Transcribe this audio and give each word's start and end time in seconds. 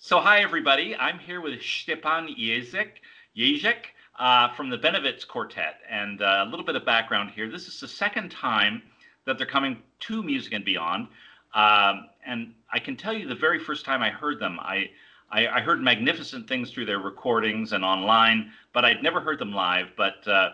So, 0.00 0.20
hi 0.20 0.42
everybody. 0.42 0.94
I'm 0.94 1.18
here 1.18 1.40
with 1.40 1.60
Stepan 1.60 2.28
Jezek, 2.28 3.00
Jezek 3.36 3.86
uh, 4.16 4.54
from 4.54 4.70
the 4.70 4.78
Bennewitz 4.78 5.26
Quartet. 5.26 5.80
And 5.90 6.22
uh, 6.22 6.44
a 6.46 6.48
little 6.48 6.64
bit 6.64 6.76
of 6.76 6.84
background 6.86 7.32
here. 7.34 7.50
This 7.50 7.66
is 7.66 7.80
the 7.80 7.88
second 7.88 8.30
time 8.30 8.80
that 9.26 9.38
they're 9.38 9.46
coming 9.46 9.82
to 10.02 10.22
Music 10.22 10.52
and 10.52 10.64
Beyond. 10.64 11.08
Um, 11.52 12.10
and 12.24 12.54
I 12.72 12.78
can 12.78 12.96
tell 12.96 13.12
you 13.12 13.26
the 13.26 13.34
very 13.34 13.58
first 13.58 13.84
time 13.84 14.00
I 14.00 14.10
heard 14.10 14.38
them, 14.38 14.60
I, 14.60 14.88
I, 15.32 15.48
I, 15.48 15.60
heard 15.60 15.82
magnificent 15.82 16.46
things 16.46 16.70
through 16.70 16.86
their 16.86 17.00
recordings 17.00 17.72
and 17.72 17.84
online, 17.84 18.52
but 18.72 18.84
I'd 18.84 19.02
never 19.02 19.20
heard 19.20 19.40
them 19.40 19.52
live. 19.52 19.88
But 19.96 20.26
uh, 20.28 20.50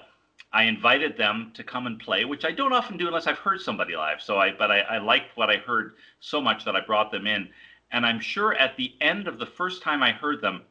I 0.54 0.62
invited 0.62 1.18
them 1.18 1.52
to 1.54 1.62
come 1.62 1.86
and 1.86 2.00
play, 2.00 2.24
which 2.24 2.46
I 2.46 2.52
don't 2.52 2.72
often 2.72 2.96
do 2.96 3.08
unless 3.08 3.26
I've 3.26 3.38
heard 3.38 3.60
somebody 3.60 3.94
live. 3.94 4.22
So 4.22 4.38
I, 4.38 4.52
but 4.52 4.70
I, 4.70 4.78
I 4.80 4.98
liked 4.98 5.36
what 5.36 5.50
I 5.50 5.56
heard 5.56 5.96
so 6.20 6.40
much 6.40 6.64
that 6.64 6.74
I 6.74 6.80
brought 6.80 7.12
them 7.12 7.26
in. 7.26 7.50
And 7.94 8.04
I'm 8.04 8.18
sure 8.18 8.54
at 8.54 8.76
the 8.76 8.92
end 9.00 9.28
of 9.28 9.38
the 9.38 9.46
first 9.46 9.80
time 9.80 10.02
I 10.02 10.10
heard 10.10 10.42
them, 10.42 10.62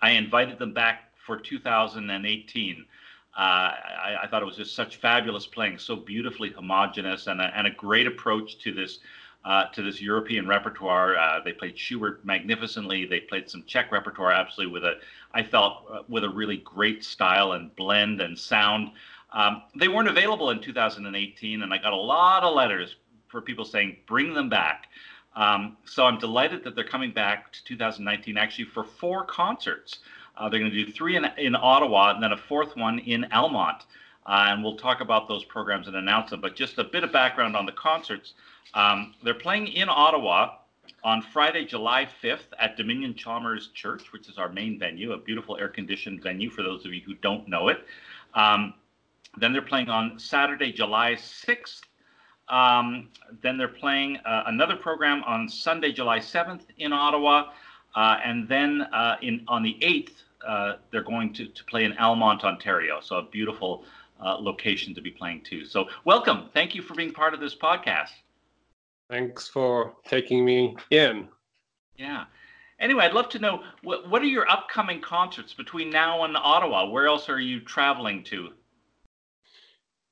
I 0.00 0.10
invited 0.10 0.56
them 0.56 0.72
back 0.72 1.10
for 1.26 1.36
2018. 1.36 2.84
Uh, 3.36 3.40
I, 3.40 4.16
I, 4.22 4.28
thought 4.28 4.40
it 4.40 4.44
was 4.44 4.56
just 4.56 4.76
such 4.76 4.98
fabulous 4.98 5.48
playing, 5.48 5.78
so 5.78 5.96
beautifully 5.96 6.50
homogenous, 6.50 7.26
and 7.26 7.40
a, 7.40 7.52
and 7.56 7.66
a 7.66 7.72
great 7.72 8.06
approach 8.06 8.58
to 8.58 8.72
this 8.72 9.00
uh, 9.44 9.64
to 9.72 9.82
this 9.82 10.00
European 10.00 10.46
repertoire. 10.46 11.16
Uh, 11.16 11.40
they 11.44 11.52
played 11.52 11.76
Schubert 11.76 12.24
magnificently. 12.24 13.04
They 13.04 13.18
played 13.18 13.50
some 13.50 13.64
Czech 13.66 13.90
repertoire, 13.90 14.30
absolutely 14.30 14.72
with 14.72 14.84
a, 14.84 15.00
I 15.32 15.42
felt, 15.42 15.86
uh, 15.92 16.02
with 16.08 16.22
a 16.22 16.30
really 16.30 16.58
great 16.58 17.04
style 17.04 17.52
and 17.52 17.74
blend 17.74 18.20
and 18.20 18.38
sound. 18.38 18.92
Um, 19.32 19.62
they 19.74 19.88
weren't 19.88 20.08
available 20.08 20.50
in 20.50 20.62
2018, 20.62 21.62
and 21.62 21.74
I 21.74 21.78
got 21.78 21.92
a 21.92 21.96
lot 21.96 22.44
of 22.44 22.54
letters 22.54 22.94
for 23.26 23.40
people 23.40 23.64
saying, 23.64 23.96
bring 24.06 24.32
them 24.32 24.48
back. 24.48 24.86
Um, 25.36 25.76
so 25.84 26.04
I'm 26.04 26.18
delighted 26.18 26.62
that 26.64 26.74
they're 26.74 26.84
coming 26.84 27.12
back 27.12 27.52
to 27.52 27.64
2019 27.64 28.36
actually 28.36 28.66
for 28.66 28.84
four 28.84 29.24
concerts. 29.24 29.98
Uh, 30.36 30.48
they're 30.48 30.60
going 30.60 30.70
to 30.70 30.84
do 30.84 30.90
three 30.92 31.16
in, 31.16 31.24
in 31.38 31.54
Ottawa 31.54 32.14
and 32.14 32.22
then 32.22 32.32
a 32.32 32.36
fourth 32.36 32.76
one 32.76 32.98
in 33.00 33.24
Almonte. 33.32 33.84
Uh, 34.26 34.46
and 34.48 34.64
we'll 34.64 34.76
talk 34.76 35.00
about 35.00 35.28
those 35.28 35.44
programs 35.44 35.86
and 35.86 35.96
announce 35.96 36.30
them. 36.30 36.40
But 36.40 36.56
just 36.56 36.78
a 36.78 36.84
bit 36.84 37.04
of 37.04 37.12
background 37.12 37.56
on 37.56 37.66
the 37.66 37.72
concerts. 37.72 38.34
Um, 38.72 39.14
they're 39.22 39.34
playing 39.34 39.68
in 39.68 39.88
Ottawa 39.88 40.56
on 41.02 41.20
Friday, 41.20 41.64
July 41.66 42.08
5th 42.22 42.46
at 42.58 42.76
Dominion 42.76 43.14
Chalmers 43.14 43.68
Church, 43.74 44.12
which 44.12 44.28
is 44.28 44.38
our 44.38 44.48
main 44.48 44.78
venue, 44.78 45.12
a 45.12 45.18
beautiful 45.18 45.56
air 45.58 45.68
conditioned 45.68 46.22
venue 46.22 46.48
for 46.48 46.62
those 46.62 46.86
of 46.86 46.94
you 46.94 47.02
who 47.04 47.14
don't 47.14 47.46
know 47.46 47.68
it. 47.68 47.84
Um, 48.34 48.74
then 49.36 49.52
they're 49.52 49.62
playing 49.62 49.90
on 49.90 50.18
Saturday, 50.18 50.72
July 50.72 51.12
6th 51.12 51.82
um, 52.48 53.08
then 53.42 53.56
they're 53.56 53.68
playing 53.68 54.18
uh, 54.18 54.44
another 54.46 54.76
program 54.76 55.22
on 55.24 55.48
Sunday, 55.48 55.92
July 55.92 56.18
7th 56.18 56.62
in 56.78 56.92
Ottawa. 56.92 57.50
Uh, 57.94 58.18
and 58.24 58.48
then 58.48 58.82
uh, 58.92 59.16
in 59.22 59.44
on 59.48 59.62
the 59.62 59.76
8th, 59.80 60.10
uh, 60.46 60.76
they're 60.90 61.02
going 61.02 61.32
to, 61.34 61.46
to 61.46 61.64
play 61.64 61.84
in 61.84 61.96
Almonte, 61.98 62.44
Ontario. 62.44 63.00
So 63.00 63.16
a 63.16 63.22
beautiful 63.22 63.84
uh, 64.22 64.36
location 64.38 64.94
to 64.94 65.00
be 65.00 65.10
playing 65.10 65.42
too. 65.42 65.64
So 65.64 65.86
welcome. 66.04 66.48
Thank 66.52 66.74
you 66.74 66.82
for 66.82 66.94
being 66.94 67.12
part 67.12 67.34
of 67.34 67.40
this 67.40 67.54
podcast. 67.54 68.10
Thanks 69.08 69.48
for 69.48 69.94
taking 70.06 70.44
me 70.44 70.76
in. 70.90 71.28
Yeah. 71.96 72.24
Anyway, 72.80 73.04
I'd 73.04 73.12
love 73.12 73.28
to 73.30 73.38
know 73.38 73.62
what, 73.82 74.10
what 74.10 74.22
are 74.22 74.26
your 74.26 74.50
upcoming 74.50 75.00
concerts 75.00 75.54
between 75.54 75.90
now 75.90 76.24
and 76.24 76.36
Ottawa? 76.36 76.88
Where 76.90 77.06
else 77.06 77.28
are 77.28 77.40
you 77.40 77.60
traveling 77.60 78.24
to? 78.24 78.50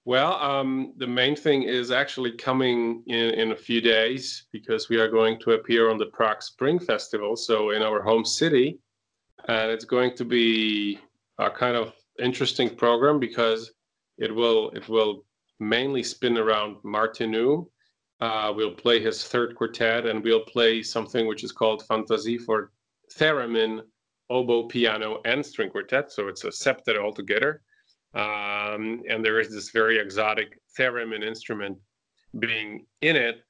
Well, 0.04 0.34
um, 0.34 0.94
the 0.96 1.06
main 1.06 1.36
thing 1.36 1.62
is 1.62 1.92
actually 1.92 2.32
coming 2.32 3.04
in, 3.06 3.34
in 3.34 3.52
a 3.52 3.56
few 3.56 3.80
days 3.80 4.46
because 4.50 4.88
we 4.88 4.98
are 4.98 5.08
going 5.08 5.38
to 5.40 5.52
appear 5.52 5.90
on 5.90 5.96
the 5.96 6.06
Prague 6.06 6.42
Spring 6.42 6.80
Festival, 6.80 7.36
so 7.36 7.70
in 7.70 7.82
our 7.82 8.02
home 8.02 8.24
city. 8.24 8.80
And 9.46 9.70
it's 9.70 9.84
going 9.84 10.16
to 10.16 10.24
be 10.24 10.98
a 11.38 11.50
kind 11.50 11.76
of 11.76 11.92
interesting 12.18 12.74
program 12.74 13.20
because 13.20 13.72
it 14.18 14.34
will 14.34 14.70
it 14.70 14.88
will 14.88 15.24
mainly 15.60 16.02
spin 16.02 16.36
around 16.36 16.76
Martinu. 16.84 17.66
Uh, 18.20 18.52
we'll 18.54 18.74
play 18.74 19.00
his 19.00 19.24
third 19.24 19.54
quartet 19.54 20.06
and 20.06 20.22
we'll 20.22 20.44
play 20.44 20.82
something 20.82 21.26
which 21.26 21.44
is 21.44 21.52
called 21.52 21.86
Fantasie 21.86 22.38
for 22.38 22.72
theremin, 23.18 23.80
oboe, 24.30 24.68
piano, 24.68 25.20
and 25.24 25.44
string 25.44 25.70
quartet. 25.70 26.10
So 26.10 26.28
it's 26.28 26.44
a 26.44 26.48
septet 26.48 26.98
altogether. 26.98 27.62
Um, 28.14 29.02
and 29.08 29.24
there 29.24 29.40
is 29.40 29.50
this 29.50 29.70
very 29.70 29.98
exotic 29.98 30.58
theremin 30.78 31.24
instrument 31.24 31.78
being 32.38 32.86
in 33.00 33.16
it. 33.16 33.42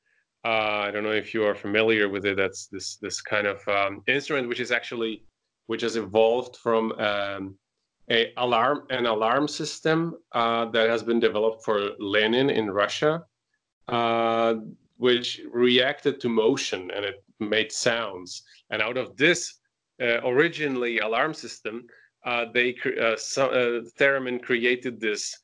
Uh, 0.44 0.86
I 0.86 0.90
don't 0.90 1.04
know 1.04 1.12
if 1.12 1.34
you 1.34 1.44
are 1.44 1.54
familiar 1.54 2.08
with 2.08 2.24
it. 2.26 2.36
That's 2.36 2.66
this 2.66 2.96
this 2.96 3.20
kind 3.20 3.46
of 3.46 3.66
um, 3.68 4.02
instrument, 4.06 4.48
which 4.48 4.60
is 4.60 4.72
actually 4.72 5.24
which 5.66 5.82
has 5.82 5.96
evolved 5.96 6.56
from 6.56 6.92
um, 6.92 7.56
a 8.10 8.32
alarm 8.36 8.86
an 8.90 9.06
alarm 9.06 9.46
system 9.46 10.16
uh, 10.32 10.66
that 10.66 10.88
has 10.88 11.02
been 11.02 11.20
developed 11.20 11.64
for 11.64 11.90
Lenin 11.98 12.50
in 12.50 12.70
Russia, 12.70 13.24
uh, 13.88 14.54
which 14.96 15.40
reacted 15.52 16.20
to 16.20 16.28
motion 16.28 16.90
and 16.90 17.04
it 17.04 17.24
made 17.38 17.70
sounds. 17.72 18.42
And 18.70 18.82
out 18.82 18.96
of 18.96 19.16
this 19.16 19.60
uh, 20.00 20.20
originally 20.24 20.98
alarm 20.98 21.34
system, 21.34 21.86
they 22.52 22.76
uh, 23.00 23.16
so, 23.16 23.48
uh, 23.48 23.82
theremin 23.98 24.42
created 24.42 25.00
this 25.00 25.36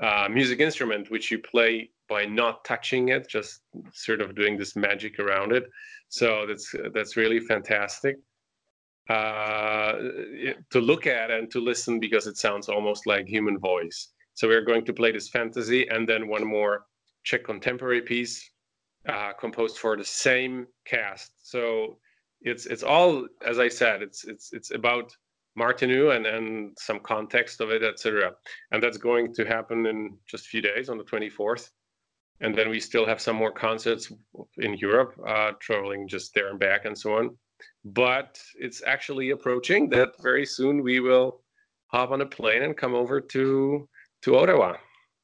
uh, 0.00 0.28
music 0.30 0.60
instrument 0.60 1.10
which 1.10 1.30
you 1.30 1.38
play 1.38 1.90
by 2.08 2.24
not 2.24 2.64
touching 2.64 3.08
it, 3.08 3.28
just 3.28 3.60
sort 3.92 4.20
of 4.20 4.34
doing 4.34 4.56
this 4.56 4.74
magic 4.76 5.18
around 5.18 5.52
it. 5.52 5.64
So 6.08 6.46
that's 6.46 6.74
that's 6.92 7.16
really 7.16 7.40
fantastic 7.40 8.16
uh, 9.10 9.92
to 10.70 10.80
look 10.80 11.06
at 11.06 11.30
and 11.30 11.50
to 11.50 11.60
listen 11.60 11.98
because 11.98 12.26
it 12.26 12.36
sounds 12.36 12.68
almost 12.68 13.06
like 13.06 13.26
human 13.26 13.58
voice. 13.58 14.08
So 14.34 14.46
we're 14.48 14.64
going 14.64 14.84
to 14.86 14.92
play 14.92 15.12
this 15.12 15.28
fantasy 15.28 15.88
and 15.88 16.08
then 16.08 16.28
one 16.28 16.46
more 16.46 16.86
Czech 17.24 17.44
contemporary 17.44 18.02
piece 18.02 18.50
uh, 19.08 19.32
composed 19.32 19.78
for 19.78 19.96
the 19.96 20.04
same 20.04 20.66
cast. 20.86 21.32
So 21.42 21.98
it's 22.40 22.66
it's 22.66 22.82
all 22.82 23.26
as 23.44 23.58
I 23.58 23.68
said, 23.68 24.00
it's 24.00 24.24
it's 24.24 24.52
it's 24.52 24.70
about 24.70 25.12
Martinu 25.58 26.14
and, 26.14 26.26
and 26.26 26.76
some 26.78 27.00
context 27.00 27.60
of 27.60 27.70
it, 27.70 27.82
etc. 27.82 28.32
And 28.72 28.82
that's 28.82 28.98
going 28.98 29.34
to 29.34 29.44
happen 29.44 29.86
in 29.86 30.16
just 30.26 30.46
a 30.46 30.48
few 30.48 30.62
days 30.62 30.88
on 30.88 30.98
the 30.98 31.04
24th. 31.04 31.70
And 32.40 32.56
then 32.56 32.70
we 32.70 32.80
still 32.80 33.04
have 33.06 33.20
some 33.20 33.36
more 33.36 33.52
concerts 33.52 34.10
in 34.58 34.74
Europe, 34.74 35.14
uh, 35.26 35.52
traveling 35.60 36.08
just 36.08 36.32
there 36.34 36.48
and 36.48 36.58
back 36.58 36.86
and 36.86 36.96
so 36.96 37.16
on. 37.16 37.36
But 37.84 38.40
it's 38.58 38.82
actually 38.86 39.30
approaching 39.30 39.90
that 39.90 40.10
very 40.22 40.46
soon 40.46 40.82
we 40.82 41.00
will 41.00 41.42
hop 41.88 42.10
on 42.10 42.22
a 42.22 42.26
plane 42.26 42.62
and 42.62 42.76
come 42.76 42.94
over 42.94 43.20
to 43.20 43.88
to 44.22 44.36
Ottawa. 44.36 44.76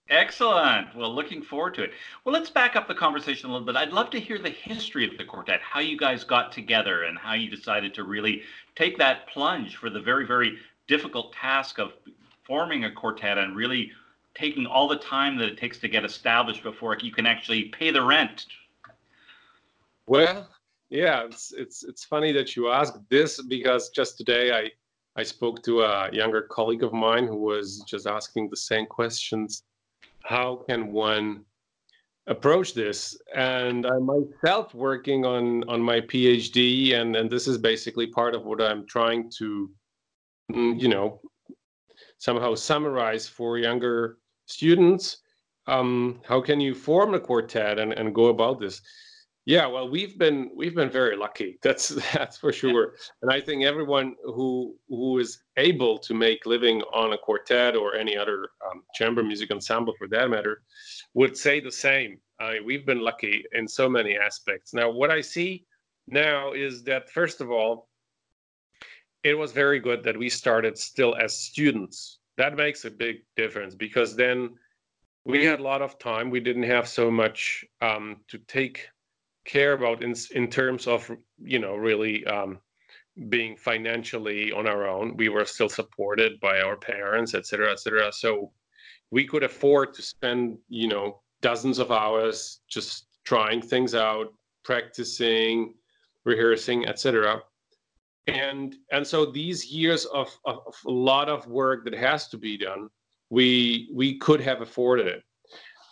Excellent. 0.08 0.94
Well, 0.94 1.12
looking 1.12 1.42
forward 1.42 1.74
to 1.74 1.82
it. 1.82 1.90
Well, 2.24 2.32
let's 2.32 2.50
back 2.50 2.76
up 2.76 2.86
the 2.86 2.94
conversation 2.94 3.50
a 3.50 3.52
little 3.52 3.66
bit. 3.66 3.74
I'd 3.74 3.92
love 3.92 4.10
to 4.10 4.20
hear 4.20 4.38
the 4.38 4.50
history 4.50 5.04
of 5.04 5.18
the 5.18 5.24
quartet, 5.24 5.60
how 5.60 5.80
you 5.80 5.98
guys 5.98 6.22
got 6.22 6.52
together, 6.52 7.04
and 7.04 7.18
how 7.18 7.34
you 7.34 7.50
decided 7.50 7.92
to 7.94 8.04
really 8.04 8.42
take 8.76 8.98
that 8.98 9.26
plunge 9.28 9.76
for 9.76 9.90
the 9.90 10.00
very, 10.00 10.24
very 10.24 10.58
difficult 10.86 11.32
task 11.32 11.80
of 11.80 11.92
forming 12.44 12.84
a 12.84 12.92
quartet 12.92 13.36
and 13.36 13.56
really 13.56 13.90
taking 14.34 14.64
all 14.64 14.86
the 14.86 14.98
time 14.98 15.36
that 15.38 15.48
it 15.48 15.58
takes 15.58 15.78
to 15.78 15.88
get 15.88 16.04
established 16.04 16.62
before 16.62 16.96
you 17.00 17.10
can 17.10 17.26
actually 17.26 17.64
pay 17.64 17.90
the 17.90 18.02
rent. 18.02 18.46
Well, 20.06 20.48
yeah, 20.88 21.24
it's 21.24 21.52
it's 21.52 21.82
it's 21.82 22.04
funny 22.04 22.30
that 22.32 22.54
you 22.54 22.68
ask 22.68 22.94
this 23.08 23.42
because 23.42 23.88
just 23.88 24.16
today 24.16 24.52
I 24.52 24.70
I 25.20 25.24
spoke 25.24 25.64
to 25.64 25.82
a 25.82 26.12
younger 26.12 26.42
colleague 26.42 26.84
of 26.84 26.92
mine 26.92 27.26
who 27.26 27.36
was 27.36 27.82
just 27.88 28.06
asking 28.06 28.50
the 28.50 28.56
same 28.56 28.86
questions 28.86 29.64
how 30.26 30.64
can 30.68 30.92
one 30.92 31.44
approach 32.26 32.74
this? 32.74 33.16
And 33.34 33.86
i'm 33.86 34.06
myself 34.06 34.74
working 34.74 35.24
on 35.24 35.68
on 35.68 35.80
my 35.80 36.00
phd 36.00 36.94
and 36.94 37.16
and 37.16 37.30
this 37.30 37.46
is 37.46 37.58
basically 37.58 38.08
part 38.08 38.34
of 38.34 38.44
what 38.44 38.60
i'm 38.60 38.86
trying 38.86 39.30
to 39.38 39.70
mm, 40.52 40.80
you 40.80 40.88
know 40.88 41.20
somehow 42.18 42.54
summarize 42.54 43.28
for 43.28 43.58
younger 43.58 44.18
students. 44.46 45.18
Um, 45.66 46.20
how 46.24 46.40
can 46.40 46.60
you 46.60 46.74
form 46.74 47.14
a 47.14 47.20
quartet 47.20 47.78
and, 47.78 47.92
and 47.92 48.14
go 48.14 48.26
about 48.26 48.60
this 48.60 48.80
yeah, 49.46 49.64
well, 49.64 49.88
we've 49.88 50.18
been 50.18 50.50
we've 50.56 50.74
been 50.74 50.90
very 50.90 51.16
lucky. 51.16 51.58
That's 51.62 51.88
that's 52.12 52.36
for 52.36 52.52
sure. 52.52 52.94
And 53.22 53.30
I 53.30 53.40
think 53.40 53.64
everyone 53.64 54.16
who 54.24 54.76
who 54.88 55.18
is 55.18 55.44
able 55.56 55.98
to 55.98 56.14
make 56.14 56.46
living 56.46 56.82
on 56.92 57.12
a 57.12 57.18
quartet 57.18 57.76
or 57.76 57.94
any 57.94 58.16
other 58.16 58.48
um, 58.68 58.82
chamber 58.94 59.22
music 59.22 59.52
ensemble, 59.52 59.94
for 59.96 60.08
that 60.08 60.28
matter, 60.30 60.62
would 61.14 61.36
say 61.36 61.60
the 61.60 61.70
same. 61.70 62.18
I 62.40 62.54
mean, 62.54 62.66
we've 62.66 62.84
been 62.84 63.00
lucky 63.00 63.44
in 63.52 63.68
so 63.68 63.88
many 63.88 64.18
aspects. 64.18 64.74
Now, 64.74 64.90
what 64.90 65.10
I 65.10 65.20
see 65.20 65.64
now 66.08 66.52
is 66.52 66.82
that 66.84 67.08
first 67.08 67.40
of 67.40 67.50
all, 67.50 67.88
it 69.22 69.34
was 69.34 69.52
very 69.52 69.78
good 69.78 70.02
that 70.02 70.18
we 70.18 70.28
started 70.28 70.76
still 70.76 71.14
as 71.14 71.38
students. 71.38 72.18
That 72.36 72.56
makes 72.56 72.84
a 72.84 72.90
big 72.90 73.18
difference 73.36 73.76
because 73.76 74.16
then 74.16 74.50
we 75.24 75.44
had 75.44 75.60
a 75.60 75.62
lot 75.62 75.82
of 75.82 75.98
time. 76.00 76.30
We 76.30 76.40
didn't 76.40 76.64
have 76.64 76.88
so 76.88 77.10
much 77.10 77.64
um, 77.80 78.16
to 78.28 78.38
take 78.38 78.88
care 79.46 79.72
about 79.72 80.02
in 80.02 80.14
in 80.34 80.48
terms 80.48 80.86
of 80.86 81.10
you 81.38 81.58
know 81.58 81.76
really 81.76 82.26
um, 82.26 82.58
being 83.28 83.56
financially 83.56 84.52
on 84.52 84.66
our 84.66 84.86
own. 84.86 85.16
We 85.16 85.28
were 85.28 85.44
still 85.44 85.68
supported 85.68 86.38
by 86.40 86.60
our 86.60 86.76
parents, 86.76 87.34
et 87.34 87.46
cetera, 87.46 87.72
et 87.72 87.80
cetera. 87.80 88.12
So 88.12 88.52
we 89.10 89.26
could 89.26 89.42
afford 89.42 89.94
to 89.94 90.02
spend, 90.02 90.58
you 90.68 90.88
know, 90.88 91.22
dozens 91.40 91.78
of 91.78 91.90
hours 91.90 92.60
just 92.68 93.06
trying 93.24 93.62
things 93.62 93.94
out, 93.94 94.32
practicing, 94.64 95.74
rehearsing, 96.24 96.86
etc. 96.86 97.40
And 98.26 98.74
and 98.92 99.06
so 99.06 99.24
these 99.24 99.70
years 99.70 100.04
of, 100.06 100.28
of, 100.44 100.60
of, 100.66 100.74
a 100.86 100.90
lot 100.90 101.28
of 101.28 101.46
work 101.46 101.84
that 101.84 101.94
has 101.94 102.28
to 102.28 102.38
be 102.38 102.58
done, 102.58 102.88
we 103.30 103.88
we 103.94 104.18
could 104.18 104.40
have 104.40 104.60
afforded 104.60 105.06
it. 105.06 105.22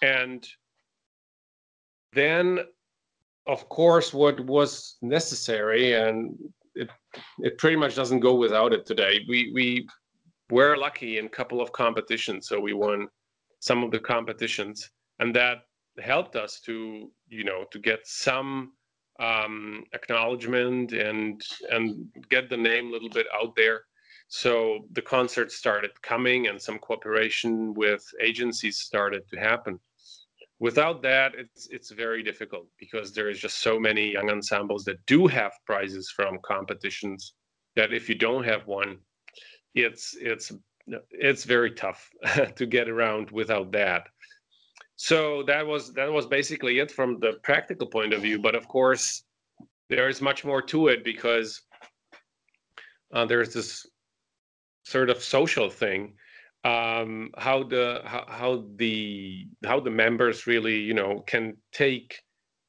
And 0.03 0.47
then 2.13 2.61
of 3.47 3.69
course 3.69 4.15
what 4.15 4.41
was 4.41 4.97
necessary 5.03 5.95
and 5.95 6.37
it 6.75 6.91
it 7.39 7.59
pretty 7.59 7.77
much 7.77 7.95
doesn't 7.95 8.21
go 8.21 8.35
without 8.35 8.73
it 8.73 8.87
today. 8.87 9.25
We 9.29 9.51
we 9.53 9.89
were 10.51 10.77
lucky 10.77 11.19
in 11.19 11.27
a 11.27 11.31
couple 11.31 11.61
of 11.61 11.73
competitions, 11.73 12.49
so 12.49 12.61
we 12.61 12.73
won 12.73 13.09
some 13.61 13.83
of 13.83 13.91
the 13.91 14.01
competitions, 14.01 14.91
and 15.19 15.35
that 15.35 15.59
helped 16.01 16.37
us 16.37 16.61
to 16.61 17.11
you 17.29 17.45
know 17.45 17.65
to 17.71 17.79
get 17.79 18.01
some 18.05 18.73
um, 19.21 19.85
acknowledgement 19.93 20.93
and 20.93 21.41
and 21.71 22.07
get 22.29 22.51
the 22.51 22.57
name 22.57 22.89
a 22.89 22.91
little 22.91 23.11
bit 23.11 23.27
out 23.35 23.55
there. 23.57 23.83
So 24.29 24.87
the 24.93 25.03
concerts 25.03 25.55
started 25.57 25.91
coming, 26.03 26.49
and 26.49 26.61
some 26.61 26.79
cooperation 26.79 27.75
with 27.75 28.05
agencies 28.21 28.79
started 28.79 29.23
to 29.29 29.39
happen. 29.39 29.79
Without 30.61 31.03
that, 31.03 31.35
it's 31.35 31.69
it's 31.71 31.91
very 31.91 32.23
difficult 32.23 32.67
because 32.79 33.13
there 33.13 33.29
is 33.29 33.39
just 33.39 33.59
so 33.59 33.79
many 33.79 34.13
young 34.13 34.31
ensembles 34.31 34.85
that 34.85 35.05
do 35.07 35.27
have 35.27 35.53
prizes 35.67 36.13
from 36.15 36.39
competitions 36.45 37.35
that 37.77 37.93
if 37.93 38.09
you 38.09 38.15
don't 38.15 38.45
have 38.45 38.67
one, 38.67 38.99
it's 39.75 40.17
it's 40.21 40.53
it's 41.11 41.45
very 41.45 41.73
tough 41.73 42.09
to 42.57 42.67
get 42.67 42.89
around 42.89 43.31
without 43.31 43.73
that. 43.73 44.05
So 44.97 45.43
that 45.45 45.67
was 45.67 45.93
that 45.95 46.11
was 46.11 46.27
basically 46.27 46.79
it 46.79 46.91
from 46.91 47.19
the 47.19 47.35
practical 47.43 47.87
point 47.87 48.13
of 48.13 48.23
view 48.23 48.39
but 48.39 48.55
of 48.55 48.69
course 48.69 49.25
there 49.91 50.09
is 50.09 50.23
much 50.23 50.45
more 50.45 50.63
to 50.63 50.89
it 50.89 51.05
because 51.05 51.61
uh, 53.13 53.25
there's 53.25 53.53
this 53.53 53.87
sort 54.85 55.11
of 55.11 55.23
social 55.23 55.69
thing 55.69 56.15
um, 56.65 57.31
how 57.37 57.63
the 57.63 58.01
how, 58.05 58.25
how 58.27 58.65
the 58.77 59.47
how 59.65 59.81
the 59.81 59.91
members 59.91 60.47
really 60.47 60.79
you 60.79 60.95
know 60.95 61.21
can 61.27 61.57
take 61.73 62.21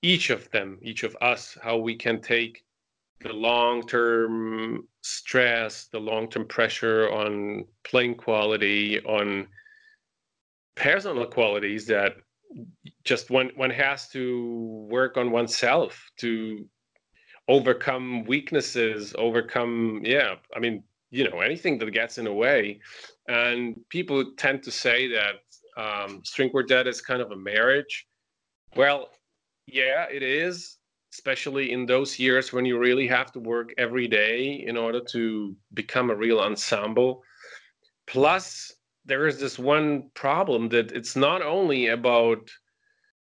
each 0.01 0.29
of 0.29 0.49
them 0.51 0.77
each 0.81 1.03
of 1.03 1.15
us 1.21 1.57
how 1.63 1.77
we 1.77 1.95
can 1.95 2.21
take 2.21 2.63
the 3.21 3.31
long-term 3.31 4.85
stress 5.01 5.87
the 5.91 5.99
long-term 5.99 6.45
pressure 6.47 7.09
on 7.11 7.65
playing 7.83 8.15
quality 8.15 8.99
on 9.05 9.47
personal 10.75 11.25
qualities 11.25 11.87
that 11.87 12.13
just 13.05 13.29
one 13.29 13.49
one 13.55 13.69
has 13.69 14.09
to 14.09 14.87
work 14.89 15.15
on 15.15 15.31
oneself 15.31 16.11
to 16.17 16.67
overcome 17.47 18.25
weaknesses 18.25 19.15
overcome 19.17 20.01
yeah 20.03 20.35
i 20.55 20.59
mean 20.59 20.83
you 21.15 21.29
know 21.29 21.39
anything 21.39 21.77
that 21.79 21.91
gets 21.91 22.17
in 22.17 22.25
the 22.25 22.33
way. 22.33 22.79
And 23.27 23.75
people 23.89 24.33
tend 24.37 24.63
to 24.63 24.71
say 24.71 25.07
that 25.17 25.35
um, 25.77 26.21
string 26.23 26.49
quartet 26.49 26.87
is 26.87 27.01
kind 27.01 27.21
of 27.21 27.31
a 27.31 27.35
marriage. 27.35 28.07
Well 28.75 29.09
yeah 29.67 30.05
it 30.11 30.21
is 30.21 30.77
especially 31.15 31.71
in 31.71 31.85
those 31.85 32.19
years 32.19 32.51
when 32.51 32.65
you 32.65 32.77
really 32.77 33.07
have 33.07 33.31
to 33.31 33.39
work 33.39 33.73
every 33.77 34.05
day 34.05 34.65
in 34.67 34.75
order 34.75 34.99
to 34.99 35.55
become 35.73 36.09
a 36.09 36.15
real 36.15 36.41
ensemble. 36.41 37.23
Plus 38.05 38.73
there 39.05 39.25
is 39.25 39.39
this 39.39 39.57
one 39.57 40.09
problem 40.13 40.67
that 40.69 40.91
it's 40.91 41.15
not 41.15 41.41
only 41.41 41.87
about 41.87 42.49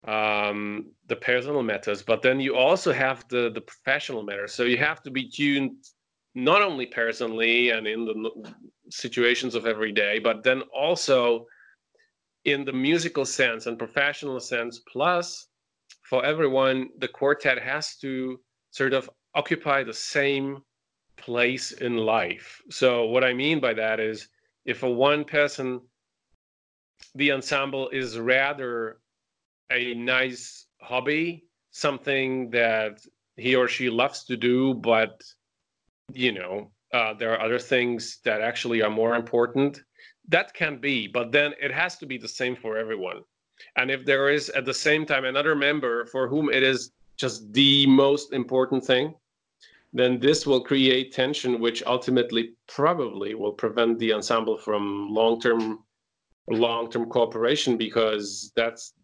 um, 0.08 0.86
the 1.06 1.14
personal 1.14 1.62
matters, 1.62 2.02
but 2.02 2.20
then 2.20 2.40
you 2.40 2.56
also 2.56 2.92
have 2.92 3.24
the 3.28 3.50
the 3.54 3.60
professional 3.60 4.24
matters. 4.24 4.52
So 4.54 4.64
you 4.64 4.78
have 4.78 5.00
to 5.04 5.10
be 5.10 5.28
tuned 5.28 5.76
not 6.38 6.62
only 6.62 6.86
personally 6.86 7.70
and 7.70 7.86
in 7.86 8.04
the 8.04 8.54
situations 8.90 9.56
of 9.56 9.66
every 9.66 9.90
day, 9.90 10.20
but 10.20 10.44
then 10.44 10.62
also 10.72 11.46
in 12.44 12.64
the 12.64 12.72
musical 12.72 13.24
sense 13.24 13.66
and 13.66 13.76
professional 13.76 14.38
sense. 14.38 14.80
Plus, 14.92 15.48
for 16.02 16.24
everyone, 16.24 16.88
the 16.98 17.08
quartet 17.08 17.58
has 17.60 17.96
to 17.96 18.38
sort 18.70 18.92
of 18.92 19.10
occupy 19.34 19.82
the 19.82 19.92
same 19.92 20.58
place 21.16 21.72
in 21.72 21.96
life. 21.96 22.62
So 22.70 23.06
what 23.06 23.24
I 23.24 23.32
mean 23.32 23.58
by 23.60 23.74
that 23.74 23.98
is 23.98 24.28
if 24.64 24.84
a 24.84 24.90
one 24.90 25.24
person 25.24 25.80
the 27.14 27.32
ensemble 27.32 27.88
is 27.88 28.18
rather 28.18 29.00
a 29.72 29.94
nice 29.94 30.66
hobby 30.80 31.44
something 31.70 32.50
that 32.50 33.00
he 33.36 33.56
or 33.56 33.66
she 33.66 33.88
loves 33.90 34.24
to 34.24 34.36
do 34.36 34.74
but 34.74 35.22
you 36.12 36.32
know 36.32 36.70
uh, 36.92 37.14
there 37.14 37.32
are 37.32 37.40
other 37.40 37.58
things 37.58 38.18
that 38.24 38.40
actually 38.40 38.82
are 38.82 38.90
more 38.90 39.14
important. 39.14 39.82
That 40.28 40.54
can 40.54 40.78
be 40.78 41.06
but 41.06 41.32
then 41.32 41.54
it 41.60 41.72
has 41.72 41.96
to 41.98 42.06
be 42.06 42.18
the 42.18 42.28
same 42.28 42.56
for 42.56 42.76
everyone. 42.78 43.22
And 43.76 43.90
if 43.90 44.04
there 44.04 44.28
is 44.30 44.50
at 44.50 44.64
the 44.64 44.74
same 44.74 45.04
time 45.06 45.24
another 45.24 45.54
member 45.54 46.06
for 46.06 46.28
whom 46.28 46.48
it 46.50 46.62
is 46.62 46.92
just 47.16 47.52
the 47.52 47.86
most 47.86 48.32
important 48.32 48.84
thing 48.84 49.14
then 49.92 50.20
this 50.20 50.46
will 50.46 50.62
create 50.62 51.12
tension, 51.12 51.60
which 51.60 51.82
ultimately 51.84 52.54
probably 52.66 53.34
will 53.34 53.52
prevent 53.52 53.98
the 53.98 54.12
ensemble 54.12 54.58
from 54.58 55.08
long-term 55.10 55.84
long-term 56.50 57.06
cooperation 57.10 57.76
because 57.76 58.52
that's 58.56 58.94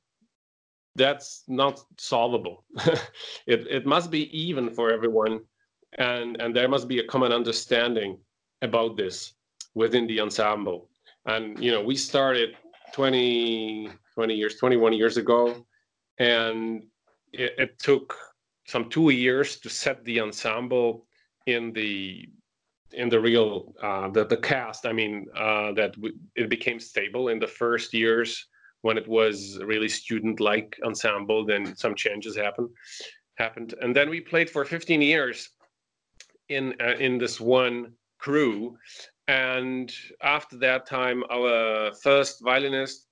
that's 0.97 1.45
not 1.49 1.81
solvable. 1.99 2.65
it 3.47 3.67
it 3.69 3.87
must 3.87 4.11
be 4.11 4.31
even 4.39 4.71
for 4.71 4.93
everyone, 4.93 5.41
and 5.99 6.41
and 6.41 6.55
there 6.55 6.69
must 6.69 6.89
be 6.89 6.99
a 6.99 7.07
common 7.07 7.33
understanding 7.33 8.19
about 8.63 8.97
this 8.97 9.35
within 9.75 10.07
the 10.07 10.21
ensemble. 10.21 10.89
And 11.27 11.59
you 11.63 11.71
know, 11.71 11.83
we 11.83 11.97
started 11.97 12.57
20 12.93 13.91
20 14.15 14.35
years, 14.35 14.57
21 14.57 14.93
years 14.93 15.17
ago, 15.17 15.67
and 16.19 16.85
it, 17.33 17.55
it 17.59 17.79
took 17.79 18.17
some 18.67 18.89
two 18.89 19.11
years 19.11 19.57
to 19.61 19.69
set 19.69 20.05
the 20.05 20.21
ensemble 20.21 21.07
in 21.47 21.73
the 21.73 22.29
in 22.93 23.09
the 23.09 23.19
real 23.19 23.75
uh, 23.83 24.09
the 24.11 24.25
the 24.25 24.37
cast. 24.37 24.87
I 24.87 24.93
mean 24.93 25.27
uh, 25.37 25.73
that 25.73 25.95
it 26.37 26.49
became 26.49 26.81
stable 26.81 27.29
in 27.29 27.39
the 27.39 27.47
first 27.47 27.93
years 27.93 28.47
when 28.83 28.97
it 28.99 29.09
was 29.09 29.59
really 29.65 29.89
student 29.89 30.41
like 30.41 30.79
ensemble. 30.85 31.45
Then 31.45 31.75
some 31.77 31.95
changes 31.95 32.37
happened 32.37 32.71
happened, 33.37 33.75
and 33.81 33.95
then 33.95 34.09
we 34.09 34.21
played 34.21 34.49
for 34.49 34.65
15 34.65 35.03
years 35.03 35.51
in 36.49 36.75
uh, 36.81 36.95
in 36.99 37.19
this 37.19 37.41
one 37.41 37.93
crew. 38.19 38.77
And 39.29 39.93
after 40.23 40.57
that 40.59 40.87
time, 40.87 41.25
our 41.31 41.93
first 42.03 42.43
violinist, 42.43 43.07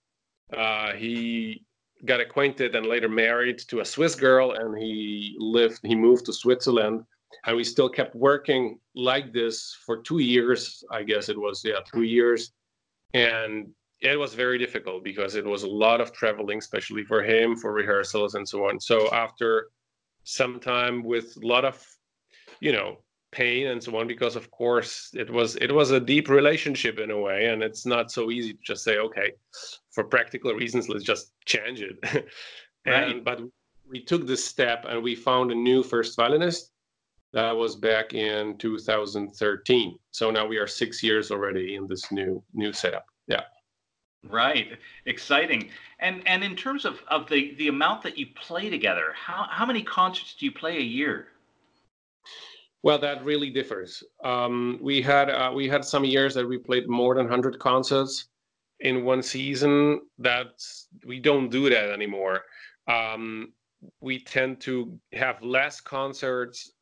uh, 0.57 0.93
he 0.93 1.65
got 2.05 2.21
acquainted 2.21 2.75
and 2.75 2.87
later 2.87 3.09
married 3.09 3.59
to 3.69 3.81
a 3.81 3.85
Swiss 3.85 4.15
girl, 4.15 4.53
and 4.53 4.77
he 4.77 5.37
lived. 5.39 5.81
He 5.85 5.95
moved 5.95 6.27
to 6.27 6.33
Switzerland, 6.33 7.05
and 7.47 7.57
we 7.57 7.65
still 7.65 7.89
kept 7.89 8.15
working 8.15 8.79
like 8.95 9.33
this 9.33 9.77
for 9.87 10.03
two 10.03 10.19
years. 10.19 10.85
I 10.91 11.03
guess 11.03 11.29
it 11.29 11.39
was 11.39 11.63
yeah, 11.65 11.81
two 11.93 12.03
years, 12.03 12.53
and 13.15 13.73
it 14.03 14.19
was 14.19 14.35
very 14.35 14.59
difficult 14.59 15.05
because 15.05 15.37
it 15.37 15.45
was 15.45 15.63
a 15.63 15.69
lot 15.69 16.01
of 16.01 16.13
traveling, 16.13 16.59
especially 16.59 17.05
for 17.05 17.23
him 17.23 17.57
for 17.57 17.73
rehearsals 17.73 18.35
and 18.35 18.47
so 18.47 18.69
on. 18.69 18.81
So 18.81 19.09
after 19.13 19.69
some 20.25 20.59
time 20.59 21.05
with 21.05 21.37
a 21.43 21.47
lot 21.47 21.65
of, 21.65 21.85
you 22.61 22.73
know, 22.73 22.99
pain 23.33 23.69
and 23.69 23.83
so 23.83 23.97
on 23.97 24.07
because 24.07 24.37
of 24.37 24.51
course 24.51 25.11
it 25.15 25.31
was 25.31 25.57
it 25.57 25.73
was 25.73 25.91
a 25.91 25.99
deep 25.99 26.29
relationship 26.29 26.99
in 27.01 27.11
a 27.11 27.19
way 27.19 27.47
and 27.47 27.63
it's 27.63 27.87
not 27.87 28.13
so 28.13 28.31
easy 28.31 28.53
to 28.53 28.59
just 28.63 28.85
say 28.85 28.99
okay 28.99 29.33
for 29.91 30.05
practical 30.05 30.53
reasons 30.55 30.89
let's 30.89 31.05
just 31.05 31.33
change 31.45 31.83
it. 31.83 31.99
Right. 32.85 33.13
and 33.13 33.25
but 33.25 33.41
we 33.89 34.03
took 34.03 34.27
this 34.27 34.45
step 34.45 34.87
and 34.89 35.01
we 35.01 35.15
found 35.15 35.53
a 35.53 35.55
new 35.55 35.85
first 35.85 36.17
violinist. 36.17 36.73
That 37.33 37.53
was 37.53 37.77
back 37.77 38.13
in 38.13 38.59
2013 38.59 39.97
so 40.11 40.33
now 40.33 40.45
we 40.49 40.59
are 40.59 40.67
six 40.67 41.01
years 41.01 41.31
already 41.31 41.77
in 41.77 41.87
this 41.87 42.11
new 42.11 42.43
new 42.55 42.73
setup. 42.73 43.07
Yeah. 43.29 43.43
Right. 44.29 44.77
Exciting. 45.07 45.71
And 46.01 46.27
and 46.27 46.43
in 46.43 46.57
terms 46.57 46.85
of 46.85 47.01
of 47.07 47.29
the 47.29 47.55
the 47.55 47.69
amount 47.69 48.03
that 48.03 48.19
you 48.19 48.27
play 48.35 48.69
together 48.69 49.15
how 49.15 49.47
how 49.49 49.65
many 49.65 49.83
concerts 49.85 50.35
do 50.35 50.45
you 50.45 50.53
play 50.53 50.79
a 50.79 50.89
year 50.99 51.29
well, 52.83 52.99
that 52.99 53.25
really 53.25 53.51
differs. 53.51 54.03
Um, 54.25 54.79
we 54.81 55.03
had 55.03 55.31
uh, 55.31 55.53
we 55.55 55.69
had 55.69 55.85
some 55.85 56.05
years 56.05 56.35
that 56.35 56.47
we 56.47 56.59
played 56.59 56.89
more 56.89 57.15
than 57.15 57.25
100 57.25 57.59
concerts 57.59 58.29
in 58.81 59.05
one 59.05 59.23
season. 59.23 60.01
That 60.19 60.61
we 61.07 61.21
don't 61.21 61.49
do 61.49 61.71
that 61.71 61.91
anymore. 61.91 62.43
Um, 62.89 63.53
we 64.01 64.19
tend 64.19 64.61
to 64.63 64.99
have 65.13 65.43
less 65.43 65.81
concerts 65.81 66.73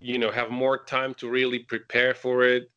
you 0.00 0.18
know 0.18 0.30
have 0.30 0.50
more 0.50 0.84
time 0.84 1.14
to 1.14 1.28
really 1.28 1.60
prepare 1.60 2.14
for 2.14 2.44
it 2.44 2.70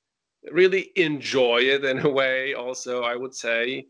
really 0.52 0.92
enjoy 0.96 1.58
it 1.58 1.84
in 1.86 2.00
a 2.00 2.10
way 2.10 2.54
also 2.54 3.04
i 3.04 3.16
would 3.16 3.34
say 3.34 3.86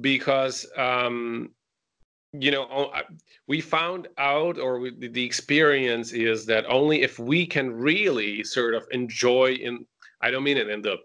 because 0.00 0.66
um 0.76 1.50
you 2.38 2.50
know 2.50 2.90
we 3.46 3.60
found 3.60 4.08
out 4.18 4.58
or 4.58 4.80
we, 4.80 5.08
the 5.08 5.24
experience 5.24 6.12
is 6.12 6.44
that 6.46 6.64
only 6.66 7.02
if 7.02 7.18
we 7.18 7.46
can 7.46 7.72
really 7.72 8.42
sort 8.42 8.74
of 8.74 8.86
enjoy 8.90 9.52
in 9.52 9.86
i 10.20 10.30
don't 10.30 10.42
mean 10.42 10.56
it 10.56 10.68
in 10.68 10.82
the 10.82 10.96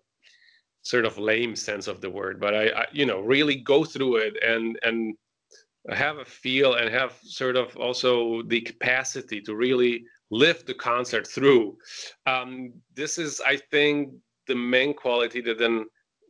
sort 0.82 1.06
of 1.06 1.18
lame 1.18 1.56
sense 1.56 1.88
of 1.88 2.02
the 2.02 2.10
word 2.10 2.40
but 2.40 2.56
I, 2.56 2.70
I 2.70 2.86
you 2.92 3.06
know 3.06 3.20
really 3.22 3.56
go 3.56 3.84
through 3.84 4.18
it 4.18 4.38
and 4.44 4.80
and 4.84 5.16
have 5.92 6.18
a 6.18 6.26
feel 6.26 6.76
and 6.76 6.90
have 6.90 7.18
sort 7.24 7.56
of 7.56 7.76
also 7.78 8.44
the 8.44 8.62
capacity 8.62 9.42
to 9.42 9.56
really 9.56 10.04
lift 10.30 10.68
the 10.68 10.74
concert 10.74 11.28
through. 11.28 11.78
Um, 12.26 12.74
this 12.96 13.18
is, 13.18 13.42
I 13.46 13.58
think, 13.72 14.14
the 14.48 14.56
main 14.56 14.94
quality 14.94 15.42
that 15.42 15.58
then 15.58 15.86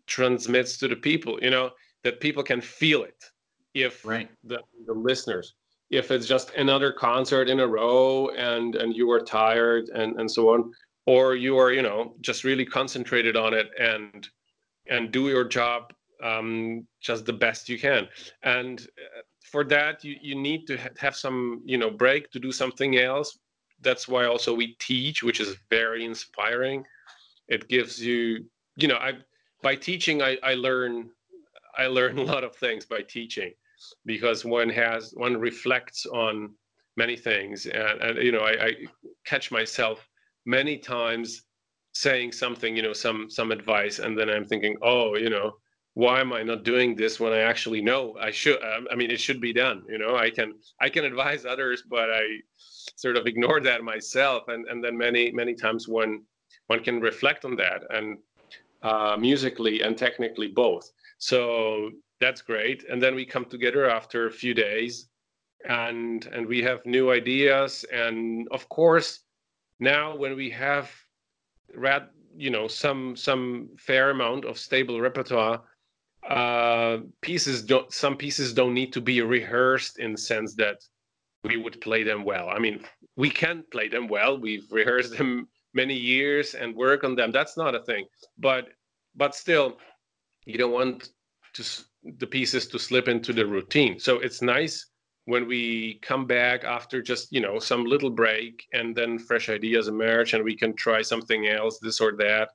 transmits 0.07 0.77
to 0.77 0.87
the 0.87 0.95
people. 0.95 1.39
You 1.41 1.49
know 1.49 1.71
that 2.03 2.19
people 2.19 2.43
can 2.43 2.61
feel 2.61 3.03
it 3.03 3.23
if 3.83 4.05
right. 4.05 4.29
the, 4.43 4.59
the 4.85 4.93
listeners 4.93 5.55
if 5.89 6.11
it's 6.11 6.27
just 6.27 6.53
another 6.55 6.91
concert 6.91 7.49
in 7.49 7.59
a 7.61 7.67
row 7.67 8.29
and 8.37 8.75
and 8.75 8.95
you 8.95 9.09
are 9.09 9.21
tired 9.21 9.89
and 9.89 10.19
and 10.19 10.29
so 10.29 10.49
on 10.53 10.71
or 11.05 11.35
you 11.35 11.57
are 11.57 11.71
you 11.71 11.81
know 11.81 12.13
just 12.21 12.43
really 12.43 12.65
concentrated 12.65 13.35
on 13.35 13.53
it 13.53 13.69
and 13.79 14.29
and 14.89 15.11
do 15.11 15.29
your 15.29 15.43
job 15.43 15.93
um, 16.23 16.85
just 16.99 17.25
the 17.25 17.33
best 17.33 17.69
you 17.69 17.79
can. 17.79 18.07
And 18.43 18.81
uh, 18.81 19.21
for 19.41 19.63
that 19.65 20.03
you, 20.03 20.17
you 20.21 20.35
need 20.35 20.67
to 20.67 20.77
have 20.99 21.15
some 21.15 21.61
you 21.65 21.77
know 21.77 21.89
break 21.89 22.31
to 22.31 22.39
do 22.39 22.51
something 22.51 22.97
else. 22.97 23.39
That's 23.81 24.07
why 24.07 24.25
also 24.25 24.53
we 24.53 24.75
teach 24.79 25.23
which 25.23 25.39
is 25.39 25.55
very 25.69 26.05
inspiring. 26.05 26.83
It 27.47 27.67
gives 27.69 28.03
you 28.03 28.45
you 28.75 28.87
know 28.87 28.97
i 28.97 29.13
by 29.61 29.75
teaching 29.75 30.21
i 30.21 30.37
i 30.43 30.53
learn 30.53 31.09
i 31.77 31.87
learn 31.87 32.17
a 32.23 32.23
lot 32.23 32.43
of 32.43 32.55
things 32.55 32.85
by 32.85 33.01
teaching 33.01 33.51
because 34.05 34.45
one 34.45 34.69
has 34.69 35.11
one 35.15 35.37
reflects 35.37 36.05
on 36.05 36.53
many 36.97 37.15
things 37.15 37.65
and, 37.65 38.01
and 38.01 38.23
you 38.23 38.31
know 38.31 38.41
I, 38.41 38.65
I 38.65 38.71
catch 39.25 39.51
myself 39.51 40.07
many 40.45 40.77
times 40.77 41.43
saying 41.93 42.31
something 42.31 42.75
you 42.75 42.83
know 42.83 42.93
some 42.93 43.29
some 43.29 43.51
advice 43.51 43.99
and 43.99 44.17
then 44.17 44.29
i'm 44.29 44.45
thinking 44.45 44.75
oh 44.81 45.15
you 45.15 45.29
know 45.29 45.53
why 45.99 46.21
am 46.21 46.31
I 46.31 46.43
not 46.43 46.63
doing 46.63 46.95
this 46.95 47.19
when 47.19 47.33
I 47.33 47.39
actually 47.39 47.81
know 47.81 48.15
I 48.21 48.31
should? 48.31 48.61
Um, 48.63 48.87
I 48.89 48.95
mean, 48.95 49.11
it 49.11 49.19
should 49.19 49.41
be 49.41 49.51
done. 49.51 49.83
You 49.89 49.97
know, 49.97 50.15
I 50.15 50.29
can 50.29 50.53
I 50.79 50.87
can 50.87 51.03
advise 51.03 51.45
others, 51.45 51.83
but 51.89 52.09
I 52.09 52.21
sort 52.95 53.17
of 53.17 53.27
ignore 53.27 53.59
that 53.61 53.83
myself. 53.83 54.43
And 54.47 54.65
and 54.67 54.81
then 54.81 54.97
many 54.97 55.31
many 55.31 55.55
times 55.55 55.89
one 55.89 56.21
one 56.67 56.83
can 56.83 57.01
reflect 57.01 57.43
on 57.43 57.57
that 57.57 57.81
and 57.89 58.17
uh, 58.81 59.17
musically 59.19 59.81
and 59.81 59.97
technically 59.97 60.47
both. 60.47 60.89
So 61.17 61.91
that's 62.19 62.41
great. 62.41 62.85
And 62.89 63.01
then 63.01 63.15
we 63.15 63.25
come 63.25 63.45
together 63.45 63.89
after 63.89 64.27
a 64.27 64.31
few 64.31 64.53
days, 64.53 65.07
and 65.67 66.25
and 66.33 66.47
we 66.47 66.61
have 66.63 66.85
new 66.85 67.11
ideas. 67.11 67.85
And 67.91 68.47
of 68.51 68.67
course, 68.69 69.23
now 69.79 70.15
when 70.15 70.35
we 70.35 70.49
have 70.51 70.91
rad 71.75 72.09
you 72.35 72.49
know 72.49 72.67
some 72.67 73.15
some 73.15 73.69
fair 73.77 74.09
amount 74.09 74.45
of 74.45 74.57
stable 74.57 74.99
repertoire 75.01 75.61
uh, 76.27 76.97
pieces 77.21 77.63
don't 77.63 77.91
some 77.91 78.15
pieces 78.15 78.53
don't 78.53 78.73
need 78.73 78.93
to 78.93 79.01
be 79.01 79.21
rehearsed 79.21 79.99
in 79.99 80.11
the 80.11 80.17
sense 80.17 80.55
that 80.55 80.77
we 81.43 81.57
would 81.57 81.79
play 81.81 82.03
them 82.03 82.25
well. 82.25 82.49
I 82.49 82.59
mean, 82.59 82.83
we 83.15 83.29
can 83.29 83.63
play 83.71 83.87
them 83.87 84.07
well. 84.07 84.37
We've 84.37 84.69
rehearsed 84.71 85.17
them 85.17 85.47
many 85.73 85.95
years 85.95 86.53
and 86.53 86.75
work 86.75 87.03
on 87.03 87.15
them. 87.15 87.31
That's 87.31 87.55
not 87.57 87.75
a 87.75 87.83
thing. 87.83 88.05
But 88.37 88.69
but 89.15 89.35
still, 89.35 89.77
you 90.45 90.57
don't 90.57 90.73
want 90.73 91.09
to 91.53 91.63
the 92.03 92.27
pieces 92.27 92.67
to 92.67 92.79
slip 92.79 93.07
into 93.07 93.33
the 93.33 93.45
routine. 93.45 93.99
So 93.99 94.19
it's 94.19 94.41
nice 94.41 94.85
when 95.25 95.47
we 95.47 95.99
come 96.01 96.25
back 96.25 96.63
after 96.63 97.01
just 97.01 97.31
you 97.31 97.41
know 97.41 97.59
some 97.59 97.85
little 97.85 98.09
break 98.09 98.65
and 98.73 98.95
then 98.95 99.19
fresh 99.19 99.49
ideas 99.49 99.87
emerge 99.87 100.33
and 100.33 100.43
we 100.43 100.55
can 100.55 100.75
try 100.75 101.01
something 101.01 101.47
else, 101.47 101.79
this 101.79 102.01
or 102.01 102.15
that 102.17 102.49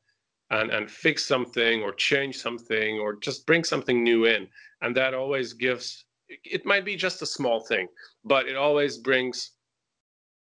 and, 0.50 0.70
and 0.70 0.90
fix 0.90 1.24
something 1.24 1.82
or 1.82 1.92
change 1.92 2.36
something 2.36 2.98
or 2.98 3.16
just 3.16 3.46
bring 3.46 3.64
something 3.64 4.02
new 4.02 4.24
in. 4.26 4.46
And 4.82 4.96
that 4.96 5.14
always 5.14 5.52
gives, 5.52 6.04
it 6.28 6.64
might 6.66 6.84
be 6.84 6.96
just 6.96 7.22
a 7.22 7.26
small 7.26 7.60
thing, 7.60 7.88
but 8.24 8.46
it 8.46 8.56
always 8.56 8.98
brings 8.98 9.52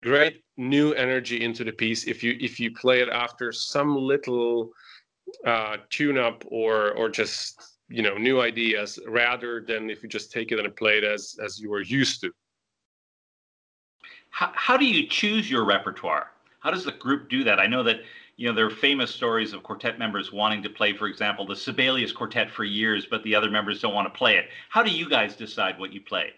great 0.03 0.43
new 0.57 0.93
energy 0.93 1.43
into 1.43 1.65
the 1.65 1.73
piece 1.73 2.07
if 2.07 2.23
you 2.23 2.37
if 2.39 2.61
you 2.61 2.71
play 2.75 3.01
it 3.01 3.09
after 3.09 3.51
some 3.51 3.97
little 3.97 4.71
uh, 5.47 5.79
tune 5.89 6.19
up 6.19 6.45
or 6.49 6.93
or 6.93 7.09
just 7.09 7.74
you 7.89 8.03
know 8.03 8.17
new 8.17 8.41
ideas 8.41 8.99
rather 9.07 9.61
than 9.61 9.91
if 9.91 10.03
you 10.03 10.09
just 10.09 10.33
take 10.33 10.53
it 10.53 10.59
and 10.59 10.77
play 10.77 10.99
it 10.99 11.05
as 11.05 11.37
as 11.43 11.59
you 11.59 11.71
were 11.71 11.83
used 11.83 12.21
to 12.21 12.31
how, 14.31 14.51
how 14.55 14.77
do 14.77 14.85
you 14.85 15.07
choose 15.07 15.51
your 15.51 15.65
repertoire 15.65 16.31
how 16.61 16.71
does 16.71 16.85
the 16.85 16.93
group 16.93 17.29
do 17.29 17.45
that 17.45 17.59
i 17.59 17.67
know 17.67 17.83
that 17.83 18.01
you 18.37 18.49
know, 18.49 18.55
there 18.55 18.67
are 18.67 18.71
famous 18.71 19.15
stories 19.15 19.53
of 19.53 19.63
quartet 19.63 19.99
members 19.99 20.33
wanting 20.33 20.63
to 20.63 20.71
play, 20.71 20.93
for 20.93 21.07
example, 21.07 21.47
the 21.47 21.55
Sibelius 21.55 22.11
Quartet 22.11 22.51
for 22.51 22.65
years, 22.65 23.07
but 23.07 23.23
the 23.23 23.35
other 23.35 23.51
members 23.51 23.81
don't 23.81 23.95
want 23.95 24.13
to 24.13 24.19
play 24.19 24.37
it. 24.37 24.47
How 24.71 24.83
do 24.83 24.91
you 24.91 25.09
guys 25.09 25.37
decide 25.37 25.79
what 25.79 25.93
you 25.93 26.01
play? 26.01 26.31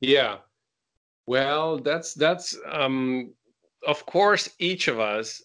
Yeah, 0.00 0.38
well, 1.26 1.78
that's 1.78 2.14
that's 2.14 2.56
um, 2.70 3.32
of 3.86 4.04
course 4.06 4.50
each 4.58 4.88
of 4.88 4.98
us, 4.98 5.42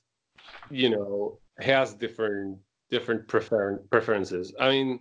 you 0.70 0.90
know, 0.90 1.40
has 1.60 1.94
different 1.94 2.58
different 2.92 3.28
prefer- 3.28 3.84
preferences. 3.92 4.54
I 4.60 4.70
mean, 4.70 5.00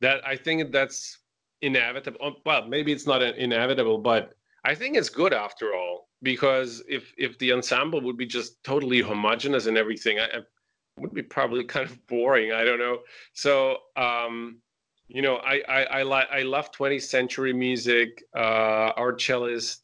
that 0.00 0.26
I 0.26 0.36
think 0.36 0.72
that's 0.72 1.18
inevitable. 1.60 2.36
Well, 2.44 2.66
maybe 2.66 2.92
it's 2.92 3.06
not 3.06 3.22
inevitable, 3.22 3.98
but 3.98 4.34
I 4.64 4.74
think 4.74 4.96
it's 4.96 5.08
good 5.08 5.32
after 5.32 5.74
all 5.74 6.08
because 6.22 6.82
if 6.88 7.12
if 7.16 7.38
the 7.38 7.52
ensemble 7.52 8.00
would 8.02 8.16
be 8.16 8.26
just 8.26 8.62
totally 8.64 9.00
homogenous 9.00 9.66
and 9.66 9.76
everything, 9.76 10.18
I, 10.18 10.24
I 10.24 10.40
would 10.98 11.14
be 11.14 11.22
probably 11.22 11.64
kind 11.74 11.88
of 11.88 12.06
boring. 12.06 12.52
I 12.52 12.64
don't 12.64 12.78
know. 12.78 12.98
So 13.32 13.78
um, 13.96 14.58
you 15.08 15.22
know, 15.22 15.36
I 15.36 15.62
I 15.68 15.82
I, 15.84 16.02
li- 16.02 16.30
I 16.32 16.42
love 16.42 16.72
20th 16.72 17.02
century 17.02 17.52
music. 17.52 18.22
Uh, 18.36 18.92
our 18.96 19.12
cellist, 19.16 19.82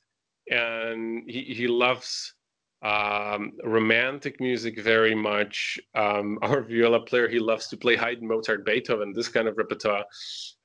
and 0.51 1.29
he 1.29 1.43
he 1.43 1.67
loves 1.67 2.35
um, 2.83 3.53
romantic 3.65 4.41
music 4.41 4.81
very 4.81 5.15
much. 5.15 5.79
Um, 5.95 6.39
our 6.43 6.63
viola 6.63 7.01
player, 7.01 7.29
he 7.29 7.39
loves 7.39 7.69
to 7.69 7.77
play 7.77 7.97
Haydn, 7.97 8.27
Mozart, 8.27 8.65
Beethoven, 8.65 9.13
this 9.13 9.29
kind 9.29 9.49
of 9.49 9.57
repertoire. 9.57 10.05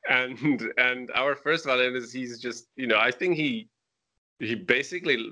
And 0.10 0.72
and 0.78 1.12
our 1.16 1.36
first 1.36 1.66
violinist, 1.66 2.14
he's 2.14 2.40
just 2.40 2.68
you 2.76 2.88
know, 2.88 3.00
I 3.00 3.12
think 3.12 3.36
he 3.36 3.70
he 4.40 4.56
basically 4.56 5.32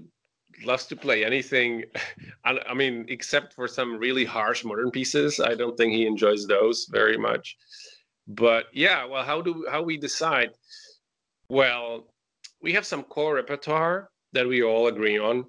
loves 0.65 0.85
to 0.87 0.95
play 0.95 1.23
anything. 1.23 1.83
I 2.45 2.73
mean, 2.73 3.05
except 3.09 3.53
for 3.53 3.67
some 3.67 3.97
really 3.97 4.25
harsh 4.25 4.63
modern 4.63 4.91
pieces, 4.91 5.39
I 5.39 5.55
don't 5.55 5.77
think 5.77 5.93
he 5.93 6.05
enjoys 6.05 6.47
those 6.47 6.87
very 6.91 7.17
much. 7.17 7.57
But 8.27 8.65
yeah, 8.73 9.05
well, 9.05 9.23
how 9.23 9.41
do 9.41 9.65
how 9.69 9.81
we 9.83 9.97
decide? 9.97 10.51
Well, 11.49 12.07
we 12.61 12.71
have 12.73 12.85
some 12.85 13.03
core 13.03 13.35
repertoire 13.35 14.09
that 14.33 14.47
we 14.47 14.63
all 14.63 14.87
agree 14.87 15.17
on, 15.19 15.45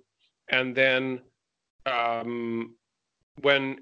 and 0.49 0.75
then 0.75 1.21
um, 1.87 2.75
when 3.41 3.79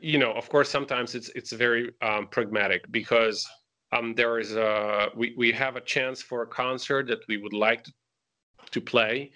you 0.00 0.18
know, 0.18 0.32
of 0.32 0.48
course, 0.48 0.68
sometimes 0.70 1.14
it's 1.14 1.28
it's 1.30 1.52
very 1.52 1.92
um, 2.02 2.26
pragmatic 2.28 2.90
because 2.90 3.46
um, 3.92 4.14
there 4.14 4.38
is 4.38 4.56
a 4.56 5.08
we 5.14 5.34
we 5.36 5.52
have 5.52 5.76
a 5.76 5.80
chance 5.80 6.22
for 6.22 6.42
a 6.42 6.46
concert 6.46 7.06
that 7.08 7.20
we 7.28 7.36
would 7.36 7.52
like 7.52 7.84
to, 7.84 7.92
to 8.70 8.80
play, 8.80 9.30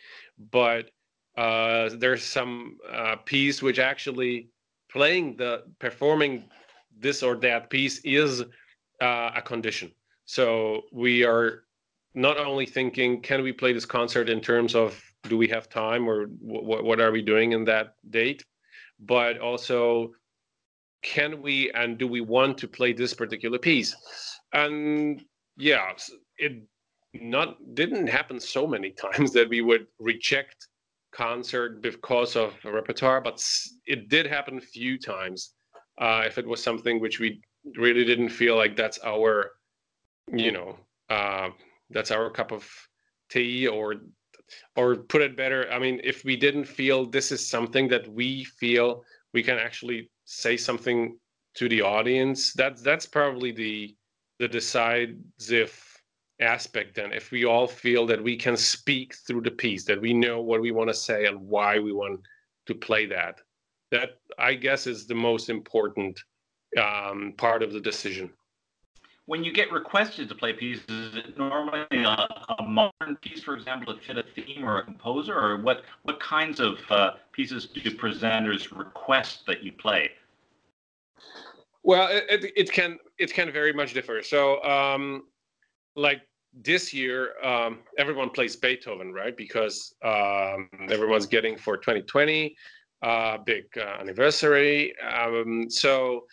but 0.51 0.91
uh, 1.37 1.91
there's 1.99 2.25
some 2.25 2.79
uh, 2.91 3.17
piece 3.25 3.63
which 3.63 3.79
actually 3.79 4.49
playing 4.91 5.37
the 5.37 5.65
performing 5.79 6.45
this 6.99 7.23
or 7.23 7.37
that 7.37 7.71
piece 7.71 8.01
is 8.05 8.43
uh, 9.01 9.31
a 9.37 9.43
condition. 9.43 9.93
So 10.25 10.83
we 10.93 11.25
are 11.25 11.65
not 12.15 12.39
only 12.39 12.67
thinking, 12.67 13.21
can 13.21 13.43
we 13.43 13.53
play 13.53 13.73
this 13.73 13.85
concert 13.85 14.29
in 14.29 14.41
terms 14.41 14.75
of 14.75 15.01
do 15.25 15.37
we 15.37 15.49
have 15.49 15.69
time 15.69 16.09
or 16.09 16.27
w- 16.27 16.85
what 16.85 17.01
are 17.01 17.11
we 17.11 17.23
doing 17.23 17.53
in 17.53 17.65
that 17.65 17.95
date, 18.11 18.45
but 19.01 19.39
also 19.39 20.13
can 21.03 21.43
we 21.43 21.71
and 21.73 21.99
do 21.99 22.09
we 22.09 22.21
want 22.21 22.59
to 22.59 22.69
play 22.69 22.93
this 22.93 23.15
particular 23.15 23.59
piece? 23.59 23.95
And 24.53 25.23
yeah, 25.57 25.93
it 26.39 26.63
not 27.15 27.57
didn't 27.75 28.07
happen 28.09 28.41
so 28.41 28.67
many 28.67 28.91
times 29.07 29.33
that 29.33 29.49
we 29.49 29.61
would 29.61 29.87
reject 29.99 30.69
concert 31.13 31.83
because 31.83 32.37
of 32.37 32.55
a 32.65 32.73
repertoire, 32.73 33.21
but 33.21 33.45
it 33.87 34.09
did 34.09 34.27
happen 34.27 34.59
a 34.59 34.61
few 34.61 34.99
times. 34.99 35.55
Uh, 36.01 36.23
if 36.27 36.39
it 36.39 36.47
was 36.47 36.63
something 36.63 37.01
which 37.01 37.19
we 37.19 37.41
really 37.77 38.05
didn't 38.05 38.29
feel 38.29 38.57
like 38.57 38.77
that's 38.77 38.99
our, 39.05 39.51
you 40.33 40.53
know, 40.53 40.77
uh, 41.11 41.49
that's 41.91 42.11
our 42.11 42.31
cup 42.31 42.53
of 42.53 42.69
tea, 43.31 43.67
or 43.67 43.97
or 44.77 44.97
put 44.97 45.23
it 45.23 45.37
better, 45.37 45.71
I 45.71 45.79
mean, 45.79 46.01
if 46.05 46.25
we 46.25 46.37
didn't 46.37 46.65
feel 46.65 47.07
this 47.07 47.33
is 47.33 47.47
something 47.47 47.89
that 47.89 48.09
we 48.09 48.45
feel 48.45 49.05
we 49.33 49.43
can 49.43 49.59
actually 49.59 50.11
say 50.25 50.57
something 50.57 51.19
to 51.55 51.69
the 51.69 51.83
audience, 51.83 52.53
that's 52.53 52.83
that's 52.83 53.07
probably 53.07 53.53
the 53.53 53.95
the 54.39 54.49
decides 54.49 55.51
if 55.51 55.85
aspect 56.41 56.95
then. 56.95 57.13
If 57.13 57.33
we 57.33 57.45
all 57.45 57.67
feel 57.67 58.07
that 58.07 58.23
we 58.23 58.37
can 58.37 58.57
speak 58.57 59.15
through 59.27 59.43
the 59.43 59.51
piece 59.51 59.85
that 59.85 60.01
we 60.01 60.13
know 60.13 60.41
what 60.41 60.61
we 60.61 60.71
want 60.71 60.89
to 60.89 60.95
say 60.95 61.27
and 61.27 61.41
why 61.41 61.79
we 61.79 61.93
want 61.93 62.21
to 62.67 62.75
play 62.75 63.07
that 63.07 63.41
that 63.91 64.11
i 64.39 64.55
guess 64.55 64.87
is 64.87 65.07
the 65.07 65.15
most 65.15 65.49
important 65.49 66.19
um, 66.81 67.33
part 67.37 67.63
of 67.63 67.73
the 67.73 67.81
decision 67.81 68.31
when 69.29 69.45
you 69.45 69.53
get 69.53 69.71
requested 69.71 70.27
to 70.27 70.35
play 70.35 70.55
pieces 70.55 70.87
is 70.89 71.17
it 71.17 71.37
normally 71.37 71.85
a, 71.91 72.27
a, 72.59 72.63
modern 72.63 73.15
piece 73.21 73.43
for 73.43 73.55
example 73.55 73.95
to 73.95 74.01
fit 74.01 74.17
a 74.17 74.25
theme 74.35 74.65
or 74.65 74.79
a 74.79 74.83
composer? 74.83 75.39
Or 75.39 75.59
what 75.59 75.83
what 76.05 76.19
kinds 76.19 76.61
of 76.61 76.79
uh, 76.89 77.11
pieces 77.33 77.67
do 77.67 77.83
presenters 77.91 78.77
request 78.77 79.45
that 79.47 79.63
you 79.63 79.73
play? 79.73 80.13
Well 81.83 82.09
it, 82.09 82.25
it, 82.31 82.53
it 82.57 82.73
can 82.73 82.99
it 83.19 83.35
can 83.35 83.53
very 83.53 83.75
much 83.75 83.93
differ. 83.93 84.23
So 84.23 84.63
um, 84.65 85.25
like 85.95 86.23
this 86.55 86.95
year 86.95 87.35
um, 87.45 87.81
everyone 87.99 88.31
plays 88.31 88.57
beethoven 88.57 89.13
right? 89.13 89.37
Because 89.37 89.95
um, 90.03 90.71
everyone's 90.89 91.27
getting 91.27 91.59
for 91.59 91.77
2020 91.77 92.57
uh, 93.03 93.37
big 93.45 93.67
uh, 93.77 94.01
anniversary. 94.01 94.95
Um, 95.01 95.69
so 95.69 96.25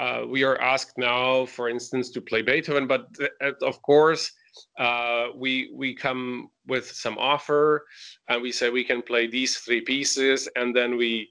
uh, 0.00 0.24
we 0.26 0.42
are 0.42 0.58
asked 0.60 0.96
now 0.96 1.44
for 1.46 1.68
instance 1.68 2.10
to 2.10 2.20
play 2.20 2.42
beethoven 2.42 2.86
but 2.86 3.02
uh, 3.44 3.52
of 3.62 3.80
course 3.82 4.32
uh, 4.78 5.26
we 5.36 5.70
we 5.74 5.94
come 5.94 6.48
with 6.66 6.90
some 6.90 7.16
offer 7.18 7.84
and 8.28 8.42
we 8.42 8.50
say 8.50 8.70
we 8.70 8.84
can 8.84 9.02
play 9.02 9.26
these 9.26 9.58
three 9.58 9.80
pieces 9.80 10.48
and 10.56 10.74
then 10.74 10.96
we 10.96 11.28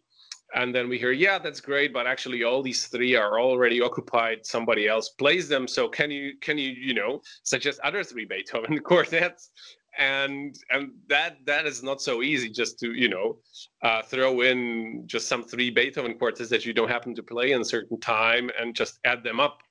and 0.56 0.74
then 0.74 0.90
we 0.90 0.98
hear 0.98 1.12
yeah 1.12 1.38
that's 1.38 1.62
great 1.62 1.94
but 1.94 2.08
actually 2.08 2.44
all 2.44 2.62
these 2.62 2.88
three 2.88 3.16
are 3.16 3.40
already 3.40 3.82
occupied. 3.82 4.46
Somebody 4.46 4.88
else 4.88 5.10
plays 5.10 5.48
them. 5.48 5.68
So 5.68 5.88
can 5.88 6.10
you 6.10 6.34
can 6.42 6.58
you 6.58 6.70
you 6.70 6.94
know 6.94 7.22
suggest 7.44 7.80
other 7.84 8.04
three 8.04 8.26
beethoven 8.26 8.80
quartets 8.90 9.52
and 10.00 10.58
and 10.72 10.92
that 11.10 11.38
that 11.46 11.68
is 11.68 11.84
not 11.84 12.02
so 12.02 12.24
easy 12.24 12.50
just 12.50 12.80
to 12.80 12.94
you 12.94 13.10
know 13.10 13.38
uh, 13.84 14.02
throw 14.02 14.42
in 14.42 15.04
just 15.06 15.28
some 15.28 15.44
three 15.44 15.70
beethoven 15.70 16.18
quartets 16.18 16.50
that 16.50 16.66
you 16.66 16.74
don't 16.74 16.90
happen 16.90 17.14
to 17.14 17.22
play 17.22 17.52
in 17.52 17.62
a 17.62 17.66
certain 17.66 18.00
time 18.00 18.50
and 18.58 18.74
just 18.74 19.00
add 19.04 19.24
them 19.24 19.40
up 19.40 19.62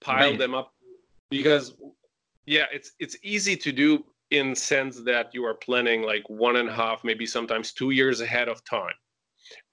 pile 0.00 0.30
right. 0.30 0.38
them 0.38 0.54
up. 0.54 0.72
Because 1.30 1.74
yeah 2.46 2.66
it's 2.72 2.92
it's 2.98 3.16
easy 3.22 3.56
to 3.56 3.72
do 3.72 4.04
in 4.30 4.54
sense 4.54 5.00
that 5.00 5.30
you 5.32 5.44
are 5.44 5.54
planning 5.54 6.02
like 6.02 6.28
one 6.28 6.56
and 6.56 6.68
a 6.68 6.72
half 6.72 7.04
maybe 7.04 7.26
sometimes 7.26 7.72
two 7.72 7.90
years 7.90 8.20
ahead 8.20 8.48
of 8.48 8.64
time. 8.64 8.94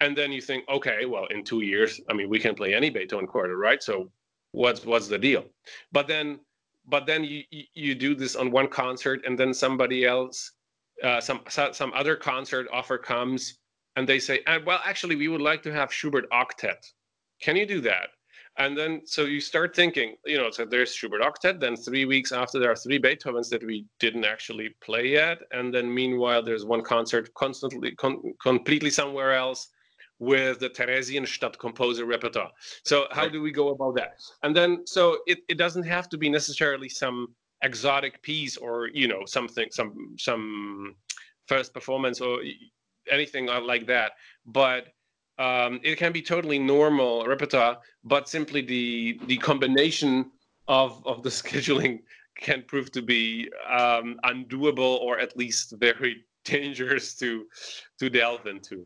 And 0.02 0.18
then 0.18 0.32
you 0.32 0.42
think 0.42 0.68
okay 0.70 1.06
well 1.06 1.28
in 1.28 1.44
two 1.44 1.62
years 1.62 2.02
i 2.10 2.14
mean 2.14 2.30
we 2.30 2.40
can 2.40 2.56
play 2.56 2.74
any 2.74 2.90
beethoven 2.90 3.28
quartet 3.28 3.56
right? 3.56 3.82
So 3.84 4.12
what's 4.52 4.86
what's 4.86 5.08
the 5.08 5.20
deal? 5.20 5.46
But 5.92 6.08
then 6.08 6.40
but 6.92 7.08
then 7.08 7.24
you 7.24 7.44
you 7.74 7.96
do 7.96 8.14
this 8.14 8.36
on 8.36 8.52
one 8.52 8.68
concert 8.68 9.22
and 9.26 9.40
then 9.40 9.54
somebody 9.54 10.06
else 10.06 10.52
uh, 11.04 11.20
some 11.20 11.42
some 11.72 11.92
other 11.96 12.16
concert 12.16 12.68
offer 12.72 12.98
comes 12.98 13.58
and 13.96 14.08
they 14.08 14.20
say 14.20 14.44
uh, 14.46 14.60
well 14.66 14.82
actually 14.86 15.16
we 15.16 15.30
would 15.30 15.42
like 15.42 15.64
to 15.64 15.72
have 15.72 15.92
schubert 15.92 16.30
octet. 16.32 16.82
Can 17.42 17.56
you 17.56 17.66
do 17.66 17.82
that? 17.82 18.10
And 18.58 18.78
then 18.78 19.02
so 19.06 19.24
you 19.24 19.40
start 19.40 19.76
thinking 19.76 20.16
you 20.26 20.38
know 20.38 20.52
so 20.52 20.66
there's 20.66 20.94
schubert 20.94 21.22
octet 21.22 21.60
then 21.60 21.76
three 21.76 22.06
weeks 22.06 22.32
after 22.32 22.60
there 22.60 22.72
are 22.72 22.84
three 22.84 23.00
beethovens 23.00 23.50
that 23.50 23.66
we 23.66 23.86
didn't 24.00 24.26
actually 24.26 24.70
play 24.84 25.08
yet. 25.08 25.40
And 25.52 25.74
then 25.74 25.92
meanwhile 25.92 26.44
there's 26.44 26.66
one 26.66 26.84
concert 26.84 27.34
constantly 27.34 27.92
con- 27.96 28.34
completely 28.44 28.92
somewhere 28.92 29.34
else 29.34 29.70
with 30.22 30.60
the 30.60 30.70
Theresienstadt 30.70 31.58
composer 31.58 32.06
repertoire. 32.06 32.52
So 32.86 33.08
how 33.10 33.24
right. 33.24 33.32
do 33.32 33.42
we 33.42 33.52
go 33.52 33.70
about 33.70 33.96
that? 33.96 34.22
And 34.44 34.56
then 34.56 34.86
so 34.86 35.18
it, 35.26 35.40
it 35.50 35.58
doesn't 35.58 35.84
have 35.84 36.08
to 36.10 36.18
be 36.18 36.30
necessarily 36.30 36.90
some 36.90 37.34
exotic 37.64 38.22
piece 38.22 38.56
or 38.56 38.88
you 38.94 39.08
know 39.08 39.24
something 39.26 39.68
some 39.72 40.16
some 40.20 40.96
first 41.48 41.74
performance 41.74 42.22
or 42.22 42.40
anything 43.12 43.48
like 43.48 43.88
that. 43.88 44.12
But 44.46 44.90
um, 45.40 45.80
it 45.84 45.98
can 45.98 46.12
be 46.12 46.22
totally 46.22 46.60
normal 46.60 47.26
repertoire, 47.26 47.80
but 48.04 48.30
simply 48.30 48.62
the 48.62 49.20
the 49.26 49.38
combination 49.38 50.30
of 50.68 51.02
of 51.08 51.24
the 51.24 51.30
scheduling 51.42 52.02
can 52.38 52.64
prove 52.68 52.92
to 52.92 53.02
be 53.02 53.50
um, 53.68 54.20
undoable 54.24 55.00
or 55.00 55.18
at 55.18 55.36
least 55.36 55.74
very 55.80 56.18
dangerous 56.46 57.16
to 57.16 57.48
to 58.00 58.08
delve 58.08 58.46
into. 58.46 58.86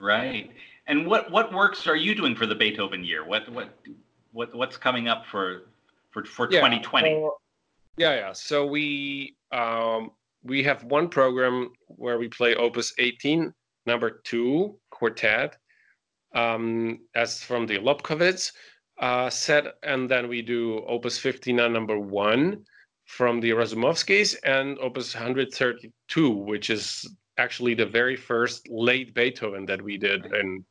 Right. 0.00 0.50
And 0.86 1.06
what 1.06 1.30
what 1.30 1.52
works 1.52 1.86
are 1.86 1.96
you 1.96 2.14
doing 2.14 2.34
for 2.34 2.46
the 2.46 2.54
Beethoven 2.54 3.04
year? 3.04 3.24
What 3.24 3.48
what 3.50 3.70
what 4.32 4.54
what's 4.54 4.76
coming 4.76 5.08
up 5.08 5.26
for 5.26 5.68
for 6.10 6.24
for 6.24 6.48
yeah, 6.50 6.60
2020? 6.60 7.24
Uh, 7.24 7.28
yeah, 7.96 8.14
yeah. 8.14 8.32
So 8.32 8.66
we 8.66 9.36
um, 9.52 10.10
we 10.42 10.62
have 10.62 10.84
one 10.84 11.08
program 11.08 11.70
where 11.86 12.18
we 12.18 12.28
play 12.28 12.54
Opus 12.54 12.92
18, 12.98 13.52
number 13.86 14.20
two 14.24 14.78
quartet, 14.90 15.56
um, 16.34 17.00
as 17.14 17.42
from 17.42 17.66
the 17.66 17.78
Lobkowitz 17.78 18.52
uh, 19.00 19.30
set, 19.30 19.74
and 19.82 20.08
then 20.08 20.28
we 20.28 20.42
do 20.42 20.84
Opus 20.86 21.18
59, 21.18 21.72
number 21.72 21.98
one, 21.98 22.64
from 23.06 23.40
the 23.40 23.50
Razumovskys, 23.50 24.36
and 24.44 24.78
Opus 24.78 25.14
132, 25.14 26.30
which 26.30 26.70
is 26.70 27.08
actually 27.38 27.74
the 27.74 27.86
very 27.86 28.16
first 28.16 28.68
late 28.68 29.14
Beethoven 29.14 29.66
that 29.66 29.82
we 29.82 29.98
did 29.98 30.26
in 30.26 30.64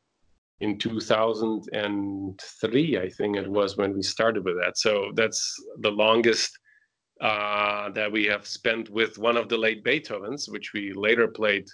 in 0.62 0.78
2003 0.78 2.98
i 2.98 3.10
think 3.10 3.36
it 3.36 3.46
was 3.46 3.76
when 3.76 3.94
we 3.94 4.02
started 4.02 4.46
with 4.46 4.56
that. 4.56 4.78
So 4.78 5.12
that's 5.14 5.54
the 5.80 5.92
longest 5.92 6.58
uh, 7.20 7.90
that 7.92 8.10
we 8.12 8.26
have 8.26 8.48
spent 8.48 8.90
with 8.90 9.18
one 9.18 9.38
of 9.38 9.50
the 9.50 9.58
late 9.58 9.84
beethovens 9.84 10.50
which 10.50 10.72
we 10.74 10.94
later 10.94 11.28
played 11.28 11.68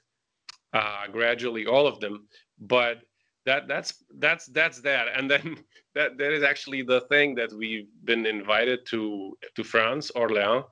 uh, 0.74 1.06
gradually 1.12 1.68
all 1.68 1.86
of 1.86 2.00
them. 2.00 2.28
But 2.60 3.02
that 3.46 3.68
that's 3.68 4.04
that's 4.20 4.46
that's 4.48 4.82
that. 4.82 5.08
And 5.16 5.30
then 5.30 5.58
that 5.96 6.18
that 6.18 6.32
is 6.32 6.44
actually 6.44 6.84
the 6.84 7.02
thing 7.02 7.36
that 7.36 7.52
we've 7.54 7.88
been 8.04 8.26
invited 8.26 8.86
to 8.88 9.38
to 9.56 9.64
france 9.64 10.12
orléans 10.16 10.64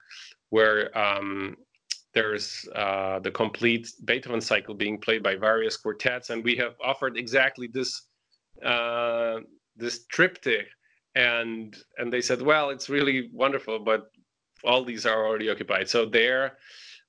where 0.50 0.98
um, 0.98 1.56
there's 2.14 2.68
uh, 2.76 3.20
the 3.20 3.32
complete 3.32 3.92
Beethoven 4.06 4.42
cycle 4.42 4.74
being 4.74 5.00
played 5.00 5.22
by 5.22 5.36
various 5.36 5.78
quartets, 5.78 6.30
and 6.30 6.44
we 6.44 6.56
have 6.56 6.74
offered 6.84 7.18
exactly 7.18 7.68
this 7.68 8.08
uh, 8.66 9.40
this 9.76 10.06
triptych, 10.08 10.68
and 11.16 11.76
and 11.98 12.12
they 12.12 12.22
said, 12.22 12.42
well, 12.42 12.72
it's 12.72 12.90
really 12.90 13.30
wonderful, 13.34 13.80
but 13.80 14.10
all 14.64 14.84
these 14.84 15.06
are 15.06 15.26
already 15.26 15.50
occupied. 15.50 15.88
So 15.88 16.06
there, 16.06 16.58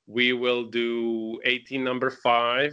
we 0.06 0.32
will 0.32 0.64
do 0.64 1.40
18 1.44 1.82
number 1.82 2.10
five 2.10 2.72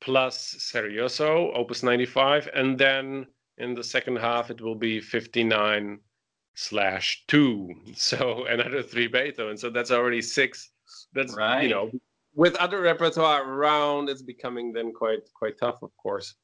plus 0.00 0.54
Serioso, 0.58 1.54
Opus 1.54 1.82
95, 1.82 2.48
and 2.54 2.78
then 2.78 3.26
in 3.58 3.74
the 3.74 3.84
second 3.84 4.16
half 4.16 4.50
it 4.50 4.60
will 4.60 4.74
be 4.74 5.00
59 5.00 5.98
slash 6.54 7.24
two. 7.28 7.68
So 7.94 8.46
another 8.46 8.82
three 8.82 9.08
Beethoven. 9.08 9.56
So 9.56 9.70
that's 9.70 9.90
already 9.90 10.22
six 10.22 10.70
that's 11.14 11.34
right. 11.36 11.62
you 11.62 11.68
know 11.68 11.90
with 12.34 12.54
other 12.56 12.80
repertoire 12.80 13.48
around, 13.48 14.08
it's 14.08 14.22
becoming 14.22 14.72
then 14.72 14.92
quite 14.92 15.20
quite 15.34 15.58
tough, 15.58 15.82
of 15.82 15.90
course. 15.96 16.34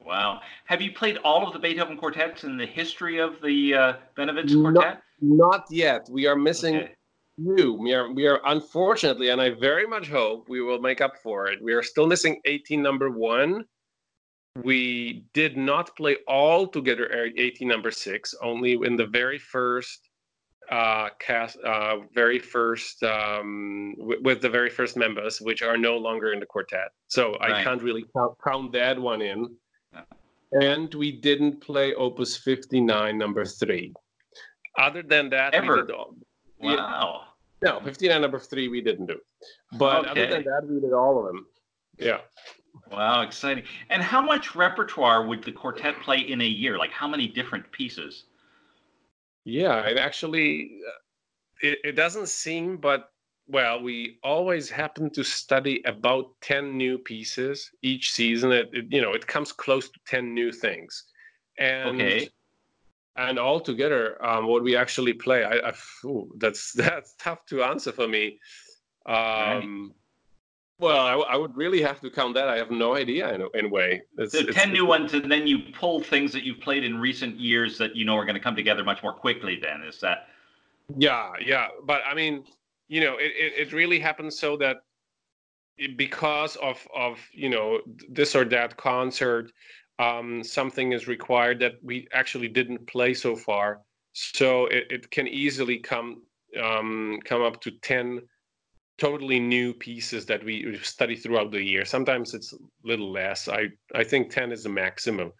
Wow. 0.00 0.40
Have 0.64 0.82
you 0.82 0.92
played 0.92 1.18
all 1.18 1.46
of 1.46 1.52
the 1.52 1.58
Beethoven 1.60 1.96
quartets 1.96 2.42
in 2.44 2.56
the 2.56 2.66
history 2.66 3.18
of 3.18 3.40
the 3.40 3.74
uh, 3.74 3.92
Bennewitz 4.16 4.52
quartet? 4.60 5.00
Not, 5.20 5.66
yet. 5.70 6.08
We 6.10 6.26
are 6.26 6.34
missing 6.34 6.76
okay. 6.76 6.94
two. 7.56 7.74
We 7.74 7.94
are 7.94 8.12
we 8.12 8.26
are 8.26 8.40
unfortunately, 8.46 9.28
and 9.28 9.40
I 9.40 9.50
very 9.50 9.86
much 9.86 10.08
hope 10.08 10.48
we 10.48 10.60
will 10.60 10.80
make 10.80 11.00
up 11.00 11.14
for 11.22 11.46
it. 11.46 11.62
We 11.62 11.72
are 11.72 11.82
still 11.82 12.06
missing 12.06 12.40
18 12.44 12.82
number 12.82 13.10
one. 13.10 13.64
We 14.64 15.24
did 15.32 15.56
not 15.56 15.96
play 15.96 16.16
all 16.26 16.66
together 16.66 17.08
18 17.38 17.66
number 17.66 17.90
six, 17.90 18.34
only 18.42 18.72
in 18.72 18.96
the 18.96 19.06
very 19.06 19.38
first 19.38 20.10
uh, 20.70 21.08
cast 21.18 21.58
uh, 21.58 21.98
very 22.14 22.38
first 22.38 23.02
um, 23.02 23.94
w- 23.98 24.20
with 24.22 24.40
the 24.40 24.48
very 24.48 24.70
first 24.70 24.96
members, 24.96 25.40
which 25.40 25.62
are 25.62 25.76
no 25.76 25.96
longer 25.96 26.32
in 26.32 26.40
the 26.40 26.46
quartet. 26.46 26.88
So 27.08 27.32
right. 27.40 27.52
I 27.52 27.64
can't 27.64 27.82
really 27.82 28.04
count, 28.16 28.34
count 28.42 28.72
that 28.72 28.98
one 28.98 29.22
in. 29.22 29.54
And 30.52 30.92
we 30.94 31.12
didn't 31.12 31.60
play 31.62 31.94
Opus 31.94 32.36
59, 32.36 33.16
number 33.16 33.44
three. 33.44 33.92
Other 34.78 35.02
than 35.02 35.30
that, 35.30 35.54
ever. 35.54 35.86
wow. 36.60 37.22
No, 37.62 37.80
59 37.80 38.20
number 38.20 38.38
three 38.38 38.68
we 38.68 38.80
didn't 38.80 39.06
do. 39.06 39.18
But 39.78 40.08
okay. 40.08 40.10
other 40.10 40.26
than 40.26 40.44
that, 40.44 40.66
we 40.68 40.80
did 40.80 40.92
all 40.92 41.18
of 41.18 41.26
them. 41.26 41.46
Yeah. 41.98 42.18
Wow, 42.90 43.22
exciting. 43.22 43.64
And 43.90 44.02
how 44.02 44.20
much 44.20 44.54
repertoire 44.54 45.26
would 45.26 45.44
the 45.44 45.52
quartet 45.52 46.00
play 46.00 46.18
in 46.18 46.40
a 46.40 46.46
year? 46.46 46.78
Like 46.78 46.90
how 46.90 47.06
many 47.06 47.28
different 47.28 47.70
pieces? 47.72 48.24
Yeah, 49.44 49.80
it 49.80 49.98
actually 49.98 50.78
uh, 50.86 51.66
it, 51.66 51.78
it 51.84 51.92
doesn't 51.92 52.28
seem, 52.28 52.76
but 52.76 53.08
well, 53.48 53.82
we 53.82 54.18
always 54.22 54.70
happen 54.70 55.10
to 55.10 55.24
study 55.24 55.82
about 55.84 56.26
10 56.42 56.76
new 56.76 56.98
pieces 56.98 57.70
each 57.82 58.12
season. 58.12 58.52
It, 58.52 58.70
it 58.72 58.86
you 58.90 59.02
know, 59.02 59.12
it 59.12 59.26
comes 59.26 59.52
close 59.52 59.88
to 59.88 59.98
10 60.06 60.32
new 60.32 60.52
things. 60.52 61.04
And 61.58 62.00
okay. 62.00 62.28
and 63.16 63.38
altogether, 63.38 64.24
um, 64.24 64.46
what 64.46 64.62
we 64.62 64.76
actually 64.76 65.12
play, 65.12 65.44
I, 65.44 65.70
I 65.70 65.72
ooh, 66.04 66.32
that's 66.38 66.72
that's 66.76 67.14
tough 67.18 67.44
to 67.46 67.62
answer 67.62 67.92
for 67.92 68.08
me. 68.08 68.38
Um, 69.06 69.14
right. 69.14 69.90
Well, 70.82 71.06
I, 71.06 71.34
I, 71.34 71.36
would 71.36 71.56
really 71.56 71.80
have 71.80 72.00
to 72.00 72.10
count 72.10 72.34
that. 72.34 72.48
I 72.48 72.56
have 72.56 72.72
no 72.72 72.96
idea 72.96 73.32
in, 73.32 73.46
in 73.54 73.66
a 73.66 73.68
way. 73.68 74.02
It's, 74.18 74.32
so 74.32 74.42
10 74.42 74.72
new 74.72 74.84
ones, 74.84 75.14
and 75.14 75.30
then 75.30 75.46
you 75.46 75.60
pull 75.78 76.02
things 76.02 76.32
that 76.32 76.42
you've 76.42 76.60
played 76.60 76.82
in 76.82 76.98
recent 76.98 77.38
years 77.38 77.78
that 77.78 77.94
you 77.94 78.04
know 78.04 78.16
are 78.16 78.24
going 78.24 78.34
to 78.34 78.40
come 78.40 78.56
together 78.56 78.82
much 78.82 79.00
more 79.00 79.12
quickly, 79.12 79.60
then. 79.62 79.82
Is 79.82 80.00
that? 80.00 80.26
Yeah, 80.96 81.30
yeah. 81.40 81.68
But 81.84 82.00
I 82.04 82.14
mean, 82.14 82.44
you 82.88 83.00
know, 83.00 83.14
it, 83.16 83.32
it, 83.36 83.68
it 83.68 83.72
really 83.72 84.00
happens 84.00 84.40
so 84.40 84.56
that 84.56 84.78
because 85.96 86.56
of 86.56 86.84
of 86.92 87.20
you 87.32 87.48
know 87.48 87.80
this 88.10 88.34
or 88.34 88.44
that 88.46 88.76
concert 88.76 89.52
um, 90.00 90.42
something 90.42 90.90
is 90.90 91.06
required 91.06 91.60
that 91.60 91.74
we 91.82 92.08
actually 92.12 92.48
didn't 92.48 92.86
play 92.88 93.14
so 93.14 93.36
far 93.36 93.80
so 94.12 94.66
it, 94.66 94.86
it 94.90 95.10
can 95.10 95.26
easily 95.28 95.78
come 95.78 96.22
um, 96.62 97.18
come 97.24 97.40
up 97.40 97.60
to 97.60 97.70
10 97.70 98.20
totally 98.98 99.40
new 99.40 99.72
pieces 99.72 100.26
that 100.26 100.44
we 100.44 100.78
study 100.82 101.16
throughout 101.16 101.50
the 101.50 101.62
year 101.62 101.84
sometimes 101.84 102.34
it's 102.34 102.52
a 102.52 102.56
little 102.84 103.10
less 103.10 103.48
i 103.48 103.66
i 103.94 104.04
think 104.04 104.30
10 104.30 104.52
is 104.52 104.62
the 104.62 104.68
maximum 104.68 105.32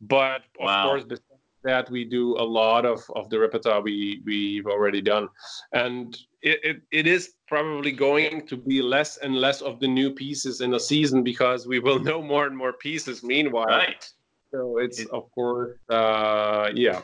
but 0.00 0.42
of 0.60 0.66
wow. 0.66 0.84
course 0.84 1.04
besides 1.04 1.36
that 1.66 1.90
we 1.90 2.04
do 2.04 2.36
a 2.38 2.46
lot 2.62 2.86
of, 2.86 3.02
of 3.14 3.28
the 3.28 3.38
repertoire 3.38 3.82
we, 3.82 4.22
we've 4.24 4.66
already 4.66 5.02
done. 5.02 5.28
And 5.72 6.16
it, 6.40 6.60
it, 6.62 6.76
it 6.92 7.06
is 7.06 7.34
probably 7.48 7.90
going 7.90 8.46
to 8.46 8.56
be 8.56 8.80
less 8.80 9.18
and 9.18 9.34
less 9.34 9.60
of 9.60 9.80
the 9.80 9.88
new 9.88 10.12
pieces 10.12 10.60
in 10.60 10.74
a 10.74 10.80
season 10.80 11.22
because 11.24 11.66
we 11.66 11.80
will 11.80 11.98
know 12.08 12.22
more 12.22 12.46
and 12.46 12.56
more 12.56 12.72
pieces 12.72 13.22
meanwhile. 13.22 13.66
Right. 13.66 14.08
So 14.52 14.78
it's, 14.78 15.00
it, 15.00 15.10
of 15.10 15.30
course, 15.32 15.76
uh, 15.90 16.70
yeah, 16.72 17.02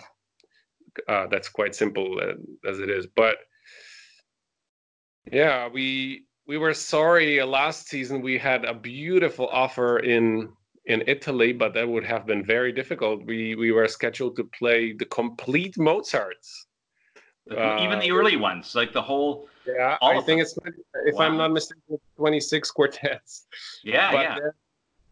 uh, 1.09 1.27
that's 1.27 1.49
quite 1.49 1.75
simple 1.75 2.21
uh, 2.23 2.71
as 2.71 2.79
it 2.79 2.89
is. 2.89 3.07
But 3.17 3.39
yeah, 5.31 5.69
we 5.69 6.25
we 6.47 6.59
were 6.59 6.75
sorry 6.75 7.43
last 7.43 7.89
season 7.89 8.21
we 8.21 8.39
had 8.39 8.65
a 8.65 8.75
beautiful 8.75 9.49
offer 9.49 9.99
in 9.99 10.49
in 10.87 11.05
Italy, 11.07 11.53
but 11.53 11.75
that 11.75 11.89
would 11.89 12.05
have 12.05 12.27
been 12.27 12.45
very 12.45 12.73
difficult. 12.73 13.25
We 13.25 13.55
we 13.55 13.71
were 13.73 13.89
scheduled 13.89 14.37
to 14.37 14.45
play 14.59 14.93
the 14.93 15.07
complete 15.07 15.79
Mozarts. 15.79 16.67
Even 17.51 17.99
the 17.99 18.11
uh, 18.11 18.15
early 18.15 18.37
ones, 18.37 18.75
like 18.75 18.93
the 18.93 19.03
whole. 19.03 19.49
Yeah, 19.67 19.97
I 20.03 20.15
think 20.23 20.27
them. 20.27 20.39
it's 20.41 20.59
if 21.07 21.15
wow. 21.15 21.27
I'm 21.27 21.37
not 21.37 21.53
mistaken, 21.53 21.99
26 22.17 22.71
quartets. 22.71 23.47
Yeah, 23.85 24.13
but 24.13 24.21
yeah. 24.21 24.35
Then, 24.35 24.53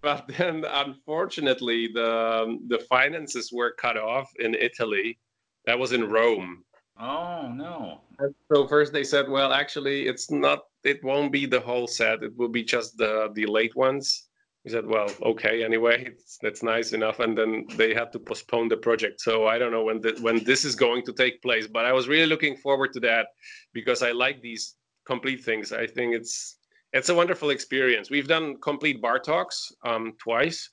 but 0.02 0.30
then, 0.38 0.64
unfortunately, 0.64 1.88
the 1.92 2.58
the 2.68 2.78
finances 2.88 3.50
were 3.52 3.72
cut 3.72 3.96
off 3.96 4.30
in 4.38 4.54
Italy. 4.54 5.18
That 5.66 5.78
was 5.78 5.92
in 5.92 6.08
Rome. 6.08 6.64
Oh 7.00 7.48
no! 7.48 8.02
And 8.18 8.34
so 8.52 8.66
first 8.66 8.92
they 8.92 9.04
said, 9.04 9.28
well, 9.28 9.52
actually, 9.52 10.06
it's 10.06 10.30
not. 10.30 10.60
It 10.84 11.02
won't 11.02 11.32
be 11.32 11.46
the 11.46 11.60
whole 11.60 11.86
set. 11.86 12.22
It 12.22 12.36
will 12.36 12.48
be 12.48 12.62
just 12.62 12.96
the 12.98 13.30
the 13.34 13.46
late 13.46 13.74
ones 13.74 14.28
we 14.64 14.70
said, 14.70 14.86
well, 14.86 15.10
okay, 15.22 15.64
anyway, 15.64 16.10
that's 16.42 16.62
nice 16.62 16.92
enough. 16.92 17.20
And 17.20 17.36
then 17.36 17.66
they 17.76 17.94
had 17.94 18.12
to 18.12 18.18
postpone 18.18 18.68
the 18.68 18.76
project. 18.76 19.20
So 19.20 19.46
I 19.46 19.58
don't 19.58 19.72
know 19.72 19.84
when 19.84 20.00
the, 20.00 20.18
when 20.20 20.44
this 20.44 20.64
is 20.64 20.74
going 20.74 21.04
to 21.06 21.12
take 21.12 21.40
place, 21.40 21.66
but 21.66 21.86
I 21.86 21.92
was 21.92 22.08
really 22.08 22.26
looking 22.26 22.56
forward 22.56 22.92
to 22.92 23.00
that 23.00 23.28
because 23.72 24.02
I 24.02 24.12
like 24.12 24.42
these 24.42 24.76
complete 25.06 25.42
things. 25.42 25.72
I 25.72 25.86
think 25.86 26.14
it's 26.14 26.58
it's 26.92 27.08
a 27.08 27.14
wonderful 27.14 27.50
experience. 27.50 28.10
We've 28.10 28.28
done 28.28 28.56
complete 28.60 29.00
Bartoks 29.00 29.72
um, 29.84 30.12
twice. 30.18 30.70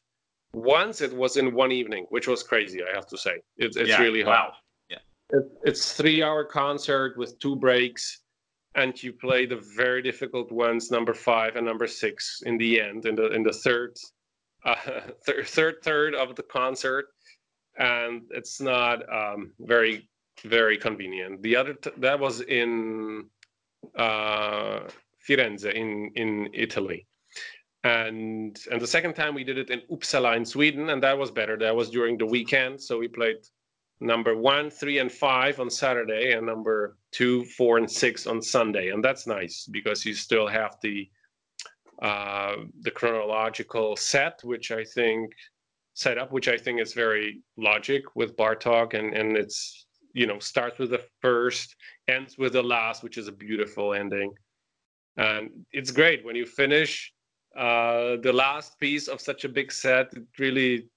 Once 0.54 1.02
it 1.02 1.14
was 1.14 1.38
in 1.38 1.54
one 1.54 1.72
evening, 1.72 2.08
which 2.10 2.28
was 2.28 2.42
crazy. 2.44 2.82
I 2.82 2.94
have 2.94 3.08
to 3.08 3.18
say, 3.18 3.38
it's 3.58 3.78
it's 3.78 3.90
yeah, 3.90 4.02
really 4.02 4.22
hard. 4.22 4.50
Wow. 4.50 4.54
It's 5.64 5.94
three 5.94 6.24
hour 6.24 6.46
concert 6.46 7.18
with 7.18 7.38
two 7.40 7.56
breaks 7.56 8.22
and 8.78 9.02
you 9.04 9.12
play 9.12 9.46
the 9.46 9.62
very 9.76 10.02
difficult 10.02 10.52
ones, 10.52 10.92
number 10.92 11.14
five 11.14 11.56
and 11.56 11.66
number 11.66 11.88
six, 11.88 12.42
in 12.46 12.58
the 12.58 12.80
end, 12.80 13.06
in 13.06 13.16
the 13.16 13.28
in 13.32 13.44
the 13.44 13.52
third, 13.52 13.98
uh, 14.64 14.76
th- 15.26 15.48
third 15.48 15.84
third 15.84 16.16
of 16.16 16.36
the 16.36 16.44
concert, 16.44 17.08
and 17.78 18.22
it's 18.30 18.62
not 18.62 18.98
um, 19.12 19.52
very 19.60 20.08
very 20.46 20.78
convenient. 20.78 21.42
The 21.42 21.56
other 21.56 21.74
t- 21.74 21.90
that 21.98 22.20
was 22.20 22.42
in 22.42 23.26
uh, 23.98 24.82
Firenze 25.28 25.74
in 25.74 26.12
in 26.16 26.50
Italy, 26.54 27.08
and 27.84 28.58
and 28.72 28.80
the 28.80 28.88
second 28.88 29.16
time 29.16 29.34
we 29.34 29.44
did 29.44 29.58
it 29.58 29.72
in 29.72 29.82
Uppsala 29.92 30.38
in 30.38 30.46
Sweden, 30.46 30.92
and 30.92 31.02
that 31.02 31.18
was 31.18 31.32
better. 31.32 31.58
That 31.58 31.76
was 31.76 31.90
during 31.90 32.18
the 32.18 32.28
weekend, 32.28 32.80
so 32.80 33.00
we 33.00 33.08
played 33.08 33.38
number 34.00 34.36
one, 34.36 34.70
three, 34.70 35.00
and 35.00 35.12
five 35.12 35.60
on 35.60 35.70
Saturday, 35.70 36.34
and 36.34 36.46
number 36.46 36.98
two, 37.12 37.44
four, 37.46 37.78
and 37.78 37.90
six 37.90 38.28
on 38.28 38.42
Sunday. 38.42 38.90
And 38.90 39.04
that's 39.04 39.28
nice 39.28 39.68
because 39.70 40.06
you 40.06 40.14
still 40.14 40.48
have 40.48 40.78
the 40.82 41.10
uh, 42.02 42.58
the 42.82 42.92
chronological 42.92 43.96
set, 43.96 44.40
which 44.44 44.72
I 44.72 44.84
think 44.84 45.34
set 45.96 46.20
up, 46.20 46.32
which 46.32 46.48
I 46.48 46.58
think 46.58 46.80
is 46.80 46.94
very 46.94 47.42
logic 47.58 48.04
with 48.16 48.38
Bartok, 48.38 48.94
and 48.94 49.16
and 49.16 49.36
it's 49.36 49.88
you 50.14 50.28
know 50.28 50.40
starts 50.40 50.78
with 50.78 50.92
the 50.92 51.04
first, 51.22 51.76
ends 52.08 52.38
with 52.38 52.54
the 52.54 52.64
last, 52.64 53.04
which 53.04 53.18
is 53.18 53.28
a 53.28 53.32
beautiful 53.32 53.94
ending, 53.94 54.32
and 55.18 55.50
it's 55.72 55.92
great 55.92 56.24
when 56.24 56.36
you 56.36 56.46
finish 56.46 57.12
uh, 57.58 58.18
the 58.22 58.32
last 58.34 58.80
piece 58.80 59.08
of 59.08 59.20
such 59.20 59.44
a 59.44 59.50
big 59.50 59.72
set. 59.72 60.14
It 60.14 60.24
really 60.38 60.88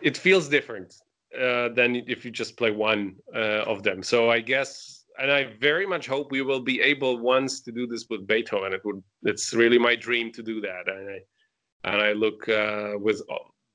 it 0.00 0.16
feels 0.16 0.48
different 0.48 0.94
uh, 1.36 1.68
than 1.70 1.96
if 1.96 2.24
you 2.24 2.30
just 2.30 2.56
play 2.56 2.70
one 2.70 3.16
uh, 3.34 3.64
of 3.66 3.82
them. 3.82 4.02
So 4.02 4.30
I 4.30 4.40
guess, 4.40 5.04
and 5.18 5.30
I 5.30 5.52
very 5.60 5.86
much 5.86 6.06
hope 6.06 6.30
we 6.30 6.42
will 6.42 6.60
be 6.60 6.80
able 6.80 7.18
once 7.18 7.60
to 7.62 7.72
do 7.72 7.86
this 7.86 8.06
with 8.08 8.26
Beethoven. 8.26 8.72
It 8.72 8.80
would, 8.84 9.02
it's 9.24 9.52
really 9.52 9.78
my 9.78 9.96
dream 9.96 10.32
to 10.32 10.42
do 10.42 10.60
that, 10.60 10.88
and 10.88 11.10
I, 11.10 11.90
and 11.90 12.02
I 12.02 12.12
look 12.12 12.48
uh, 12.48 12.92
with 12.96 13.20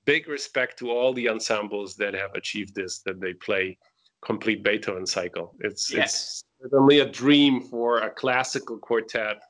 big 0.05 0.27
respect 0.27 0.79
to 0.79 0.91
all 0.91 1.13
the 1.13 1.29
ensembles 1.29 1.95
that 1.95 2.13
have 2.13 2.31
achieved 2.35 2.75
this, 2.75 3.01
that 3.01 3.21
they 3.21 3.33
play 3.33 3.77
complete 4.23 4.63
Beethoven 4.63 5.05
cycle. 5.05 5.55
It's 5.59 5.93
yes. 5.93 6.43
it's 6.61 6.73
only 6.73 6.99
a 6.99 7.09
dream 7.09 7.61
for 7.61 7.99
a 7.99 8.09
classical 8.09 8.77
quartet, 8.77 9.41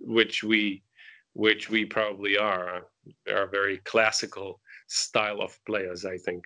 which 0.00 0.42
we 0.42 0.82
which 1.34 1.70
we 1.70 1.84
probably 1.84 2.36
are. 2.36 2.86
Are 3.34 3.48
very 3.48 3.78
classical 3.78 4.60
style 4.86 5.40
of 5.40 5.58
players, 5.66 6.04
I 6.04 6.16
think. 6.18 6.44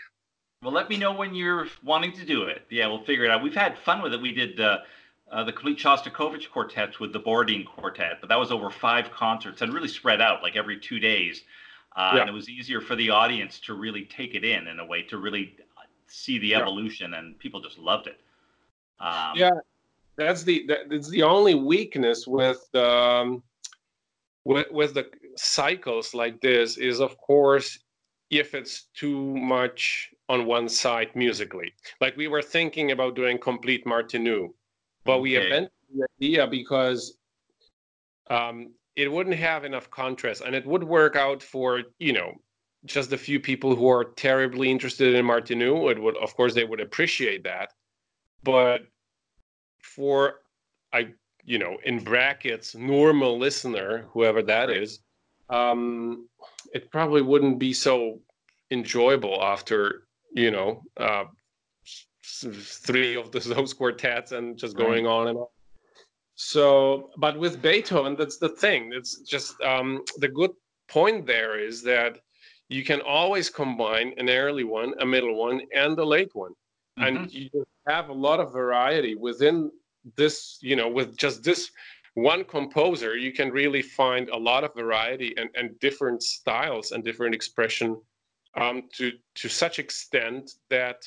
Well, 0.66 0.74
let 0.74 0.90
me 0.90 0.96
know 0.96 1.12
when 1.12 1.32
you're 1.32 1.68
wanting 1.84 2.10
to 2.14 2.24
do 2.24 2.42
it. 2.42 2.62
Yeah, 2.70 2.88
we'll 2.88 3.04
figure 3.04 3.24
it 3.24 3.30
out. 3.30 3.40
We've 3.40 3.54
had 3.54 3.78
fun 3.78 4.02
with 4.02 4.12
it. 4.12 4.20
We 4.20 4.32
did 4.32 4.58
uh, 4.58 4.78
uh, 5.30 5.44
the 5.44 5.52
complete 5.52 5.78
Shostakovich 5.78 6.50
quartets 6.50 6.98
with 6.98 7.12
the 7.12 7.20
Borodin 7.20 7.64
quartet, 7.64 8.16
but 8.20 8.28
that 8.30 8.36
was 8.36 8.50
over 8.50 8.68
five 8.68 9.12
concerts 9.12 9.62
and 9.62 9.72
really 9.72 9.86
spread 9.86 10.20
out 10.20 10.42
like 10.42 10.56
every 10.56 10.76
two 10.76 10.98
days. 10.98 11.44
Uh, 11.94 12.14
yeah. 12.14 12.20
And 12.22 12.28
it 12.28 12.32
was 12.32 12.48
easier 12.48 12.80
for 12.80 12.96
the 12.96 13.10
audience 13.10 13.60
to 13.60 13.74
really 13.74 14.06
take 14.06 14.34
it 14.34 14.42
in 14.42 14.66
in 14.66 14.80
a 14.80 14.84
way 14.84 15.02
to 15.02 15.18
really 15.18 15.54
see 16.08 16.40
the 16.40 16.56
evolution, 16.56 17.12
yeah. 17.12 17.20
and 17.20 17.38
people 17.38 17.60
just 17.60 17.78
loved 17.78 18.08
it. 18.08 18.18
Um, 18.98 19.36
yeah, 19.36 19.50
that's 20.16 20.42
the 20.42 20.68
that's 20.90 21.08
the 21.08 21.22
only 21.22 21.54
weakness 21.54 22.26
with 22.26 22.74
um, 22.74 23.40
with 24.44 24.66
with 24.72 24.94
the 24.94 25.06
cycles 25.36 26.12
like 26.12 26.40
this 26.40 26.76
is 26.76 26.98
of 26.98 27.16
course 27.18 27.78
if 28.30 28.52
it's 28.52 28.86
too 28.94 29.36
much 29.36 30.10
on 30.28 30.46
one 30.46 30.68
side 30.68 31.10
musically. 31.14 31.72
Like 32.00 32.16
we 32.16 32.28
were 32.28 32.42
thinking 32.42 32.90
about 32.90 33.14
doing 33.14 33.38
complete 33.38 33.84
Martinů, 33.84 34.48
but 35.04 35.14
okay. 35.14 35.20
we 35.20 35.36
abandoned 35.36 35.70
the 35.94 36.06
idea 36.20 36.46
because 36.46 37.16
um, 38.28 38.72
it 38.96 39.10
wouldn't 39.10 39.36
have 39.36 39.64
enough 39.64 39.90
contrast, 39.90 40.42
and 40.44 40.54
it 40.54 40.66
would 40.66 40.82
work 40.84 41.16
out 41.16 41.42
for 41.42 41.82
you 41.98 42.12
know 42.12 42.32
just 42.84 43.12
a 43.12 43.18
few 43.18 43.40
people 43.40 43.74
who 43.74 43.88
are 43.88 44.04
terribly 44.04 44.70
interested 44.70 45.14
in 45.14 45.26
Martinů. 45.26 45.90
It 45.90 46.00
would, 46.00 46.16
of 46.18 46.34
course, 46.36 46.54
they 46.54 46.64
would 46.64 46.80
appreciate 46.80 47.44
that, 47.44 47.72
but 48.42 48.82
for 49.82 50.40
I, 50.92 51.08
you 51.44 51.58
know, 51.58 51.76
in 51.84 52.02
brackets, 52.02 52.74
normal 52.74 53.38
listener, 53.38 54.06
whoever 54.12 54.42
that 54.42 54.70
is, 54.70 55.00
um, 55.48 56.28
it 56.72 56.90
probably 56.90 57.22
wouldn't 57.22 57.58
be 57.58 57.72
so 57.72 58.20
enjoyable 58.70 59.42
after 59.42 60.05
you 60.36 60.50
know 60.52 60.82
uh, 60.98 61.24
three 62.24 63.16
of 63.16 63.32
the, 63.32 63.40
those 63.54 63.72
quartets 63.72 64.32
and 64.32 64.56
just 64.56 64.76
going 64.76 65.04
right. 65.06 65.10
on 65.10 65.28
and 65.28 65.38
on. 65.38 65.46
So, 66.36 67.10
but 67.16 67.38
with 67.38 67.62
Beethoven, 67.62 68.14
that's 68.14 68.36
the 68.36 68.50
thing. 68.50 68.92
It's 68.92 69.20
just 69.20 69.58
um, 69.62 70.02
the 70.18 70.28
good 70.28 70.50
point 70.86 71.26
there 71.26 71.58
is 71.58 71.82
that 71.84 72.18
you 72.68 72.84
can 72.84 73.00
always 73.00 73.48
combine 73.48 74.12
an 74.18 74.28
early 74.28 74.64
one, 74.64 74.92
a 75.00 75.06
middle 75.06 75.34
one, 75.34 75.62
and 75.74 75.98
a 75.98 76.04
late 76.04 76.34
one, 76.34 76.52
mm-hmm. 76.98 77.04
and 77.04 77.32
you 77.32 77.48
have 77.88 78.10
a 78.10 78.12
lot 78.12 78.38
of 78.38 78.52
variety 78.52 79.14
within 79.14 79.70
this 80.16 80.58
you 80.62 80.76
know 80.76 80.88
with 80.88 81.16
just 81.16 81.42
this 81.42 81.70
one 82.14 82.44
composer 82.44 83.16
you 83.16 83.32
can 83.32 83.50
really 83.50 83.82
find 83.82 84.28
a 84.30 84.36
lot 84.36 84.64
of 84.64 84.72
variety 84.74 85.34
and, 85.36 85.50
and 85.54 85.78
different 85.80 86.22
styles 86.22 86.92
and 86.92 87.04
different 87.04 87.34
expression 87.34 88.00
um, 88.56 88.82
to 88.94 89.12
to 89.34 89.48
such 89.48 89.78
extent 89.78 90.52
that 90.70 91.06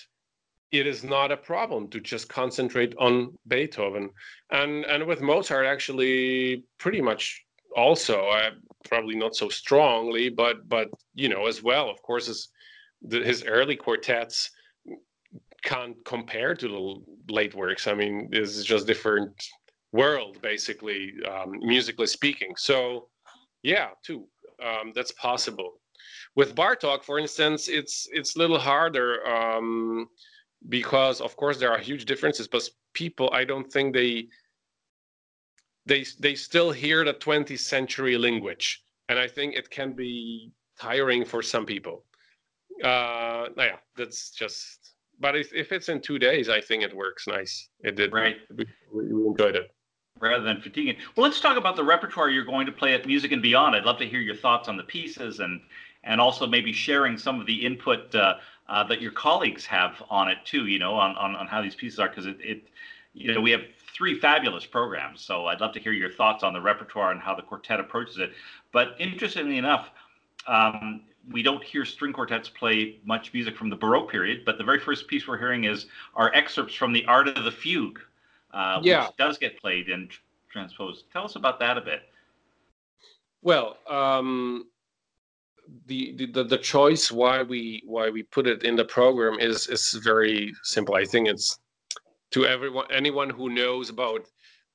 it 0.71 0.85
is 0.85 1.03
not 1.03 1.31
a 1.31 1.37
problem 1.37 1.87
to 1.89 1.99
just 1.99 2.29
concentrate 2.29 2.93
on 2.99 3.37
Beethoven. 3.47 4.09
And 4.51 4.85
and 4.85 5.05
with 5.05 5.21
Mozart, 5.21 5.65
actually, 5.65 6.63
pretty 6.77 7.01
much 7.01 7.43
also, 7.75 8.27
uh, 8.27 8.51
probably 8.87 9.15
not 9.15 9.35
so 9.35 9.49
strongly, 9.49 10.29
but 10.29 10.67
but 10.67 10.89
you 11.15 11.29
know 11.29 11.47
as 11.47 11.63
well. 11.63 11.89
Of 11.89 12.01
course, 12.01 12.27
his 12.27 12.49
the, 13.01 13.23
his 13.23 13.43
early 13.45 13.75
quartets 13.75 14.51
can't 15.63 15.95
compare 16.05 16.55
to 16.55 16.67
the 16.67 17.33
late 17.33 17.55
works. 17.55 17.87
I 17.87 17.93
mean, 17.93 18.29
this 18.31 18.55
is 18.57 18.65
just 18.65 18.87
different 18.87 19.31
world, 19.91 20.41
basically, 20.41 21.13
um, 21.29 21.59
musically 21.59 22.07
speaking. 22.07 22.53
So, 22.57 23.09
yeah, 23.63 23.89
too, 24.05 24.25
um, 24.63 24.91
that's 24.95 25.11
possible. 25.13 25.78
With 26.39 26.55
Bartok, 26.55 27.03
for 27.03 27.17
instance, 27.19 27.61
it's 27.79 27.95
it's 28.17 28.35
a 28.35 28.39
little 28.39 28.61
harder. 28.71 29.09
Um, 29.27 30.07
because 30.67 31.21
of 31.21 31.35
course 31.37 31.57
there 31.57 31.71
are 31.71 31.77
huge 31.77 32.05
differences 32.05 32.47
but 32.47 32.67
people 32.93 33.29
i 33.31 33.45
don't 33.45 33.71
think 33.71 33.93
they 33.93 34.27
they 35.85 36.05
they 36.19 36.35
still 36.35 36.71
hear 36.71 37.05
the 37.05 37.13
20th 37.13 37.59
century 37.59 38.17
language. 38.17 38.83
And 39.07 39.17
i 39.17 39.27
think 39.27 39.55
it 39.55 39.69
can 39.69 39.93
be 39.93 40.51
tiring 40.79 41.23
for 41.25 41.41
some 41.41 41.65
people. 41.65 42.03
Uh 42.83 43.47
yeah 43.57 43.77
that's 43.97 44.31
just 44.31 44.93
but 45.19 45.35
if, 45.35 45.53
if 45.53 45.71
it's 45.71 45.89
in 45.89 45.99
two 46.01 46.19
days 46.19 46.49
i 46.49 46.61
think 46.61 46.83
it 46.83 46.93
works 46.95 47.27
nice. 47.27 47.69
It 47.81 47.95
did. 47.95 48.11
Right. 48.11 48.37
We, 48.55 48.65
we 48.93 49.27
enjoyed 49.27 49.55
it. 49.55 49.71
Rather 50.19 50.43
than 50.43 50.61
fatiguing. 50.61 50.97
Well 51.15 51.25
let's 51.25 51.39
talk 51.39 51.57
about 51.57 51.75
the 51.75 51.83
repertoire 51.83 52.29
you're 52.29 52.51
going 52.53 52.65
to 52.65 52.71
play 52.81 52.93
at 52.93 53.05
music 53.05 53.31
and 53.31 53.41
beyond. 53.41 53.75
I'd 53.75 53.85
love 53.85 53.99
to 53.99 54.07
hear 54.07 54.19
your 54.19 54.35
thoughts 54.35 54.67
on 54.67 54.75
the 54.77 54.83
pieces 54.83 55.39
and 55.39 55.61
and 56.09 56.19
also 56.19 56.47
maybe 56.47 56.73
sharing 56.73 57.17
some 57.17 57.39
of 57.39 57.45
the 57.45 57.65
input 57.65 58.13
uh, 58.15 58.33
uh, 58.67 58.83
that 58.83 58.99
your 58.99 59.11
colleagues 59.11 59.63
have 59.63 60.01
on 60.09 60.27
it 60.27 60.39
too, 60.43 60.65
you 60.65 60.79
know, 60.79 60.95
on, 60.95 61.15
on, 61.15 61.35
on 61.35 61.45
how 61.45 61.61
these 61.61 61.75
pieces 61.75 61.99
are, 61.99 62.09
because 62.09 62.25
it, 62.25 62.37
it, 62.41 62.63
you 63.13 63.31
know, 63.31 63.39
we 63.39 63.51
have 63.51 63.61
three 63.93 64.19
fabulous 64.19 64.65
programs. 64.65 65.21
So 65.21 65.45
I'd 65.45 65.61
love 65.61 65.71
to 65.73 65.79
hear 65.79 65.91
your 65.91 66.09
thoughts 66.09 66.43
on 66.43 66.51
the 66.51 66.59
repertoire 66.59 67.11
and 67.11 67.21
how 67.21 67.35
the 67.35 67.43
quartet 67.43 67.79
approaches 67.79 68.17
it. 68.17 68.31
But 68.71 68.95
interestingly 68.97 69.59
enough, 69.59 69.91
um, 70.47 71.01
we 71.31 71.43
don't 71.43 71.63
hear 71.63 71.85
string 71.85 72.11
quartets 72.11 72.49
play 72.49 72.97
much 73.05 73.31
music 73.31 73.55
from 73.55 73.69
the 73.69 73.75
Baroque 73.75 74.09
period, 74.09 74.45
but 74.45 74.57
the 74.57 74.63
very 74.63 74.79
first 74.79 75.07
piece 75.07 75.27
we're 75.27 75.37
hearing 75.37 75.65
is 75.65 75.85
our 76.15 76.33
excerpts 76.33 76.73
from 76.73 76.91
the 76.91 77.05
Art 77.05 77.27
of 77.27 77.43
the 77.43 77.51
Fugue, 77.51 77.99
uh, 78.51 78.79
yeah. 78.81 79.05
which 79.05 79.15
does 79.17 79.37
get 79.37 79.61
played 79.61 79.89
and 79.89 80.09
transposed. 80.49 81.03
Tell 81.13 81.23
us 81.23 81.35
about 81.35 81.59
that 81.59 81.77
a 81.77 81.81
bit. 81.81 82.01
Well, 83.43 83.77
um, 83.87 84.65
the, 85.85 86.27
the 86.33 86.43
the 86.43 86.57
choice 86.57 87.11
why 87.11 87.41
we 87.41 87.81
why 87.85 88.09
we 88.09 88.23
put 88.23 88.47
it 88.47 88.63
in 88.63 88.75
the 88.75 88.85
program 88.85 89.39
is 89.39 89.67
is 89.67 89.99
very 90.03 90.53
simple. 90.63 90.95
I 90.95 91.05
think 91.05 91.27
it's 91.27 91.57
to 92.31 92.45
everyone 92.45 92.85
anyone 92.91 93.29
who 93.29 93.49
knows 93.49 93.89
about 93.89 94.27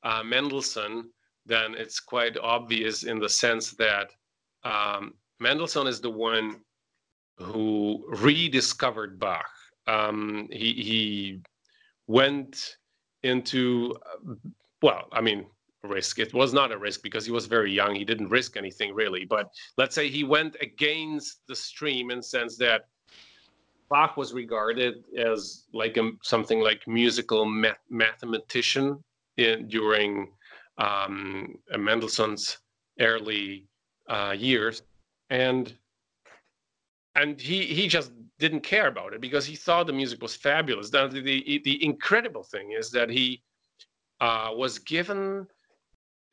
uh, 0.02 0.22
Mendelssohn, 0.22 1.10
then 1.46 1.74
it's 1.74 2.00
quite 2.00 2.36
obvious 2.38 3.04
in 3.04 3.18
the 3.18 3.28
sense 3.28 3.72
that 3.72 4.10
um, 4.64 5.14
Mendelssohn 5.40 5.86
is 5.86 6.00
the 6.00 6.10
one 6.10 6.60
who 7.38 8.04
rediscovered 8.08 9.18
Bach. 9.18 9.46
Um, 9.86 10.48
he 10.50 10.72
he 10.72 11.40
went 12.06 12.76
into 13.22 13.96
well, 14.82 15.08
I 15.12 15.20
mean, 15.20 15.46
risk. 15.84 16.18
It 16.18 16.34
was 16.34 16.52
not 16.52 16.72
a 16.72 16.78
risk 16.78 17.02
because 17.02 17.24
he 17.24 17.32
was 17.32 17.46
very 17.46 17.72
young. 17.72 17.94
He 17.94 18.04
didn't 18.04 18.28
risk 18.28 18.56
anything 18.56 18.94
really. 18.94 19.24
But 19.24 19.48
let's 19.76 19.94
say 19.94 20.08
he 20.08 20.24
went 20.24 20.56
against 20.60 21.40
the 21.48 21.56
stream 21.56 22.10
in 22.10 22.18
the 22.18 22.22
sense 22.22 22.56
that 22.58 22.86
Bach 23.90 24.16
was 24.16 24.32
regarded 24.32 25.04
as 25.16 25.64
like 25.72 25.96
a, 25.96 26.10
something 26.22 26.60
like 26.60 26.82
musical 26.88 27.44
math- 27.44 27.78
mathematician 27.90 29.02
in, 29.36 29.68
during 29.68 30.32
um, 30.78 31.54
Mendelssohn's 31.78 32.58
early 33.00 33.66
uh, 34.08 34.34
years, 34.36 34.82
and 35.30 35.76
and 37.14 37.40
he 37.40 37.62
he 37.66 37.86
just 37.86 38.12
didn't 38.38 38.62
care 38.62 38.88
about 38.88 39.12
it 39.12 39.20
because 39.20 39.46
he 39.46 39.54
thought 39.54 39.86
the 39.86 39.92
music 39.92 40.20
was 40.22 40.34
fabulous. 40.34 40.92
Now 40.92 41.06
the 41.06 41.20
the, 41.20 41.60
the 41.64 41.84
incredible 41.84 42.42
thing 42.42 42.72
is 42.72 42.90
that 42.90 43.10
he 43.10 43.42
uh, 44.20 44.50
was 44.52 44.78
given 44.78 45.46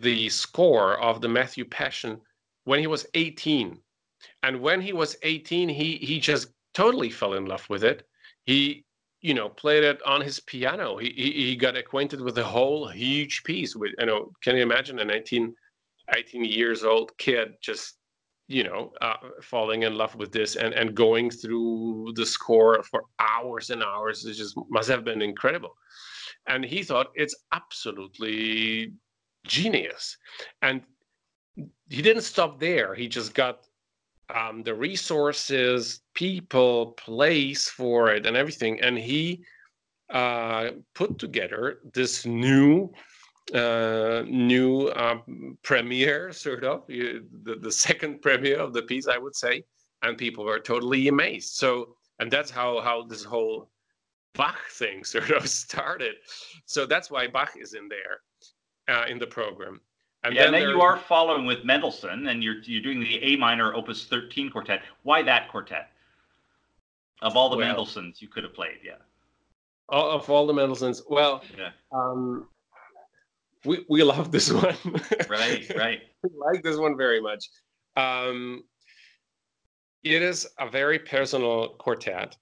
the 0.01 0.29
score 0.29 0.99
of 0.99 1.21
the 1.21 1.27
Matthew 1.27 1.65
Passion 1.65 2.19
when 2.65 2.79
he 2.79 2.87
was 2.87 3.05
18. 3.13 3.79
And 4.43 4.61
when 4.61 4.81
he 4.81 4.93
was 4.93 5.15
18, 5.23 5.69
he 5.69 5.97
he 5.97 6.19
just 6.19 6.49
totally 6.73 7.09
fell 7.09 7.33
in 7.33 7.45
love 7.45 7.67
with 7.69 7.83
it. 7.83 8.07
He, 8.45 8.85
you 9.21 9.33
know, 9.33 9.49
played 9.49 9.83
it 9.83 10.01
on 10.05 10.21
his 10.21 10.39
piano. 10.39 10.97
He 10.97 11.09
he, 11.15 11.31
he 11.31 11.55
got 11.55 11.77
acquainted 11.77 12.21
with 12.21 12.35
the 12.35 12.43
whole 12.43 12.87
huge 12.87 13.43
piece. 13.43 13.75
With 13.75 13.91
you 13.99 14.05
know, 14.05 14.31
can 14.43 14.55
you 14.55 14.63
imagine 14.63 14.99
a 14.99 15.11
18, 15.11 15.53
18 16.15 16.45
years 16.45 16.83
old 16.83 17.17
kid 17.17 17.53
just 17.61 17.97
you 18.47 18.63
know 18.63 18.91
uh, 19.01 19.15
falling 19.41 19.83
in 19.83 19.95
love 19.95 20.13
with 20.15 20.31
this 20.31 20.55
and 20.55 20.73
and 20.73 20.93
going 20.93 21.29
through 21.29 22.11
the 22.15 22.25
score 22.25 22.83
for 22.83 23.03
hours 23.19 23.69
and 23.69 23.81
hours 23.81 24.25
it 24.25 24.33
just 24.33 24.55
must 24.69 24.89
have 24.89 25.05
been 25.05 25.21
incredible 25.21 25.73
and 26.47 26.65
he 26.65 26.83
thought 26.83 27.07
it's 27.15 27.35
absolutely 27.53 28.91
genius. 29.45 30.17
And 30.61 30.81
he 31.89 32.01
didn't 32.01 32.23
stop 32.23 32.59
there. 32.59 32.95
He 32.95 33.07
just 33.07 33.33
got 33.33 33.67
um, 34.33 34.63
the 34.63 34.73
resources, 34.73 36.01
people, 36.13 36.93
place 36.93 37.67
for 37.67 38.09
it, 38.11 38.25
and 38.25 38.37
everything. 38.37 38.79
And 38.81 38.97
he 38.97 39.43
uh, 40.09 40.71
put 40.93 41.19
together 41.19 41.79
this 41.93 42.25
new 42.25 42.91
uh, 43.53 44.23
new 44.27 44.89
um, 44.95 45.57
premiere, 45.63 46.31
sort 46.31 46.63
of 46.63 46.87
the, 46.87 47.23
the 47.59 47.71
second 47.71 48.21
premiere 48.21 48.59
of 48.59 48.71
the 48.71 48.83
piece, 48.83 49.07
I 49.07 49.17
would 49.17 49.35
say, 49.35 49.63
and 50.03 50.17
people 50.17 50.45
were 50.45 50.59
totally 50.59 51.09
amazed. 51.09 51.55
So, 51.55 51.95
and 52.19 52.31
that's 52.31 52.51
how 52.51 52.79
how 52.81 53.03
this 53.03 53.23
whole 53.23 53.69
Bach 54.33 54.59
thing 54.69 55.03
sort 55.15 55.31
of 55.31 55.49
started. 55.49 56.15
So 56.65 56.85
that's 56.85 57.11
why 57.11 57.27
Bach 57.27 57.53
is 57.59 57.73
in 57.73 57.89
there 57.89 58.21
uh, 58.91 59.05
in 59.07 59.17
the 59.17 59.27
program. 59.27 59.81
And 60.23 60.35
yeah, 60.35 60.45
then, 60.45 60.53
and 60.53 60.63
then 60.63 60.69
you 60.69 60.81
are 60.81 60.97
following 60.97 61.45
with 61.45 61.63
Mendelssohn, 61.63 62.27
and 62.27 62.43
you're 62.43 62.59
you're 62.63 62.81
doing 62.81 62.99
the 62.99 63.21
A 63.23 63.35
minor 63.37 63.73
Opus 63.73 64.05
13 64.05 64.51
quartet. 64.51 64.83
Why 65.03 65.23
that 65.23 65.49
quartet? 65.49 65.89
Of 67.21 67.35
all 67.35 67.49
the 67.49 67.57
well, 67.57 67.67
Mendelssohns 67.67 68.21
you 68.21 68.27
could 68.27 68.43
have 68.43 68.53
played, 68.53 68.79
yeah. 68.83 68.93
Of 69.89 70.29
all 70.29 70.45
the 70.47 70.53
Mendelssohns, 70.53 71.01
well, 71.09 71.43
yeah. 71.57 71.69
um, 71.91 72.47
we 73.65 73.83
we 73.89 74.03
love 74.03 74.31
this 74.31 74.51
one. 74.53 74.75
right, 75.27 75.71
right. 75.75 76.01
we 76.23 76.29
like 76.35 76.63
this 76.63 76.77
one 76.77 76.97
very 76.97 77.21
much. 77.21 77.49
Um, 77.97 78.63
it 80.03 80.21
is 80.21 80.47
a 80.59 80.69
very 80.69 80.99
personal 80.99 81.69
quartet 81.79 82.37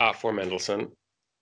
uh, 0.00 0.12
for 0.12 0.32
Mendelssohn 0.32 0.90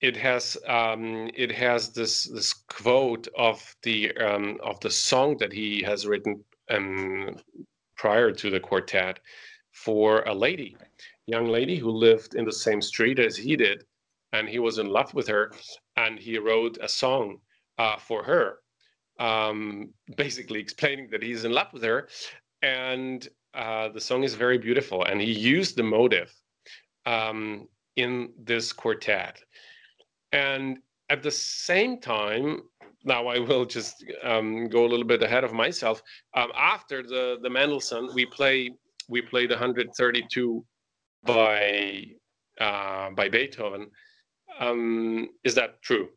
it 0.02 0.16
has 0.16 0.56
um, 0.66 1.30
it 1.34 1.52
has 1.52 1.90
this 1.90 2.24
this 2.24 2.52
quote 2.52 3.28
of 3.38 3.74
the 3.82 4.12
um, 4.16 4.58
of 4.62 4.78
the 4.80 4.90
song 4.90 5.36
that 5.38 5.52
he 5.52 5.80
has 5.82 6.06
written 6.06 6.44
um, 6.70 7.36
prior 7.96 8.32
to 8.32 8.50
the 8.50 8.60
quartet 8.60 9.20
for 9.70 10.22
a 10.22 10.34
lady, 10.34 10.76
young 11.26 11.46
lady 11.46 11.76
who 11.76 11.90
lived 11.90 12.34
in 12.34 12.44
the 12.44 12.52
same 12.52 12.82
street 12.82 13.20
as 13.20 13.36
he 13.36 13.56
did, 13.56 13.84
and 14.32 14.48
he 14.48 14.58
was 14.58 14.78
in 14.78 14.88
love 14.88 15.14
with 15.14 15.28
her, 15.28 15.52
and 15.96 16.18
he 16.18 16.36
wrote 16.36 16.76
a 16.82 16.88
song 16.88 17.38
uh, 17.78 17.96
for 17.96 18.24
her, 18.24 18.58
um, 19.20 19.88
basically 20.16 20.58
explaining 20.58 21.08
that 21.10 21.22
he's 21.22 21.44
in 21.44 21.52
love 21.52 21.72
with 21.72 21.84
her, 21.84 22.08
and 22.60 23.28
uh, 23.54 23.88
the 23.88 24.00
song 24.00 24.24
is 24.24 24.34
very 24.34 24.58
beautiful, 24.58 25.04
and 25.04 25.20
he 25.20 25.32
used 25.32 25.76
the 25.76 25.82
motive 25.82 26.34
um, 27.06 27.68
in 27.96 28.30
this 28.36 28.72
quartet 28.72 29.40
and 30.32 30.78
at 31.10 31.22
the 31.22 31.30
same 31.30 32.00
time, 32.00 32.62
now 33.04 33.26
I 33.26 33.38
will 33.38 33.64
just 33.64 34.04
um, 34.22 34.68
go 34.68 34.84
a 34.84 34.88
little 34.88 35.04
bit 35.06 35.22
ahead 35.22 35.44
of 35.44 35.52
myself. 35.52 36.02
Um, 36.34 36.50
after 36.56 37.02
the 37.02 37.38
the 37.42 37.50
Mendelssohn, 37.50 38.10
we 38.14 38.26
play 38.26 38.70
we 39.08 39.20
played 39.20 39.50
132 39.50 40.64
by 41.24 42.04
uh, 42.60 43.10
by 43.10 43.28
Beethoven. 43.28 43.90
Um, 44.58 45.30
is 45.44 45.54
that 45.54 45.82
true? 45.82 46.08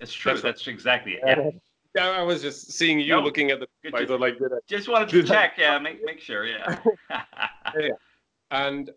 It's 0.00 0.12
true. 0.12 0.32
That's, 0.32 0.42
That's 0.42 0.66
exactly 0.66 1.12
it. 1.12 1.20
Yeah. 1.24 1.50
Yeah, 1.92 2.10
I 2.10 2.22
was 2.22 2.40
just 2.40 2.70
seeing 2.70 3.00
you 3.00 3.16
looking 3.16 3.50
at 3.50 3.58
the. 3.58 3.66
I 3.92 4.06
thought, 4.06 4.20
like, 4.20 4.38
did 4.38 4.52
I, 4.52 4.58
just 4.68 4.88
wanted 4.88 5.08
to 5.08 5.22
check. 5.34 5.54
I, 5.58 5.62
yeah, 5.62 5.78
make 5.80 5.98
make 6.04 6.20
sure. 6.20 6.46
Yeah. 6.46 6.78
yeah. 7.76 7.88
And 8.52 8.90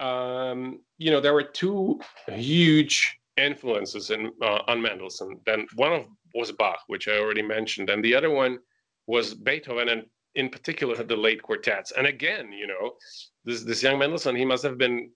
um, 0.00 0.80
you 0.96 1.10
know, 1.10 1.20
there 1.20 1.34
were 1.34 1.42
two 1.42 2.00
huge 2.28 3.18
influences 3.36 4.10
in, 4.10 4.30
uh, 4.42 4.60
on 4.68 4.80
Mendelssohn. 4.82 5.40
Then 5.46 5.66
one 5.74 5.92
of 5.92 6.04
was 6.34 6.52
Bach, 6.52 6.80
which 6.86 7.08
I 7.08 7.18
already 7.18 7.42
mentioned, 7.42 7.90
and 7.90 8.04
the 8.04 8.14
other 8.14 8.30
one 8.30 8.58
was 9.06 9.34
Beethoven, 9.34 9.88
and 9.88 10.04
in 10.34 10.48
particular 10.48 11.02
the 11.02 11.16
late 11.16 11.42
quartets. 11.42 11.92
And 11.92 12.06
again, 12.06 12.52
you 12.52 12.66
know, 12.66 12.92
this 13.44 13.64
this 13.64 13.82
young 13.82 13.98
Mendelssohn, 13.98 14.36
he 14.36 14.44
must 14.44 14.62
have 14.62 14.78
been, 14.78 15.10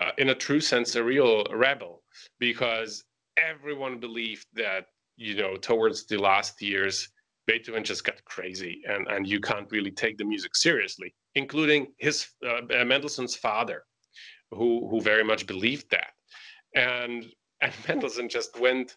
uh, 0.00 0.12
in 0.18 0.30
a 0.30 0.34
true 0.34 0.60
sense, 0.60 0.94
a 0.94 1.04
real 1.04 1.44
rebel 1.52 2.02
because 2.38 3.04
everyone 3.36 3.98
believed 3.98 4.46
that 4.54 4.86
you 5.16 5.36
know 5.36 5.56
towards 5.56 6.06
the 6.06 6.16
last 6.16 6.60
years 6.62 7.08
Beethoven 7.46 7.84
just 7.84 8.04
got 8.04 8.24
crazy, 8.24 8.82
and 8.88 9.06
and 9.08 9.26
you 9.26 9.40
can't 9.40 9.70
really 9.70 9.90
take 9.90 10.16
the 10.16 10.24
music 10.24 10.56
seriously, 10.56 11.14
including 11.34 11.88
his 11.98 12.26
uh, 12.46 12.62
Mendelssohn's 12.84 13.36
father, 13.36 13.84
who 14.50 14.88
who 14.88 15.00
very 15.00 15.24
much 15.24 15.46
believed 15.46 15.90
that, 15.90 16.12
and 16.74 17.26
and 17.64 17.72
Mendelssohn 17.88 18.28
just 18.28 18.58
went 18.60 18.96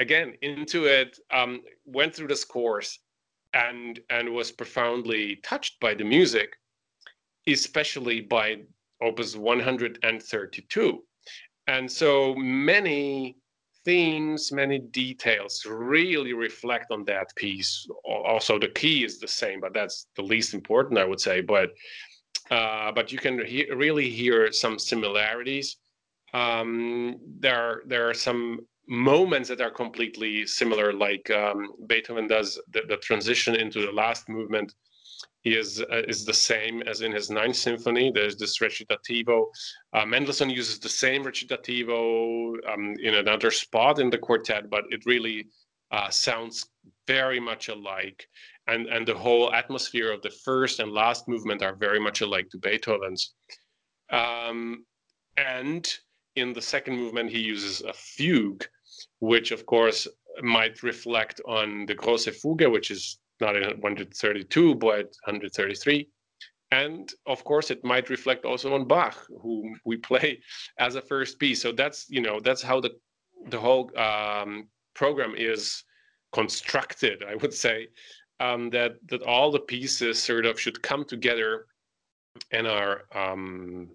again 0.00 0.34
into 0.42 0.86
it, 0.86 1.18
um, 1.32 1.60
went 1.84 2.14
through 2.14 2.28
this 2.28 2.44
course, 2.44 2.98
and 3.54 4.00
and 4.10 4.28
was 4.32 4.50
profoundly 4.50 5.36
touched 5.36 5.78
by 5.80 5.94
the 5.94 6.04
music, 6.04 6.56
especially 7.46 8.20
by 8.20 8.56
Opus 9.00 9.36
132, 9.36 11.02
and 11.68 11.90
so 11.90 12.34
many 12.34 13.36
themes, 13.84 14.50
many 14.50 14.80
details 14.80 15.64
really 15.64 16.32
reflect 16.32 16.90
on 16.90 17.04
that 17.04 17.34
piece. 17.36 17.86
Also, 18.04 18.58
the 18.58 18.68
key 18.68 19.04
is 19.04 19.20
the 19.20 19.28
same, 19.28 19.60
but 19.60 19.72
that's 19.72 20.08
the 20.16 20.22
least 20.22 20.54
important, 20.54 20.98
I 20.98 21.04
would 21.04 21.20
say. 21.20 21.40
But 21.40 21.70
uh, 22.50 22.92
but 22.92 23.12
you 23.12 23.18
can 23.18 23.44
he- 23.44 23.70
really 23.72 24.08
hear 24.08 24.52
some 24.52 24.78
similarities. 24.78 25.76
Um, 26.32 27.16
there 27.38 27.82
there 27.86 28.08
are 28.08 28.14
some 28.14 28.60
moments 28.88 29.48
that 29.48 29.60
are 29.60 29.70
completely 29.70 30.46
similar, 30.46 30.92
like 30.92 31.28
um, 31.30 31.72
Beethoven 31.86 32.26
does 32.26 32.60
the, 32.72 32.82
the 32.88 32.96
transition 32.98 33.56
into 33.56 33.80
the 33.84 33.92
last 33.92 34.28
movement 34.28 34.74
is 35.44 35.80
uh, 35.80 36.02
is 36.08 36.24
the 36.24 36.34
same 36.34 36.82
as 36.82 37.00
in 37.00 37.12
his 37.12 37.30
Ninth 37.30 37.56
Symphony. 37.56 38.10
There's 38.12 38.36
this 38.36 38.58
recitativo. 38.58 39.46
Uh, 39.92 40.04
Mendelssohn 40.04 40.50
uses 40.50 40.78
the 40.78 40.88
same 40.88 41.24
recitativo 41.24 42.54
um, 42.72 42.94
in 43.00 43.14
another 43.14 43.50
spot 43.50 43.98
in 43.98 44.10
the 44.10 44.18
quartet, 44.18 44.68
but 44.68 44.84
it 44.90 45.06
really 45.06 45.46
uh, 45.92 46.10
sounds 46.10 46.66
very 47.06 47.40
much 47.40 47.68
alike. 47.68 48.26
And 48.66 48.86
and 48.86 49.06
the 49.06 49.14
whole 49.14 49.52
atmosphere 49.52 50.12
of 50.12 50.22
the 50.22 50.34
first 50.44 50.80
and 50.80 50.90
last 50.90 51.28
movement 51.28 51.62
are 51.62 51.76
very 51.76 52.00
much 52.00 52.20
alike 52.20 52.50
to 52.50 52.58
Beethoven's. 52.58 53.34
Um, 54.10 54.84
and 55.36 55.86
in 56.36 56.52
the 56.52 56.62
second 56.62 56.96
movement, 56.96 57.30
he 57.30 57.40
uses 57.40 57.80
a 57.82 57.92
fugue, 57.92 58.64
which 59.20 59.50
of 59.50 59.66
course 59.66 60.06
might 60.42 60.82
reflect 60.82 61.40
on 61.46 61.86
the 61.86 61.94
Grosse 61.94 62.26
Fuge, 62.26 62.70
which 62.70 62.90
is 62.90 63.18
not 63.40 63.56
in 63.56 63.62
132, 63.80 64.74
but 64.74 65.06
133. 65.24 66.08
And 66.72 67.12
of 67.26 67.44
course, 67.44 67.70
it 67.70 67.84
might 67.84 68.10
reflect 68.10 68.44
also 68.44 68.74
on 68.74 68.86
Bach, 68.86 69.16
whom 69.40 69.80
we 69.84 69.96
play 69.96 70.40
as 70.78 70.94
a 70.94 71.00
first 71.00 71.38
piece. 71.38 71.62
So 71.62 71.72
that's 71.72 72.06
you 72.08 72.20
know 72.20 72.40
that's 72.40 72.62
how 72.62 72.80
the 72.80 72.90
the 73.48 73.58
whole 73.58 73.90
um, 73.98 74.68
program 74.94 75.34
is 75.36 75.84
constructed. 76.32 77.22
I 77.28 77.36
would 77.36 77.54
say 77.54 77.88
um, 78.40 78.70
that 78.70 78.96
that 79.08 79.22
all 79.22 79.52
the 79.52 79.60
pieces 79.60 80.18
sort 80.18 80.44
of 80.44 80.60
should 80.60 80.82
come 80.82 81.04
together 81.04 81.66
and 82.50 82.66
are 82.66 83.04
um, 83.14 83.88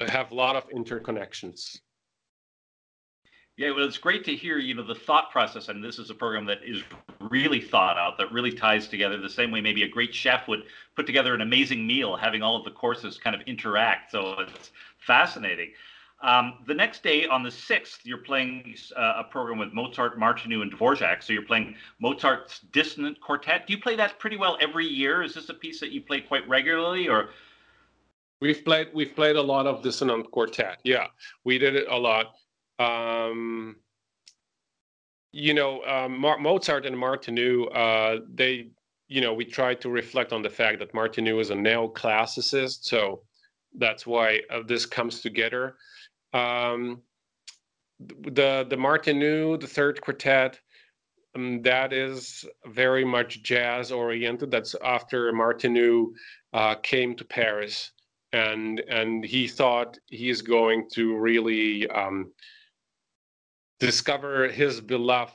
have 0.00 0.32
a 0.32 0.34
lot 0.34 0.56
of 0.56 0.68
interconnections. 0.70 1.78
Yeah, 3.58 3.70
well, 3.72 3.86
it's 3.86 3.98
great 3.98 4.24
to 4.24 4.34
hear, 4.34 4.56
you 4.56 4.74
know, 4.74 4.82
the 4.82 4.94
thought 4.94 5.30
process. 5.30 5.68
And 5.68 5.84
this 5.84 5.98
is 5.98 6.08
a 6.08 6.14
program 6.14 6.46
that 6.46 6.60
is 6.64 6.82
really 7.20 7.60
thought 7.60 7.98
out, 7.98 8.16
that 8.16 8.32
really 8.32 8.50
ties 8.50 8.88
together 8.88 9.18
the 9.18 9.28
same 9.28 9.50
way 9.50 9.60
maybe 9.60 9.82
a 9.82 9.88
great 9.88 10.14
chef 10.14 10.48
would 10.48 10.62
put 10.96 11.06
together 11.06 11.34
an 11.34 11.42
amazing 11.42 11.86
meal, 11.86 12.16
having 12.16 12.42
all 12.42 12.56
of 12.56 12.64
the 12.64 12.70
courses 12.70 13.18
kind 13.18 13.36
of 13.36 13.42
interact. 13.42 14.10
So 14.10 14.36
it's 14.40 14.70
fascinating. 14.98 15.72
Um, 16.22 16.60
the 16.66 16.74
next 16.74 17.02
day 17.02 17.26
on 17.26 17.42
the 17.42 17.50
6th, 17.50 17.98
you're 18.04 18.18
playing 18.18 18.74
uh, 18.96 19.14
a 19.18 19.24
program 19.24 19.58
with 19.58 19.72
Mozart, 19.72 20.18
Martinu, 20.18 20.62
and 20.62 20.72
Dvorak. 20.72 21.22
So 21.22 21.32
you're 21.32 21.42
playing 21.42 21.74
Mozart's 22.00 22.60
Dissonant 22.72 23.20
Quartet. 23.20 23.66
Do 23.66 23.74
you 23.74 23.80
play 23.80 23.96
that 23.96 24.18
pretty 24.18 24.38
well 24.38 24.56
every 24.60 24.86
year? 24.86 25.22
Is 25.22 25.34
this 25.34 25.50
a 25.50 25.54
piece 25.54 25.78
that 25.80 25.90
you 25.90 26.00
play 26.00 26.20
quite 26.20 26.48
regularly 26.48 27.08
or? 27.08 27.30
We've 28.42 28.62
played 28.64 28.88
we've 28.92 29.14
played 29.14 29.36
a 29.36 29.46
lot 29.52 29.66
of 29.66 29.82
dissonant 29.82 30.30
quartet. 30.34 30.76
Yeah, 30.84 31.06
we 31.44 31.58
did 31.58 31.74
it 31.76 31.86
a 31.88 31.96
lot 31.96 32.26
um, 32.78 33.76
you 35.32 35.54
know, 35.54 35.82
um, 35.84 36.18
Mozart 36.18 36.86
and 36.86 36.96
Martinu, 36.96 37.74
uh, 37.74 38.20
they, 38.32 38.68
you 39.08 39.20
know, 39.20 39.32
we 39.32 39.44
tried 39.44 39.80
to 39.80 39.90
reflect 39.90 40.32
on 40.32 40.42
the 40.42 40.50
fact 40.50 40.78
that 40.80 40.92
Martinu 40.92 41.40
is 41.40 41.50
a 41.50 41.54
neoclassicist, 41.54 42.84
so 42.84 43.22
that's 43.78 44.06
why 44.06 44.40
uh, 44.50 44.60
this 44.66 44.84
comes 44.84 45.20
together. 45.20 45.76
Um, 46.34 47.02
the 48.00 48.66
the 48.68 48.76
Martinu, 48.76 49.60
the 49.60 49.66
third 49.66 50.00
quartet, 50.00 50.60
um, 51.34 51.62
that 51.62 51.92
is 51.92 52.44
very 52.66 53.04
much 53.04 53.42
jazz 53.42 53.92
oriented. 53.92 54.50
That's 54.50 54.74
after 54.84 55.32
Martinu 55.32 56.08
uh, 56.52 56.74
came 56.76 57.14
to 57.16 57.24
Paris, 57.24 57.92
and 58.32 58.80
and 58.88 59.24
he 59.24 59.46
thought 59.46 59.98
he 60.06 60.30
is 60.30 60.42
going 60.42 60.88
to 60.92 61.16
really 61.16 61.88
um, 61.88 62.32
discover 63.78 64.48
his 64.48 64.80
beloved 64.80 65.34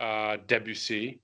uh, 0.00 0.38
Debussy. 0.46 1.20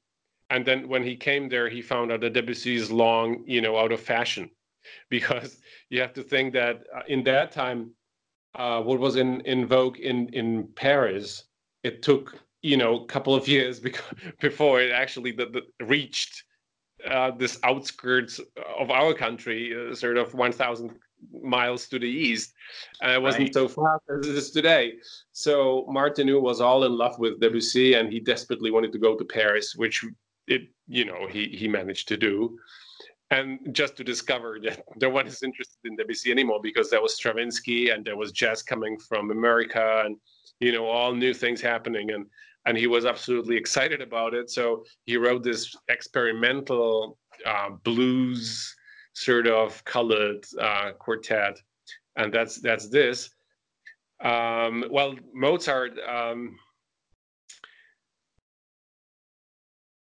And 0.51 0.65
then 0.65 0.89
when 0.89 1.03
he 1.03 1.17
came 1.17 1.49
there, 1.49 1.69
he 1.69 1.83
found 1.83 2.13
out 2.13 2.21
that 2.21 2.35
Debussy 2.35 2.77
is 2.77 2.93
long, 2.93 3.43
you 3.47 3.61
know, 3.61 3.79
out 3.79 3.93
of 3.93 4.01
fashion, 4.01 4.51
because 5.11 5.61
you 5.91 6.01
have 6.01 6.13
to 6.15 6.23
think 6.23 6.53
that 6.53 6.85
uh, 6.95 7.01
in 7.09 7.25
that 7.25 7.51
time, 7.51 7.91
uh, 8.55 8.81
what 8.81 9.01
was 9.01 9.17
in, 9.17 9.41
in 9.43 9.67
vogue 9.67 9.99
in 9.99 10.29
in 10.29 10.69
Paris, 10.77 11.45
it 11.83 12.03
took 12.03 12.39
you 12.63 12.77
know 12.77 13.03
a 13.03 13.07
couple 13.07 13.35
of 13.35 13.49
years 13.49 13.81
before 14.41 14.81
it 14.81 14.93
actually 14.93 15.33
the, 15.33 15.47
the 15.47 15.85
reached 15.85 16.45
uh, 17.11 17.31
this 17.33 17.59
outskirts 17.63 18.41
of 18.79 18.91
our 18.91 19.15
country, 19.15 19.75
uh, 19.75 19.95
sort 19.95 20.17
of 20.17 20.35
1,000 20.35 20.91
miles 21.43 21.89
to 21.89 21.99
the 21.99 22.09
east. 22.09 22.55
And 23.03 23.13
it 23.13 23.23
wasn't 23.23 23.45
right. 23.45 23.55
so 23.55 23.69
far 23.69 24.01
as 24.19 24.27
it 24.27 24.35
is 24.35 24.51
today. 24.51 24.95
So 25.33 25.87
Martinu 25.89 26.41
was 26.41 26.61
all 26.61 26.85
in 26.85 26.97
love 26.97 27.19
with 27.19 27.41
Debussy, 27.41 27.95
and 27.95 28.13
he 28.13 28.21
desperately 28.21 28.71
wanted 28.71 28.93
to 28.93 28.99
go 28.99 29.17
to 29.17 29.25
Paris, 29.25 29.75
which 29.77 30.05
it 30.47 30.63
you 30.87 31.05
know 31.05 31.27
he 31.27 31.49
he 31.49 31.69
managed 31.69 32.09
to 32.09 32.17
do. 32.17 32.59
And 33.31 33.59
just 33.73 33.97
to 33.97 34.05
discover 34.05 34.59
that 34.65 34.83
no 35.01 35.09
one 35.09 35.27
is 35.27 35.43
interested 35.43 35.79
in 35.85 35.97
Debussy 35.97 36.31
anymore 36.31 36.61
because 36.63 36.91
there 36.91 37.03
was 37.03 37.17
Stravinsky 37.17 37.91
and 37.91 38.05
there 38.05 38.17
was 38.17 38.33
jazz 38.33 38.63
coming 38.63 38.99
from 38.99 39.31
America 39.31 40.03
and 40.05 40.17
you 40.61 40.73
know 40.73 40.87
all 40.87 41.15
new 41.15 41.35
things 41.35 41.61
happening 41.61 42.11
and 42.11 42.27
and 42.67 42.77
he 42.77 42.87
was 42.87 43.05
absolutely 43.05 43.57
excited 43.57 44.01
about 44.01 44.35
it. 44.35 44.51
So 44.51 44.85
he 45.05 45.17
wrote 45.17 45.43
this 45.43 45.75
experimental 45.89 47.19
uh, 47.47 47.71
blues 47.83 48.75
sort 49.13 49.47
of 49.47 49.85
colored 49.85 50.45
uh, 50.61 50.93
quartet, 50.99 51.61
and 52.17 52.33
that's 52.33 52.61
that's 52.61 52.89
this. 52.89 53.31
Um, 54.23 54.85
well, 54.91 55.15
Mozart. 55.33 55.99
Um, 56.09 56.57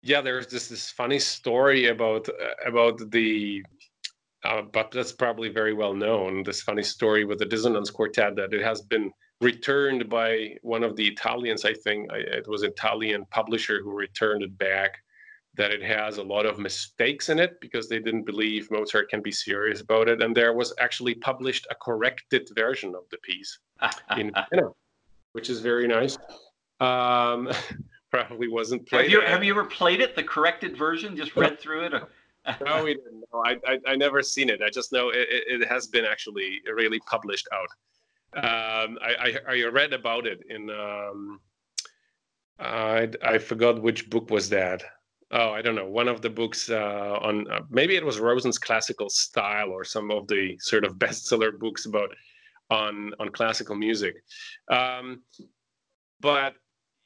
yeah, 0.04 0.22
there's 0.22 0.48
this 0.48 0.68
this 0.68 0.90
funny 0.92 1.20
story 1.20 1.88
about 1.88 2.28
uh, 2.30 2.68
about 2.70 3.10
the, 3.10 3.64
uh, 4.44 4.62
but 4.62 4.92
that's 4.92 5.14
probably 5.14 5.50
very 5.50 5.74
well 5.74 5.94
known. 5.94 6.44
This 6.44 6.62
funny 6.62 6.84
story 6.84 7.26
with 7.26 7.40
the 7.40 7.46
dissonance 7.46 7.90
quartet 7.90 8.36
that 8.36 8.54
it 8.54 8.62
has 8.62 8.82
been 8.82 9.12
returned 9.42 10.10
by 10.10 10.56
one 10.62 10.84
of 10.84 10.96
the 10.96 11.08
Italians. 11.08 11.66
I 11.66 11.74
think 11.74 12.10
it 12.12 12.48
was 12.48 12.64
an 12.64 12.70
Italian 12.70 13.26
publisher 13.30 13.82
who 13.84 13.92
returned 13.92 14.44
it 14.44 14.58
back 14.58 15.04
that 15.56 15.72
it 15.72 15.84
has 15.84 16.18
a 16.18 16.24
lot 16.24 16.46
of 16.46 16.58
mistakes 16.58 17.30
in 17.30 17.40
it 17.40 17.60
because 17.62 17.88
they 17.88 18.00
didn't 18.00 18.24
believe 18.24 18.72
Mozart 18.72 19.10
can 19.10 19.22
be 19.22 19.32
serious 19.32 19.82
about 19.82 20.10
it. 20.10 20.22
And 20.22 20.36
there 20.36 20.54
was 20.54 20.74
actually 20.80 21.14
published 21.16 21.68
a 21.70 21.76
corrected 21.76 22.50
version 22.56 22.96
of 22.96 23.04
the 23.12 23.18
piece 23.18 23.60
in 24.18 24.32
Vienna, 24.50 24.70
which 25.34 25.50
is 25.50 25.60
very 25.60 25.88
nice. 25.88 26.18
Um, 26.80 27.52
probably 28.12 28.48
wasn't 28.48 28.88
played. 28.88 29.04
Have 29.04 29.12
you, 29.12 29.22
have 29.22 29.44
you 29.44 29.54
ever 29.54 29.66
played 29.66 30.02
it, 30.02 30.16
the 30.16 30.24
corrected 30.24 30.76
version? 30.76 31.16
Just 31.16 31.36
read 31.36 31.60
through 31.60 31.86
it? 31.86 31.94
Or? 31.94 32.08
no, 32.66 32.84
we 32.84 32.96
didn't. 32.96 33.24
No, 33.32 33.44
I, 33.46 33.58
I, 33.68 33.80
I 33.88 33.96
never 33.96 34.22
seen 34.22 34.50
it. 34.50 34.62
I 34.66 34.70
just 34.70 34.92
know 34.92 35.10
it, 35.10 35.28
it 35.30 35.68
has 35.68 35.88
been 35.88 36.06
actually 36.06 36.62
really 36.74 37.00
published 37.02 37.48
out. 37.54 37.68
Um, 38.36 38.98
I, 39.02 39.38
I, 39.48 39.54
I 39.56 39.64
read 39.66 39.94
about 39.94 40.26
it 40.26 40.42
in 40.50 40.70
um, 40.70 41.40
I 42.60 43.10
I 43.24 43.38
forgot 43.38 43.82
which 43.82 44.10
book 44.10 44.30
was 44.30 44.50
that. 44.50 44.84
Oh 45.32 45.52
i 45.52 45.62
don't 45.62 45.76
know. 45.76 45.90
One 45.90 46.08
of 46.08 46.22
the 46.22 46.30
books 46.30 46.70
uh, 46.70 47.18
on 47.22 47.50
uh, 47.52 47.62
maybe 47.70 47.96
it 47.96 48.06
was 48.06 48.20
rosen's 48.20 48.60
classical 48.60 49.10
style 49.10 49.70
or 49.70 49.84
some 49.84 50.12
of 50.12 50.28
the 50.28 50.58
sort 50.60 50.86
of 50.86 50.96
bestseller 51.04 51.58
books 51.58 51.86
about 51.86 52.10
on 52.70 53.14
on 53.20 53.30
classical 53.30 53.76
music. 53.76 54.16
Um, 54.70 55.24
but 56.20 56.56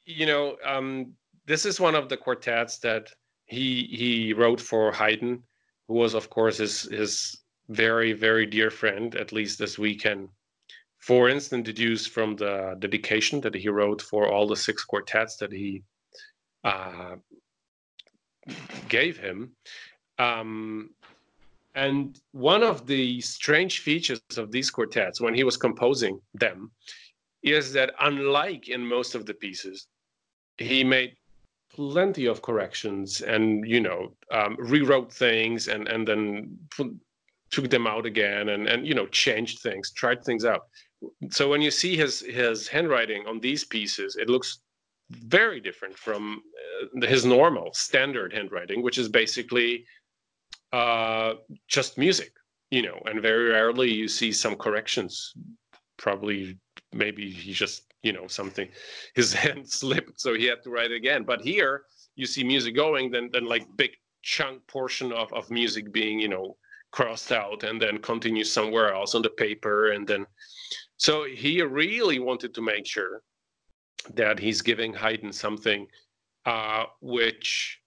you 0.04 0.26
know, 0.26 0.56
um, 0.64 1.12
this 1.46 1.66
is 1.66 1.80
one 1.80 1.94
of 1.94 2.08
the 2.08 2.16
quartets 2.16 2.78
that 2.78 3.10
he 3.46 3.84
he 3.84 4.32
wrote 4.32 4.60
for 4.60 4.92
Haydn, 4.92 5.42
who 5.88 5.94
was 5.94 6.14
of 6.14 6.30
course 6.30 6.58
his 6.58 6.82
his 6.82 7.42
very 7.68 8.12
very 8.12 8.46
dear 8.46 8.70
friend, 8.70 9.14
at 9.16 9.32
least 9.32 9.60
as 9.60 9.78
we 9.78 9.94
can, 9.94 10.28
for 10.98 11.28
instance, 11.28 11.64
deduce 11.64 12.06
from 12.06 12.36
the 12.36 12.76
dedication 12.78 13.40
that 13.42 13.54
he 13.54 13.68
wrote 13.68 14.02
for 14.02 14.28
all 14.28 14.46
the 14.46 14.56
six 14.56 14.84
quartets 14.84 15.36
that 15.36 15.52
he 15.52 15.82
uh, 16.64 17.16
gave 18.88 19.18
him. 19.18 19.52
Um, 20.18 20.90
and 21.74 22.18
one 22.32 22.62
of 22.62 22.86
the 22.86 23.20
strange 23.20 23.80
features 23.80 24.20
of 24.36 24.50
these 24.50 24.70
quartets 24.70 25.20
when 25.20 25.34
he 25.34 25.44
was 25.44 25.56
composing 25.56 26.20
them 26.34 26.72
is 27.42 27.72
that 27.72 27.94
unlike 28.00 28.68
in 28.68 28.84
most 28.84 29.14
of 29.14 29.26
the 29.26 29.34
pieces, 29.34 29.86
he 30.56 30.82
made 30.82 31.14
plenty 31.72 32.26
of 32.26 32.42
corrections 32.42 33.20
and 33.20 33.64
you 33.64 33.80
know 33.80 34.12
um, 34.32 34.56
rewrote 34.58 35.12
things 35.12 35.68
and 35.68 35.86
and 35.86 36.08
then 36.08 36.58
took 37.50 37.70
them 37.70 37.86
out 37.86 38.04
again 38.06 38.48
and 38.48 38.66
and 38.66 38.86
you 38.86 38.94
know 38.94 39.06
changed 39.06 39.60
things 39.60 39.92
tried 39.92 40.24
things 40.24 40.44
out 40.44 40.62
so 41.30 41.48
when 41.48 41.62
you 41.62 41.70
see 41.70 41.96
his 41.96 42.20
his 42.20 42.68
handwriting 42.68 43.26
on 43.26 43.40
these 43.40 43.64
pieces 43.64 44.16
it 44.16 44.28
looks 44.28 44.60
very 45.10 45.60
different 45.60 45.96
from 45.96 46.42
uh, 47.02 47.06
his 47.06 47.24
normal 47.24 47.72
standard 47.72 48.32
handwriting 48.32 48.82
which 48.82 48.98
is 48.98 49.08
basically 49.08 49.84
uh, 50.72 51.34
just 51.68 51.96
music 51.98 52.32
you 52.70 52.82
know 52.82 53.00
and 53.06 53.22
very 53.22 53.50
rarely 53.50 53.92
you 53.92 54.08
see 54.08 54.32
some 54.32 54.56
corrections. 54.56 55.34
Probably 55.96 56.58
maybe 56.92 57.30
he 57.30 57.52
just 57.52 57.82
you 58.02 58.12
know 58.12 58.26
something 58.26 58.68
his 59.14 59.32
hand 59.32 59.68
slipped 59.68 60.20
so 60.20 60.34
he 60.34 60.46
had 60.46 60.62
to 60.62 60.70
write 60.70 60.92
again. 60.92 61.24
But 61.24 61.40
here 61.40 61.82
you 62.16 62.26
see 62.26 62.44
music 62.44 62.74
going 62.74 63.10
then 63.10 63.30
then 63.32 63.46
like 63.46 63.66
big 63.76 63.90
chunk 64.22 64.66
portion 64.66 65.12
of, 65.12 65.32
of 65.32 65.50
music 65.50 65.92
being 65.92 66.18
you 66.18 66.28
know 66.28 66.56
crossed 66.90 67.32
out 67.32 67.64
and 67.64 67.80
then 67.80 67.98
continue 67.98 68.44
somewhere 68.44 68.94
else 68.94 69.14
on 69.14 69.22
the 69.22 69.30
paper 69.30 69.92
and 69.92 70.06
then 70.06 70.26
so 70.98 71.24
he 71.24 71.62
really 71.62 72.18
wanted 72.18 72.54
to 72.54 72.60
make 72.60 72.86
sure 72.86 73.22
that 74.14 74.38
he's 74.38 74.60
giving 74.62 74.92
Haydn 74.92 75.32
something 75.32 75.86
uh, 76.44 76.84
which 77.00 77.80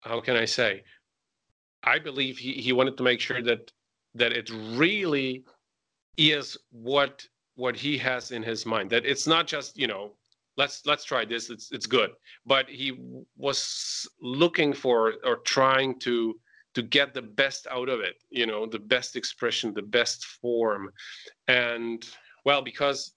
how 0.00 0.20
can 0.20 0.36
I 0.36 0.44
say? 0.44 0.84
I 1.82 1.98
believe 1.98 2.38
he, 2.38 2.52
he 2.52 2.72
wanted 2.72 2.96
to 2.98 3.02
make 3.02 3.20
sure 3.20 3.42
that 3.42 3.72
that 4.14 4.32
it 4.32 4.50
really 4.50 5.44
is 6.16 6.56
what 6.70 7.26
what 7.56 7.76
he 7.76 7.98
has 7.98 8.30
in 8.30 8.42
his 8.42 8.64
mind 8.64 8.90
that 8.90 9.04
it's 9.04 9.26
not 9.26 9.46
just 9.46 9.76
you 9.76 9.86
know 9.86 10.12
let's 10.56 10.86
let's 10.86 11.04
try 11.04 11.24
this 11.24 11.50
it's 11.50 11.72
it's 11.72 11.86
good. 11.86 12.10
But 12.46 12.68
he 12.68 12.98
was 13.36 14.08
looking 14.20 14.72
for 14.72 15.14
or 15.24 15.36
trying 15.38 15.98
to 16.00 16.38
to 16.74 16.82
get 16.82 17.14
the 17.14 17.22
best 17.22 17.66
out 17.70 17.88
of 17.88 18.00
it 18.00 18.16
you 18.30 18.46
know 18.46 18.66
the 18.66 18.78
best 18.78 19.16
expression 19.16 19.72
the 19.74 19.82
best 19.82 20.24
form 20.42 20.90
and 21.48 22.08
well 22.44 22.62
because 22.62 23.12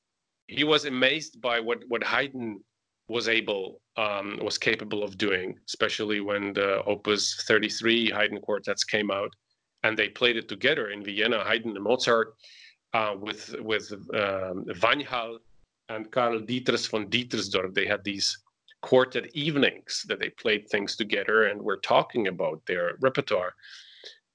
he 0.47 0.63
was 0.63 0.85
amazed 0.85 1.41
by 1.41 1.59
what 1.59 1.79
what 1.87 2.03
Haydn 2.03 2.59
was 3.09 3.27
able 3.27 3.81
um, 3.95 4.37
was 4.43 4.57
capable 4.57 5.03
of 5.03 5.17
doing 5.17 5.57
especially 5.67 6.19
when 6.21 6.53
the 6.53 6.83
opus 6.83 7.43
33 7.47 8.11
Haydn 8.11 8.39
quartets 8.41 8.83
came 8.83 9.11
out 9.11 9.31
and 9.83 9.97
they 9.97 10.09
played 10.09 10.37
it 10.37 10.47
together 10.47 10.89
in 10.89 11.03
Vienna 11.03 11.43
Haydn 11.43 11.75
and 11.75 11.83
Mozart 11.83 12.35
uh, 12.93 13.15
with 13.19 13.55
with 13.59 13.91
um, 14.13 14.65
Wanhal 14.81 15.37
and 15.89 16.11
Karl 16.11 16.39
Dietrich 16.39 16.87
von 16.87 17.07
Dittersdorf. 17.07 17.73
They 17.73 17.85
had 17.85 18.03
these 18.03 18.37
quartet 18.81 19.29
evenings 19.33 20.05
that 20.07 20.19
they 20.19 20.29
played 20.29 20.67
things 20.69 20.95
together 20.95 21.45
and 21.45 21.61
were 21.61 21.77
talking 21.77 22.27
about 22.27 22.65
their 22.65 22.95
repertoire. 23.01 23.53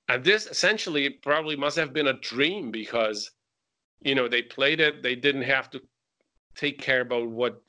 And 0.09 0.25
this 0.25 0.47
essentially 0.47 1.11
probably 1.11 1.57
must 1.57 1.77
have 1.77 1.93
been 1.93 2.09
a 2.09 2.21
dream 2.21 2.71
because, 2.71 3.31
you 4.01 4.15
know, 4.15 4.29
they 4.29 4.43
played 4.43 4.81
it. 4.81 5.03
They 5.03 5.15
didn't 5.15 5.43
have 5.43 5.71
to 5.71 5.81
take 6.55 6.81
care 6.81 7.01
about 7.01 7.29
what 7.29 7.63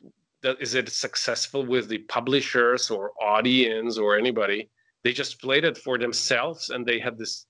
is 0.60 0.76
it 0.76 0.90
successful 0.90 1.66
with 1.66 1.88
the 1.88 2.00
publishers 2.00 2.90
or 2.90 3.12
audience 3.22 3.98
or 3.98 4.18
anybody. 4.18 4.70
They 5.04 5.14
just 5.14 5.42
played 5.42 5.64
it 5.64 5.78
for 5.78 5.98
themselves, 5.98 6.70
and 6.70 6.86
they 6.86 7.00
had 7.00 7.18
this. 7.18 7.46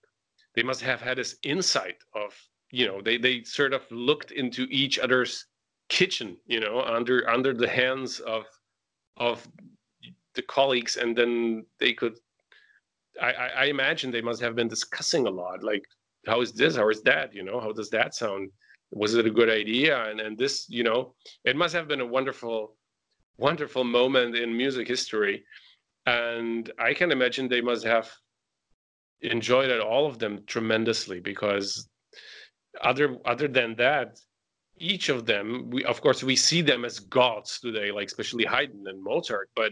They 0.55 0.63
must 0.63 0.81
have 0.81 1.01
had 1.01 1.17
this 1.17 1.37
insight 1.43 1.97
of 2.13 2.33
you 2.71 2.87
know 2.87 3.01
they 3.01 3.17
they 3.17 3.43
sort 3.43 3.73
of 3.73 3.83
looked 3.91 4.31
into 4.31 4.67
each 4.69 4.99
other's 4.99 5.45
kitchen 5.89 6.37
you 6.47 6.59
know 6.59 6.81
under 6.81 7.29
under 7.29 7.53
the 7.53 7.67
hands 7.67 8.19
of 8.21 8.45
of 9.17 9.47
the 10.35 10.41
colleagues 10.41 10.97
and 10.97 11.15
then 11.15 11.65
they 11.79 11.93
could 11.93 12.17
I, 13.21 13.31
I 13.31 13.65
imagine 13.65 14.09
they 14.09 14.21
must 14.21 14.41
have 14.41 14.55
been 14.55 14.67
discussing 14.67 15.27
a 15.27 15.29
lot 15.29 15.63
like 15.63 15.85
how 16.25 16.41
is 16.41 16.53
this? 16.53 16.75
How 16.75 16.89
is 16.89 17.01
that? 17.03 17.33
You 17.33 17.43
know 17.43 17.59
how 17.59 17.71
does 17.71 17.89
that 17.89 18.15
sound? 18.15 18.49
Was 18.91 19.15
it 19.15 19.25
a 19.25 19.31
good 19.31 19.49
idea? 19.49 20.03
And 20.05 20.19
and 20.19 20.37
this 20.37 20.65
you 20.69 20.83
know 20.83 21.13
it 21.43 21.55
must 21.55 21.73
have 21.73 21.87
been 21.87 22.01
a 22.01 22.05
wonderful 22.05 22.75
wonderful 23.37 23.83
moment 23.83 24.35
in 24.35 24.55
music 24.55 24.87
history. 24.87 25.43
And 26.05 26.71
i 26.79 26.93
can 26.93 27.11
imagine 27.11 27.47
they 27.47 27.61
must 27.61 27.85
have 27.85 28.11
enjoyed 29.21 29.69
it 29.69 29.79
all 29.79 30.05
of 30.05 30.19
them 30.19 30.43
tremendously 30.47 31.19
because 31.19 31.87
other 32.81 33.17
other 33.25 33.47
than 33.47 33.75
that 33.75 34.19
each 34.77 35.09
of 35.09 35.25
them 35.25 35.69
we 35.69 35.83
of 35.85 36.01
course 36.01 36.23
we 36.23 36.35
see 36.35 36.61
them 36.61 36.85
as 36.85 36.99
gods 36.99 37.59
today 37.59 37.91
like 37.91 38.07
especially 38.07 38.45
haydn 38.45 38.83
and 38.87 39.01
mozart 39.03 39.49
but 39.55 39.71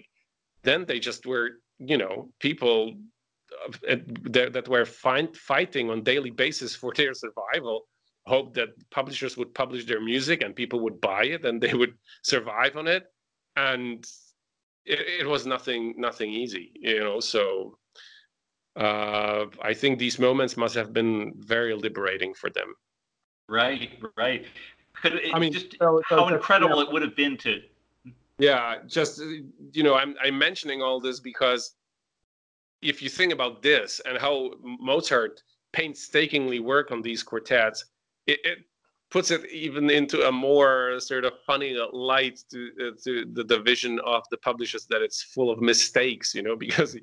then 0.64 0.86
they 0.86 1.00
just 1.00 1.26
were 1.26 1.50
you 1.80 1.98
know 1.98 2.30
people 2.40 2.94
that, 3.84 4.54
that 4.54 4.68
were 4.70 4.86
find, 4.86 5.36
fighting 5.36 5.90
on 5.90 6.04
daily 6.04 6.30
basis 6.30 6.76
for 6.76 6.94
their 6.96 7.14
survival 7.14 7.84
hoped 8.26 8.54
that 8.54 8.70
publishers 8.92 9.36
would 9.36 9.54
publish 9.54 9.86
their 9.86 10.00
music 10.00 10.44
and 10.44 10.56
people 10.56 10.80
would 10.80 11.02
buy 11.02 11.24
it 11.24 11.44
and 11.44 11.60
they 11.62 11.74
would 11.74 11.94
survive 12.24 12.78
on 12.78 12.88
it 12.88 13.06
and 13.56 14.06
it, 14.86 15.00
it 15.22 15.28
was 15.28 15.46
nothing 15.46 15.96
nothing 15.98 16.30
easy 16.30 16.72
you 16.76 17.00
know 17.00 17.20
so 17.20 17.78
uh, 18.78 19.46
i 19.62 19.74
think 19.74 19.98
these 19.98 20.20
moments 20.20 20.56
must 20.56 20.76
have 20.76 20.94
been 20.94 21.34
very 21.38 21.74
liberating 21.74 22.34
for 22.34 22.50
them 22.52 22.74
Right, 23.52 24.00
right. 24.16 24.46
Could 25.02 25.14
it, 25.14 25.34
I 25.34 25.40
mean, 25.40 25.52
just 25.52 25.78
so, 25.80 26.02
so, 26.10 26.16
how 26.16 26.30
so, 26.30 26.36
incredible 26.36 26.78
yeah. 26.78 26.84
it 26.84 26.92
would 26.92 27.02
have 27.02 27.16
been 27.16 27.38
to. 27.38 27.62
Yeah, 28.38 28.78
just 28.88 29.22
you 29.72 29.84
know, 29.84 29.96
I'm 29.96 30.16
I'm 30.22 30.38
mentioning 30.38 30.82
all 30.82 31.00
this 31.00 31.20
because 31.20 31.76
if 32.82 33.02
you 33.02 33.10
think 33.10 33.32
about 33.32 33.62
this 33.62 34.02
and 34.06 34.18
how 34.18 34.52
Mozart 34.64 35.44
painstakingly 35.74 36.60
worked 36.60 36.92
on 36.92 37.02
these 37.02 37.24
quartets, 37.24 37.86
it, 38.28 38.40
it 38.44 38.60
puts 39.12 39.30
it 39.30 39.46
even 39.52 39.90
into 39.90 40.28
a 40.28 40.32
more 40.32 41.00
sort 41.00 41.26
of 41.26 41.34
funny 41.46 41.78
light 41.94 42.40
to 42.50 42.72
uh, 42.82 42.92
to 43.04 43.26
the, 43.34 43.44
division 43.44 44.00
of 44.06 44.24
the 44.32 44.38
publishers 44.38 44.86
that 44.88 45.02
it's 45.02 45.22
full 45.22 45.52
of 45.52 45.62
mistakes, 45.62 46.34
you 46.34 46.42
know, 46.42 46.56
because 46.68 46.94
he 46.94 47.02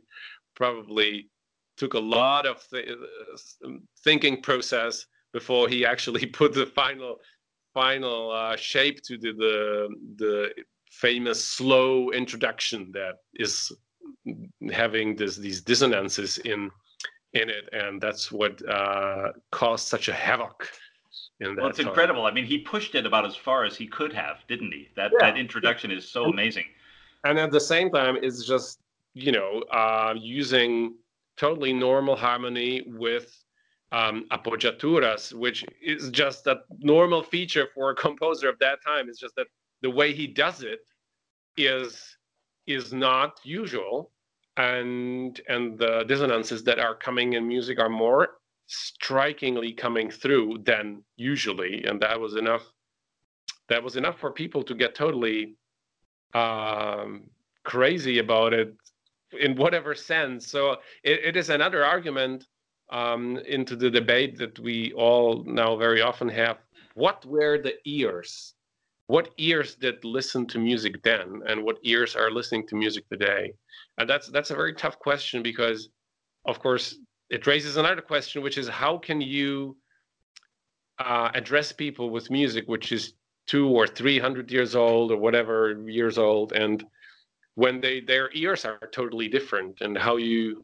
probably 0.55 1.29
took 1.77 1.95
a 1.95 1.99
lot 1.99 2.47
of 2.47 2.67
th- 2.71 2.89
uh, 2.89 3.69
thinking 4.03 4.43
process 4.43 5.07
before 5.33 5.69
he 5.69 5.87
actually 5.87 6.27
put 6.41 6.53
the 6.53 6.67
final 6.67 7.19
final 7.83 8.33
uh, 8.33 8.57
shape 8.57 8.99
to 9.09 9.15
the, 9.25 9.33
the 9.43 9.55
the 10.23 10.35
famous 11.05 11.41
slow 11.57 12.11
introduction 12.11 12.91
that 12.99 13.17
is 13.35 13.53
having 14.83 15.15
this 15.21 15.37
these 15.37 15.61
dissonances 15.71 16.39
in 16.39 16.61
in 17.41 17.47
it 17.59 17.65
and 17.73 18.01
that's 18.01 18.33
what 18.39 18.55
uh, 18.69 19.29
caused 19.61 19.87
such 19.95 20.09
a 20.09 20.17
havoc 20.27 20.69
in 21.41 21.55
that 21.55 21.61
well 21.61 21.71
it's 21.71 21.79
time. 21.79 21.89
incredible 21.89 22.25
i 22.31 22.33
mean 22.37 22.47
he 22.53 22.59
pushed 22.75 22.95
it 23.01 23.05
about 23.11 23.25
as 23.25 23.37
far 23.37 23.61
as 23.69 23.77
he 23.83 23.87
could 23.99 24.13
have 24.13 24.37
didn't 24.53 24.73
he 24.73 24.89
that 24.97 25.11
yeah. 25.13 25.25
that 25.25 25.39
introduction 25.39 25.91
is 25.99 26.05
so 26.17 26.25
amazing 26.35 26.69
and 27.27 27.39
at 27.39 27.53
the 27.59 27.65
same 27.75 27.89
time 27.99 28.15
it's 28.27 28.43
just 28.53 28.81
you 29.15 29.33
know 29.37 29.51
uh, 29.81 30.15
using 30.17 30.95
totally 31.37 31.73
normal 31.73 32.17
harmony 32.17 32.73
with 33.05 33.29
um, 33.93 34.27
appoggiaturas, 34.31 35.33
which 35.33 35.65
is 35.83 36.11
just 36.11 36.47
a 36.47 36.61
normal 36.81 37.23
feature 37.23 37.69
for 37.75 37.91
a 37.91 37.95
composer 38.07 38.49
of 38.49 38.59
that 38.61 38.79
time. 38.85 39.09
It's 39.09 39.21
just 39.21 39.37
that 39.37 39.47
the 39.83 39.91
way 39.91 40.13
he 40.13 40.27
does 40.27 40.63
it 40.63 40.81
is 41.57 42.17
is 42.67 42.93
not 42.93 43.41
usual, 43.45 44.13
and 44.57 45.41
and 45.49 45.79
the 45.79 46.05
dissonances 46.07 46.63
that 46.65 46.79
are 46.79 46.95
coming 46.95 47.35
in 47.35 47.49
music 47.49 47.79
are 47.81 47.89
more 47.89 48.39
strikingly 48.67 49.73
coming 49.73 50.11
through 50.11 50.59
than 50.65 51.03
usually, 51.17 51.85
and 51.85 52.01
that 52.01 52.21
was 52.21 52.37
enough. 52.37 52.65
That 53.69 53.83
was 53.83 53.97
enough 53.97 54.19
for 54.19 54.33
people 54.33 54.63
to 54.65 54.75
get 54.75 54.95
totally 54.95 55.57
um, 56.35 57.25
crazy 57.65 58.19
about 58.19 58.55
it 58.55 58.75
in 59.39 59.57
whatever 59.57 59.95
sense. 59.95 60.49
So 60.49 60.73
it, 61.03 61.21
it 61.25 61.37
is 61.37 61.51
another 61.51 61.85
argument 61.85 62.47
um, 62.91 63.39
into 63.47 63.77
the 63.77 63.91
debate 63.91 64.39
that 64.39 64.59
we 64.59 64.93
all 64.93 65.45
now 65.45 65.77
very 65.77 66.01
often 66.01 66.29
have. 66.29 66.59
What 66.95 67.25
were 67.25 67.59
the 67.59 67.75
ears 67.85 68.55
what 69.09 69.31
ears 69.39 69.75
did 69.75 70.05
listen 70.05 70.47
to 70.47 70.59
music 70.59 71.03
then 71.03 71.41
and 71.47 71.65
what 71.65 71.79
ears 71.83 72.15
are 72.15 72.31
listening 72.31 72.67
to 72.67 72.77
music 72.77 73.09
today 73.09 73.53
and 73.97 74.09
that's 74.09 74.29
that's 74.29 74.51
a 74.51 74.55
very 74.55 74.75
tough 74.75 74.99
question 74.99 75.43
because 75.43 75.89
of 76.45 76.61
course 76.61 76.97
it 77.31 77.47
raises 77.47 77.77
another 77.77 78.03
question 78.03 78.43
which 78.43 78.59
is 78.59 78.69
how 78.69 78.97
can 78.97 79.21
you 79.21 79.77
uh, 80.99 81.31
address 81.35 81.73
people 81.73 82.11
with 82.11 82.31
music 82.31 82.65
which 82.69 82.93
is 82.93 83.15
two 83.47 83.69
or 83.69 83.87
three 83.87 84.19
hundred 84.19 84.53
years 84.53 84.77
old 84.77 85.11
or 85.11 85.17
whatever 85.17 85.83
years 85.89 86.19
old 86.19 86.53
and 86.53 86.85
when 87.55 87.81
they 87.81 88.01
their 88.01 88.31
ears 88.35 88.67
are 88.67 88.89
totally 88.93 89.27
different 89.27 89.81
and 89.81 89.97
how 89.97 90.17
you 90.17 90.63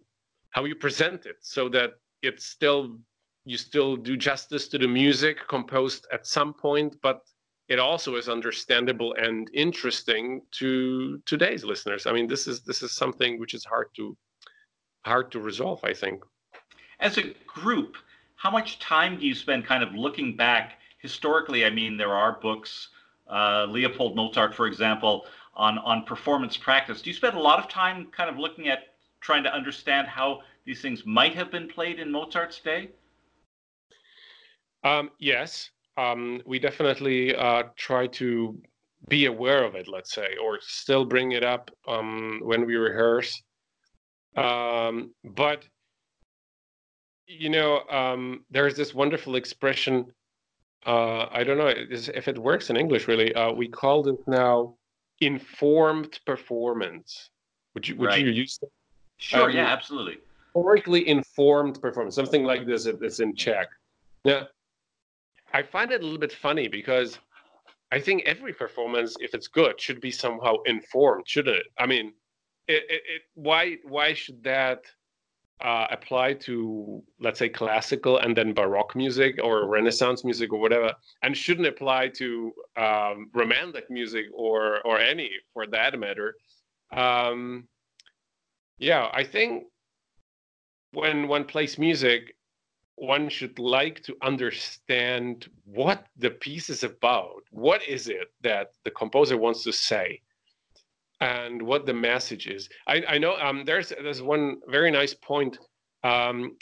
how 0.50 0.64
you 0.64 0.74
present 0.74 1.24
it 1.24 1.36
so 1.40 1.68
that 1.68 1.94
it's 2.24 2.46
still 2.46 2.98
you 3.44 3.58
still 3.58 3.96
do 3.96 4.16
justice 4.16 4.68
to 4.68 4.78
the 4.78 4.88
music 4.88 5.36
composed 5.48 6.06
at 6.12 6.26
some 6.26 6.54
point 6.54 6.96
but 7.02 7.20
it 7.68 7.78
also 7.78 8.16
is 8.16 8.28
understandable 8.28 9.14
and 9.14 9.48
interesting 9.54 10.42
to 10.52 11.18
today's 11.24 11.64
listeners. 11.64 12.06
I 12.06 12.12
mean, 12.12 12.26
this 12.26 12.46
is 12.46 12.60
this 12.62 12.82
is 12.82 12.92
something 12.92 13.38
which 13.38 13.54
is 13.54 13.64
hard 13.64 13.88
to 13.96 14.16
hard 15.04 15.32
to 15.32 15.40
resolve. 15.40 15.80
I 15.82 15.94
think. 15.94 16.22
As 17.00 17.18
a 17.18 17.34
group, 17.46 17.96
how 18.36 18.50
much 18.50 18.78
time 18.78 19.18
do 19.18 19.26
you 19.26 19.34
spend 19.34 19.64
kind 19.64 19.82
of 19.82 19.94
looking 19.94 20.36
back 20.36 20.78
historically? 20.98 21.64
I 21.64 21.70
mean, 21.70 21.96
there 21.96 22.12
are 22.12 22.38
books, 22.40 22.88
uh, 23.28 23.66
Leopold 23.68 24.14
Mozart, 24.14 24.54
for 24.54 24.66
example, 24.66 25.26
on 25.54 25.78
on 25.78 26.04
performance 26.04 26.56
practice. 26.56 27.00
Do 27.00 27.08
you 27.08 27.16
spend 27.16 27.36
a 27.36 27.40
lot 27.40 27.58
of 27.58 27.68
time 27.68 28.08
kind 28.12 28.28
of 28.28 28.38
looking 28.38 28.68
at 28.68 28.93
trying 29.24 29.42
to 29.42 29.52
understand 29.52 30.06
how 30.06 30.40
these 30.66 30.82
things 30.82 31.04
might 31.06 31.34
have 31.34 31.50
been 31.50 31.66
played 31.66 31.98
in 31.98 32.12
Mozart's 32.12 32.60
day? 32.60 32.90
Um, 34.84 35.10
yes, 35.18 35.70
um, 35.96 36.42
we 36.44 36.58
definitely 36.58 37.34
uh, 37.34 37.64
try 37.74 38.06
to 38.08 38.60
be 39.08 39.24
aware 39.24 39.64
of 39.64 39.74
it, 39.74 39.88
let's 39.88 40.14
say, 40.14 40.28
or 40.42 40.58
still 40.60 41.06
bring 41.06 41.32
it 41.32 41.42
up 41.42 41.70
um, 41.88 42.40
when 42.42 42.66
we 42.66 42.76
rehearse. 42.76 43.42
Um, 44.36 45.14
but 45.24 45.64
you 47.26 47.48
know, 47.48 47.80
um, 47.88 48.44
there's 48.50 48.76
this 48.76 48.94
wonderful 48.94 49.36
expression. 49.36 50.06
Uh, 50.86 51.26
I 51.30 51.44
don't 51.44 51.56
know 51.56 51.72
if 51.88 52.28
it 52.28 52.38
works 52.38 52.68
in 52.68 52.76
English. 52.76 53.08
Really, 53.08 53.34
uh, 53.34 53.52
we 53.52 53.68
call 53.68 54.06
it 54.06 54.18
now 54.26 54.74
informed 55.20 56.20
performance. 56.26 57.30
Would 57.74 57.88
you 57.88 57.96
would 57.96 58.08
right. 58.08 58.20
you 58.20 58.30
use 58.30 58.58
that? 58.58 58.68
Sure. 59.18 59.50
Um, 59.50 59.56
yeah. 59.56 59.66
Absolutely. 59.66 60.18
Historically 60.54 61.08
informed 61.08 61.80
performance, 61.80 62.14
something 62.14 62.44
like 62.44 62.66
this. 62.66 62.86
It's 62.86 63.20
in 63.20 63.34
check. 63.34 63.68
Yeah. 64.24 64.44
I 65.52 65.62
find 65.62 65.90
it 65.92 66.00
a 66.00 66.04
little 66.04 66.18
bit 66.18 66.32
funny 66.32 66.68
because 66.68 67.18
I 67.92 68.00
think 68.00 68.22
every 68.26 68.52
performance, 68.52 69.16
if 69.20 69.34
it's 69.34 69.46
good, 69.46 69.80
should 69.80 70.00
be 70.00 70.10
somehow 70.10 70.56
informed, 70.66 71.28
shouldn't 71.28 71.56
it? 71.56 71.66
I 71.78 71.86
mean, 71.86 72.12
it, 72.66 72.82
it, 72.88 73.02
it 73.06 73.22
why 73.34 73.76
why 73.84 74.14
should 74.14 74.42
that 74.42 74.84
uh, 75.60 75.86
apply 75.90 76.34
to 76.34 77.02
let's 77.20 77.38
say 77.38 77.48
classical 77.48 78.18
and 78.18 78.36
then 78.36 78.52
baroque 78.52 78.96
music 78.96 79.38
or 79.42 79.68
renaissance 79.68 80.24
music 80.24 80.52
or 80.52 80.60
whatever 80.60 80.92
and 81.22 81.36
shouldn't 81.36 81.66
apply 81.66 82.08
to 82.08 82.52
um, 82.76 83.30
romantic 83.34 83.88
music 83.90 84.26
or 84.34 84.80
or 84.86 84.98
any 84.98 85.30
for 85.52 85.66
that 85.66 85.98
matter 85.98 86.34
um, 86.92 87.68
yeah 88.78 89.08
i 89.12 89.22
think 89.22 89.64
when 90.92 91.28
one 91.28 91.44
plays 91.44 91.78
music 91.78 92.34
one 92.96 93.28
should 93.28 93.58
like 93.58 94.02
to 94.04 94.16
understand 94.22 95.48
what 95.64 96.06
the 96.16 96.30
piece 96.30 96.70
is 96.70 96.84
about. 96.84 97.42
What 97.50 97.86
is 97.86 98.08
it 98.08 98.32
that 98.42 98.68
the 98.84 98.90
composer 98.90 99.36
wants 99.36 99.64
to 99.64 99.72
say? 99.72 100.20
And 101.20 101.62
what 101.62 101.86
the 101.86 101.94
message 101.94 102.46
is. 102.46 102.68
I, 102.86 103.02
I 103.08 103.18
know 103.18 103.36
um, 103.36 103.64
there's 103.64 103.88
there's 103.88 104.22
one 104.22 104.60
very 104.68 104.90
nice 104.90 105.14
point. 105.14 105.58
Um, 106.02 106.56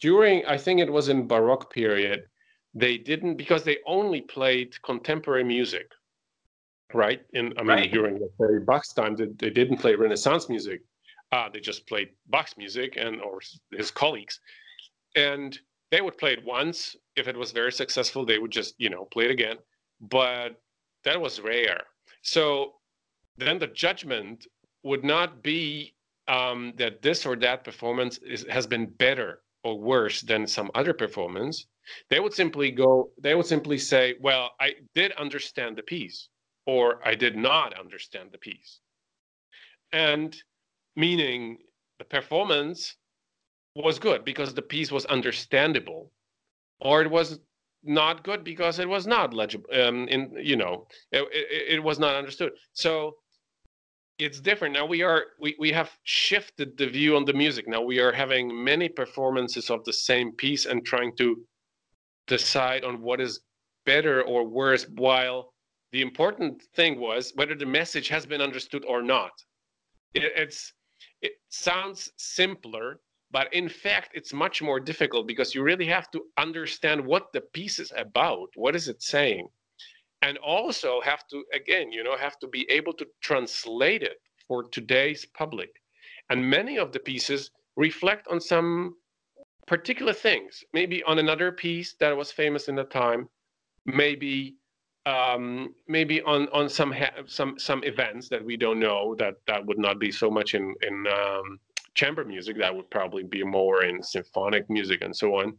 during 0.00 0.44
I 0.46 0.56
think 0.56 0.80
it 0.80 0.92
was 0.92 1.08
in 1.08 1.26
Baroque 1.26 1.72
period, 1.72 2.24
they 2.74 2.96
didn't 2.98 3.36
because 3.36 3.64
they 3.64 3.78
only 3.86 4.20
played 4.20 4.80
contemporary 4.82 5.44
music, 5.44 5.90
right? 6.94 7.22
In 7.32 7.54
I 7.58 7.62
mean 7.62 7.68
right. 7.68 7.92
during 7.92 8.18
the 8.18 8.64
Bach's 8.66 8.92
time, 8.92 9.16
they, 9.16 9.26
they 9.26 9.50
didn't 9.50 9.78
play 9.78 9.94
Renaissance 9.94 10.48
music. 10.48 10.82
Uh, 11.32 11.48
they 11.48 11.60
just 11.60 11.86
played 11.86 12.10
Bach's 12.28 12.56
music 12.56 12.96
and 12.96 13.20
or 13.20 13.40
his 13.72 13.90
colleagues 13.90 14.40
and 15.16 15.58
they 15.90 16.00
would 16.00 16.18
play 16.18 16.34
it 16.34 16.44
once. 16.44 16.94
If 17.16 17.26
it 17.26 17.36
was 17.36 17.50
very 17.50 17.72
successful, 17.72 18.24
they 18.24 18.38
would 18.38 18.52
just 18.52 18.74
you 18.78 18.90
know 18.90 19.06
play 19.06 19.24
it 19.24 19.30
again. 19.30 19.56
But 20.00 20.60
that 21.04 21.20
was 21.20 21.40
rare. 21.40 21.80
So 22.22 22.74
then 23.38 23.58
the 23.58 23.66
judgment 23.68 24.46
would 24.82 25.04
not 25.04 25.42
be 25.42 25.94
um, 26.28 26.74
that 26.76 27.02
this 27.02 27.24
or 27.24 27.36
that 27.36 27.64
performance 27.64 28.18
is, 28.18 28.44
has 28.48 28.66
been 28.66 28.86
better 28.86 29.42
or 29.64 29.78
worse 29.78 30.20
than 30.20 30.46
some 30.46 30.70
other 30.74 30.92
performance. 30.92 31.66
They 32.10 32.20
would 32.20 32.34
simply 32.34 32.70
go. 32.70 33.10
They 33.18 33.34
would 33.34 33.46
simply 33.46 33.78
say, 33.78 34.14
"Well, 34.20 34.52
I 34.60 34.74
did 34.94 35.12
understand 35.12 35.76
the 35.76 35.82
piece," 35.82 36.28
or 36.66 37.00
"I 37.06 37.14
did 37.14 37.36
not 37.36 37.78
understand 37.78 38.30
the 38.32 38.38
piece," 38.38 38.80
and 39.92 40.36
meaning 40.96 41.58
the 41.98 42.04
performance 42.04 42.96
was 43.74 43.98
good 43.98 44.24
because 44.24 44.54
the 44.54 44.62
piece 44.62 44.90
was 44.90 45.04
understandable, 45.06 46.10
or 46.80 47.02
it 47.02 47.10
was 47.10 47.38
not 47.84 48.24
good 48.24 48.42
because 48.42 48.78
it 48.78 48.88
was 48.88 49.06
not 49.06 49.32
legible. 49.34 49.68
Um, 49.72 50.08
in 50.08 50.36
you 50.42 50.56
know, 50.56 50.86
it, 51.12 51.22
it, 51.32 51.76
it 51.76 51.82
was 51.82 51.98
not 51.98 52.16
understood. 52.16 52.52
So 52.72 53.16
it's 54.18 54.40
different 54.40 54.74
now. 54.74 54.86
We 54.86 55.02
are 55.02 55.24
we 55.40 55.54
we 55.58 55.70
have 55.72 55.90
shifted 56.04 56.76
the 56.76 56.86
view 56.86 57.16
on 57.16 57.24
the 57.24 57.34
music. 57.34 57.68
Now 57.68 57.82
we 57.82 58.00
are 58.00 58.12
having 58.12 58.64
many 58.64 58.88
performances 58.88 59.70
of 59.70 59.84
the 59.84 59.92
same 59.92 60.32
piece 60.32 60.66
and 60.66 60.84
trying 60.84 61.14
to 61.16 61.36
decide 62.26 62.84
on 62.84 63.02
what 63.02 63.20
is 63.20 63.40
better 63.84 64.22
or 64.22 64.44
worse. 64.44 64.86
While 64.94 65.52
the 65.92 66.02
important 66.02 66.62
thing 66.74 66.98
was 66.98 67.32
whether 67.36 67.54
the 67.54 67.66
message 67.66 68.08
has 68.08 68.26
been 68.26 68.40
understood 68.40 68.84
or 68.86 69.02
not. 69.02 69.30
It, 70.14 70.24
it's 70.34 70.72
it 71.22 71.32
sounds 71.48 72.12
simpler 72.16 73.00
but 73.30 73.52
in 73.52 73.68
fact 73.68 74.10
it's 74.14 74.32
much 74.32 74.62
more 74.62 74.78
difficult 74.78 75.26
because 75.26 75.54
you 75.54 75.62
really 75.62 75.86
have 75.86 76.10
to 76.10 76.22
understand 76.38 77.04
what 77.04 77.32
the 77.32 77.40
piece 77.40 77.78
is 77.78 77.92
about 77.96 78.48
what 78.54 78.76
is 78.76 78.88
it 78.88 79.02
saying 79.02 79.48
and 80.22 80.38
also 80.38 81.00
have 81.00 81.26
to 81.28 81.44
again 81.52 81.92
you 81.92 82.02
know 82.02 82.16
have 82.16 82.38
to 82.38 82.48
be 82.48 82.68
able 82.70 82.92
to 82.92 83.06
translate 83.20 84.02
it 84.02 84.18
for 84.48 84.64
today's 84.64 85.26
public. 85.34 85.70
And 86.30 86.48
many 86.50 86.78
of 86.78 86.92
the 86.92 87.00
pieces 87.00 87.50
reflect 87.76 88.26
on 88.28 88.40
some 88.40 88.94
particular 89.66 90.12
things 90.12 90.62
maybe 90.72 91.02
on 91.04 91.18
another 91.18 91.50
piece 91.50 91.96
that 91.98 92.16
was 92.16 92.30
famous 92.30 92.68
in 92.68 92.76
the 92.76 92.84
time 92.84 93.28
maybe 93.84 94.54
um, 95.06 95.72
maybe 95.86 96.20
on 96.22 96.48
on 96.48 96.68
some 96.68 96.92
some 97.26 97.58
some 97.58 97.82
events 97.84 98.28
that 98.28 98.44
we 98.44 98.56
don't 98.56 98.80
know 98.80 99.14
that 99.14 99.36
that 99.46 99.64
would 99.64 99.78
not 99.78 99.98
be 100.00 100.10
so 100.10 100.28
much 100.28 100.54
in 100.54 100.74
in 100.82 101.06
um, 101.06 101.58
chamber 101.94 102.24
music 102.24 102.58
that 102.58 102.74
would 102.74 102.90
probably 102.90 103.22
be 103.22 103.42
more 103.44 103.84
in 103.84 104.02
symphonic 104.02 104.68
music 104.68 105.02
and 105.02 105.16
so 105.16 105.36
on. 105.36 105.56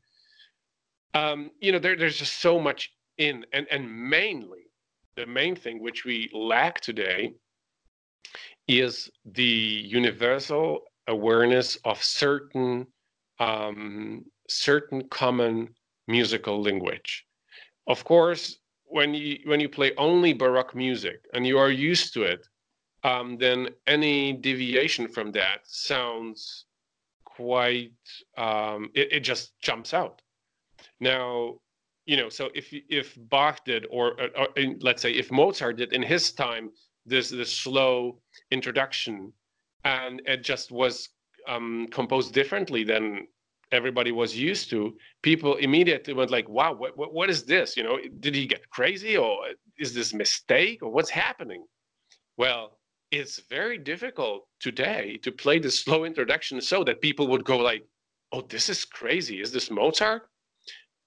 Um, 1.14 1.52
you 1.62 1.72
know 1.72 1.80
there, 1.80 1.96
there's 1.96 2.18
just 2.18 2.42
so 2.42 2.60
much 2.60 2.92
in 3.18 3.46
and 3.54 3.66
and 3.72 3.90
mainly 3.90 4.70
the 5.16 5.26
main 5.26 5.56
thing 5.56 5.82
which 5.82 6.04
we 6.04 6.30
lack 6.34 6.82
today 6.82 7.34
is 8.68 9.10
the 9.26 9.44
universal 9.44 10.82
awareness 11.08 11.78
of 11.86 12.04
certain 12.04 12.86
um, 13.40 14.26
certain 14.50 15.08
common 15.08 15.70
musical 16.10 16.62
language. 16.62 17.26
Of 17.88 18.04
course 18.04 18.60
when 18.88 19.14
you 19.14 19.40
when 19.46 19.60
you 19.60 19.70
play 19.70 19.94
only 19.98 20.34
baroque 20.34 20.76
music 20.76 21.26
and 21.34 21.46
you 21.46 21.58
are 21.58 21.70
used 21.70 22.14
to 22.14 22.24
it 22.24 22.48
um, 23.04 23.38
then 23.38 23.70
any 23.86 24.34
deviation 24.34 25.08
from 25.08 25.32
that 25.32 25.60
sounds 25.64 26.66
quite 27.24 27.92
um, 28.38 28.90
it, 28.96 29.14
it 29.14 29.20
just 29.22 29.60
jumps 29.62 29.94
out. 29.94 30.22
Now 31.00 31.56
you 32.06 32.18
know 32.18 32.30
so 32.30 32.50
if 32.56 32.68
if 32.72 33.18
bach 33.30 33.64
did 33.66 33.86
or, 33.90 34.20
or, 34.20 34.30
or 34.38 34.48
let's 34.82 35.02
say 35.02 35.12
if 35.12 35.32
mozart 35.32 35.78
did 35.78 35.94
in 35.94 36.02
his 36.02 36.32
time 36.32 36.72
this 37.06 37.30
this 37.30 37.52
slow 37.52 38.20
introduction 38.52 39.32
and 39.84 40.22
it 40.26 40.44
just 40.44 40.72
was 40.72 41.10
um, 41.48 41.88
composed 41.92 42.34
differently 42.34 42.84
than 42.84 43.28
everybody 43.72 44.12
was 44.12 44.36
used 44.36 44.70
to 44.70 44.96
people 45.22 45.56
immediately 45.56 46.14
went 46.14 46.32
like 46.32 46.48
wow 46.48 46.74
what, 46.74 46.98
what, 46.98 47.14
what 47.14 47.30
is 47.30 47.44
this 47.44 47.76
you 47.76 47.84
know 47.84 47.98
did 48.20 48.34
he 48.34 48.46
get 48.46 48.70
crazy 48.70 49.18
or 49.18 49.38
is 49.78 49.94
this 49.94 50.14
mistake 50.14 50.82
or 50.82 50.90
what's 50.90 51.10
happening 51.10 51.66
well 52.38 52.78
it's 53.12 53.40
very 53.50 53.78
difficult 53.78 54.48
today 54.60 55.18
to 55.24 55.32
play 55.32 55.60
the 55.60 55.72
slow 55.72 56.04
introduction 56.04 56.60
so 56.60 56.84
that 56.84 57.02
people 57.02 57.28
would 57.28 57.46
go 57.46 57.58
like, 57.58 57.86
"Oh, 58.32 58.42
this 58.42 58.70
is 58.70 58.84
crazy. 58.84 59.40
Is 59.42 59.52
this 59.52 59.72
Mozart?" 59.72 60.30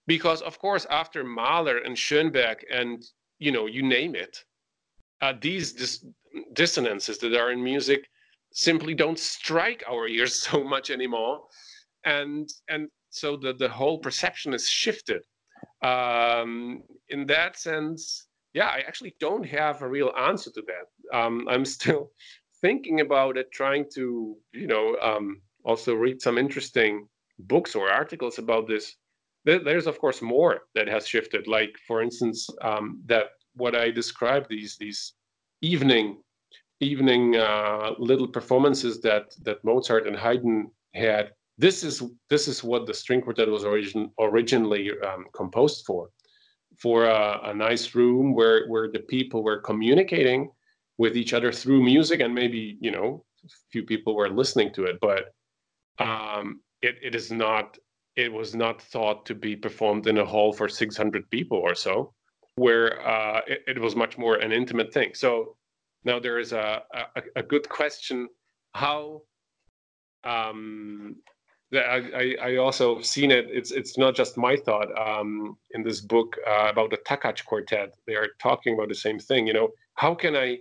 Because 0.06 0.40
of 0.42 0.58
course, 0.58 0.86
after 0.90 1.22
Mahler 1.22 1.78
and 1.78 1.96
Schönberg 1.96 2.62
and 2.70 3.04
you 3.38 3.52
know, 3.52 3.66
you 3.66 3.82
name 3.82 4.14
it. 4.14 4.44
Uh, 5.22 5.34
these 5.40 5.72
dis- 5.72 6.04
dissonances 6.52 7.18
that 7.18 7.34
are 7.34 7.52
in 7.52 7.62
music 7.62 8.08
simply 8.52 8.94
don't 8.94 9.18
strike 9.18 9.82
our 9.88 10.08
ears 10.08 10.42
so 10.48 10.64
much 10.64 10.90
anymore, 10.90 11.46
and 12.04 12.48
and 12.68 12.88
so 13.10 13.36
the 13.36 13.52
the 13.52 13.68
whole 13.68 13.98
perception 13.98 14.54
is 14.54 14.68
shifted. 14.68 15.22
Um, 15.82 16.82
in 17.08 17.26
that 17.26 17.58
sense, 17.58 18.28
yeah, 18.54 18.66
I 18.66 18.82
actually 18.86 19.14
don't 19.20 19.44
have 19.44 19.82
a 19.82 19.88
real 19.88 20.12
answer 20.18 20.50
to 20.52 20.62
that. 20.62 21.18
Um, 21.18 21.46
I'm 21.48 21.64
still 21.64 22.10
thinking 22.60 23.00
about 23.00 23.36
it, 23.36 23.52
trying 23.52 23.86
to 23.94 24.36
you 24.52 24.66
know 24.66 24.96
um, 25.02 25.40
also 25.64 25.94
read 25.94 26.20
some 26.20 26.38
interesting 26.38 27.06
books 27.38 27.74
or 27.74 27.90
articles 27.90 28.38
about 28.38 28.68
this. 28.68 28.96
There's 29.44 29.86
of 29.86 29.98
course 29.98 30.20
more 30.20 30.60
that 30.74 30.88
has 30.88 31.08
shifted. 31.08 31.46
Like 31.46 31.74
for 31.86 32.02
instance, 32.02 32.46
um, 32.62 33.02
that 33.06 33.26
what 33.54 33.74
I 33.74 33.90
described 33.90 34.46
these 34.48 34.76
these 34.78 35.14
evening 35.62 36.18
evening 36.80 37.36
uh, 37.36 37.90
little 37.98 38.28
performances 38.28 39.00
that 39.02 39.34
that 39.42 39.62
Mozart 39.64 40.06
and 40.06 40.16
Haydn 40.16 40.70
had. 40.94 41.32
This 41.60 41.84
is 41.84 42.02
this 42.30 42.48
is 42.48 42.64
what 42.64 42.86
the 42.86 42.94
string 42.94 43.20
quartet 43.20 43.46
was 43.46 43.64
origin, 43.64 44.10
originally 44.18 44.90
um, 45.06 45.26
composed 45.34 45.84
for, 45.84 46.08
for 46.78 47.04
a, 47.04 47.40
a, 47.50 47.54
nice 47.54 47.94
room 47.94 48.34
where 48.34 48.66
where 48.68 48.90
the 48.90 49.00
people 49.00 49.42
were 49.42 49.60
communicating 49.60 50.50
with 50.96 51.18
each 51.18 51.34
other 51.34 51.52
through 51.52 51.82
music, 51.82 52.20
and 52.20 52.34
maybe 52.34 52.78
you 52.80 52.90
know 52.90 53.24
a 53.44 53.48
few 53.70 53.82
people 53.82 54.16
were 54.16 54.30
listening 54.30 54.72
to 54.72 54.84
it, 54.84 54.96
but 55.02 55.34
um, 55.98 56.62
it, 56.80 56.96
it 57.02 57.14
is 57.14 57.30
not 57.30 57.76
it 58.16 58.32
was 58.32 58.54
not 58.54 58.80
thought 58.80 59.26
to 59.26 59.34
be 59.34 59.54
performed 59.54 60.06
in 60.06 60.16
a 60.16 60.24
hall 60.24 60.54
for 60.54 60.66
600 60.66 61.28
people 61.28 61.58
or 61.58 61.74
so 61.74 62.14
where 62.56 63.06
uh, 63.06 63.40
it, 63.46 63.60
it, 63.66 63.78
was 63.78 63.94
much 63.94 64.18
more 64.18 64.36
an 64.36 64.52
intimate 64.52 64.92
thing. 64.92 65.10
So 65.14 65.56
now 66.04 66.18
there 66.18 66.38
is 66.38 66.52
a, 66.52 66.82
a, 67.16 67.22
a 67.36 67.42
good 67.42 67.68
question 67.68 68.28
how 68.74 69.22
um, 70.24 71.16
I, 71.72 72.34
I, 72.42 72.56
also 72.56 73.00
seen 73.00 73.30
it. 73.30 73.46
It's 73.48 73.70
it's 73.70 73.96
not 73.96 74.16
just 74.16 74.36
my 74.36 74.56
thought. 74.56 74.88
Um, 74.98 75.56
in 75.70 75.82
this 75.84 76.00
book 76.00 76.36
uh, 76.46 76.68
about 76.68 76.90
the 76.90 76.98
Takács 76.98 77.44
quartet, 77.44 77.94
they 78.06 78.14
are 78.14 78.28
talking 78.42 78.74
about 78.74 78.88
the 78.88 78.94
same 78.94 79.18
thing. 79.18 79.46
You 79.46 79.52
know, 79.52 79.68
how 79.94 80.14
can 80.14 80.34
I, 80.34 80.58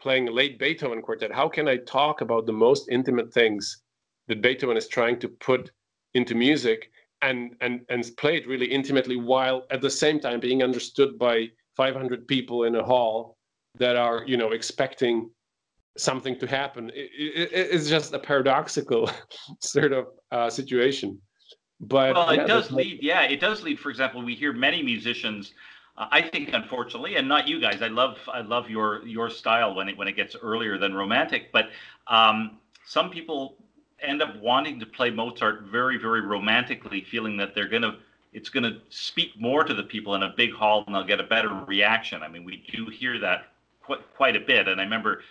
playing 0.00 0.26
late 0.26 0.58
Beethoven 0.58 1.02
quartet, 1.02 1.32
how 1.32 1.48
can 1.48 1.68
I 1.68 1.76
talk 1.76 2.22
about 2.22 2.46
the 2.46 2.54
most 2.54 2.88
intimate 2.88 3.34
things 3.34 3.82
that 4.28 4.40
Beethoven 4.40 4.78
is 4.78 4.88
trying 4.88 5.18
to 5.20 5.28
put 5.28 5.70
into 6.14 6.34
music 6.34 6.90
and 7.22 7.54
and 7.60 7.80
and 7.90 8.10
play 8.16 8.36
it 8.36 8.46
really 8.46 8.66
intimately 8.66 9.16
while 9.16 9.66
at 9.70 9.82
the 9.82 9.90
same 9.90 10.20
time 10.20 10.40
being 10.40 10.62
understood 10.62 11.18
by 11.18 11.48
500 11.76 12.26
people 12.26 12.64
in 12.64 12.76
a 12.76 12.82
hall 12.82 13.36
that 13.78 13.96
are 13.96 14.24
you 14.26 14.36
know 14.36 14.52
expecting 14.52 15.30
something 15.96 16.38
to 16.38 16.46
happen 16.46 16.90
it, 16.90 17.10
it, 17.14 17.50
it's 17.52 17.88
just 17.88 18.12
a 18.12 18.18
paradoxical 18.18 19.10
sort 19.60 19.92
of 19.92 20.06
uh, 20.30 20.48
situation 20.48 21.18
but 21.80 22.14
well 22.14 22.30
it 22.30 22.46
does 22.46 22.70
lead 22.70 22.98
yeah 23.02 23.22
it 23.22 23.40
does 23.40 23.62
lead 23.62 23.78
for 23.78 23.90
example 23.90 24.22
we 24.22 24.34
hear 24.34 24.52
many 24.52 24.82
musicians 24.82 25.54
uh, 25.96 26.06
i 26.10 26.20
think 26.20 26.50
unfortunately 26.52 27.16
and 27.16 27.26
not 27.26 27.48
you 27.48 27.60
guys 27.60 27.82
i 27.82 27.88
love 27.88 28.18
i 28.32 28.40
love 28.40 28.70
your 28.70 29.04
your 29.06 29.28
style 29.30 29.74
when 29.74 29.88
it 29.88 29.96
when 29.96 30.06
it 30.06 30.16
gets 30.16 30.36
earlier 30.42 30.78
than 30.78 30.94
romantic 30.94 31.50
but 31.52 31.70
um, 32.06 32.58
some 32.86 33.10
people 33.10 33.56
end 34.00 34.22
up 34.22 34.36
wanting 34.40 34.78
to 34.78 34.86
play 34.86 35.10
mozart 35.10 35.62
very 35.62 35.98
very 35.98 36.20
romantically 36.20 37.02
feeling 37.02 37.36
that 37.36 37.54
they're 37.54 37.68
going 37.68 37.82
to 37.82 37.96
it's 38.32 38.48
going 38.48 38.62
to 38.62 38.78
speak 38.90 39.30
more 39.40 39.64
to 39.64 39.74
the 39.74 39.82
people 39.82 40.14
in 40.14 40.22
a 40.22 40.32
big 40.36 40.52
hall 40.52 40.84
and 40.86 40.94
they'll 40.94 41.02
get 41.02 41.18
a 41.18 41.24
better 41.24 41.48
reaction 41.66 42.22
i 42.22 42.28
mean 42.28 42.44
we 42.44 42.64
do 42.70 42.86
hear 42.86 43.18
that 43.18 43.46
quite, 43.90 44.14
quite 44.16 44.36
a 44.36 44.40
bit. 44.40 44.68
And 44.68 44.80
I 44.80 44.84
remember 44.84 45.22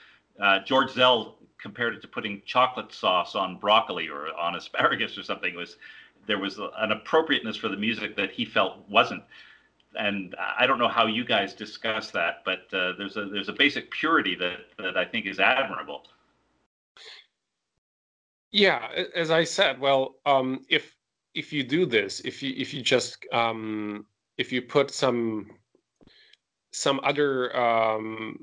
uh, 0.41 0.59
George 0.59 0.91
Szell 0.91 1.35
compared 1.61 1.93
it 1.93 2.01
to 2.01 2.07
putting 2.07 2.41
chocolate 2.45 2.93
sauce 2.93 3.35
on 3.35 3.57
broccoli 3.57 4.07
or 4.07 4.33
on 4.35 4.55
asparagus 4.55 5.17
or 5.17 5.23
something. 5.23 5.53
It 5.53 5.57
was 5.57 5.77
there 6.27 6.39
was 6.39 6.59
an 6.77 6.91
appropriateness 6.91 7.57
for 7.57 7.69
the 7.69 7.77
music 7.77 8.15
that 8.15 8.31
he 8.31 8.45
felt 8.45 8.87
wasn't. 8.89 9.23
And 9.97 10.35
I 10.57 10.67
don't 10.67 10.77
know 10.77 10.87
how 10.87 11.07
you 11.07 11.25
guys 11.25 11.53
discuss 11.53 12.11
that, 12.11 12.43
but 12.45 12.71
uh, 12.71 12.93
there's 12.97 13.17
a 13.17 13.25
there's 13.25 13.49
a 13.49 13.53
basic 13.53 13.89
purity 13.91 14.35
that 14.35 14.59
that 14.77 14.97
I 14.97 15.05
think 15.05 15.25
is 15.25 15.39
admirable. 15.39 16.03
Yeah, 18.51 18.87
as 19.15 19.31
I 19.31 19.43
said, 19.43 19.79
well, 19.79 20.15
um, 20.25 20.65
if 20.69 20.95
if 21.33 21.51
you 21.51 21.63
do 21.63 21.85
this, 21.85 22.19
if 22.21 22.41
you 22.43 22.53
if 22.55 22.73
you 22.73 22.81
just 22.81 23.25
um, 23.31 24.05
if 24.37 24.51
you 24.51 24.61
put 24.61 24.91
some 24.91 25.51
some 26.71 26.99
other 27.03 27.55
um, 27.57 28.37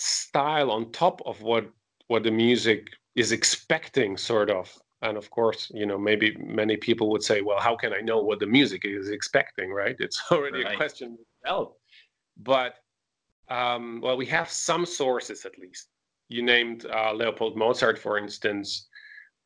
style 0.00 0.70
on 0.70 0.92
top 0.92 1.20
of 1.26 1.42
what 1.42 1.68
what 2.08 2.22
the 2.22 2.30
music 2.30 2.88
is 3.14 3.32
expecting 3.32 4.16
sort 4.16 4.50
of. 4.50 4.72
And 5.02 5.16
of 5.16 5.30
course 5.30 5.70
you 5.72 5.86
know 5.86 5.98
maybe 5.98 6.36
many 6.38 6.76
people 6.76 7.10
would 7.10 7.22
say 7.22 7.40
well 7.40 7.60
how 7.60 7.76
can 7.76 7.92
i 7.92 8.00
know 8.00 8.20
what 8.20 8.40
the 8.40 8.46
music 8.46 8.82
is 8.84 9.10
expecting 9.10 9.70
right? 9.70 9.96
It's 10.06 10.20
already 10.32 10.64
right. 10.64 10.74
a 10.74 10.76
question 10.76 11.16
itself 11.42 11.74
but 12.38 12.74
um, 13.48 14.00
well 14.02 14.16
we 14.16 14.26
have 14.26 14.48
some 14.50 14.86
sources 14.86 15.44
at 15.44 15.58
least. 15.58 15.88
You 16.28 16.42
named 16.42 16.86
uh, 16.86 17.12
leopold 17.14 17.56
mozart 17.56 17.98
for 17.98 18.18
instance. 18.18 18.88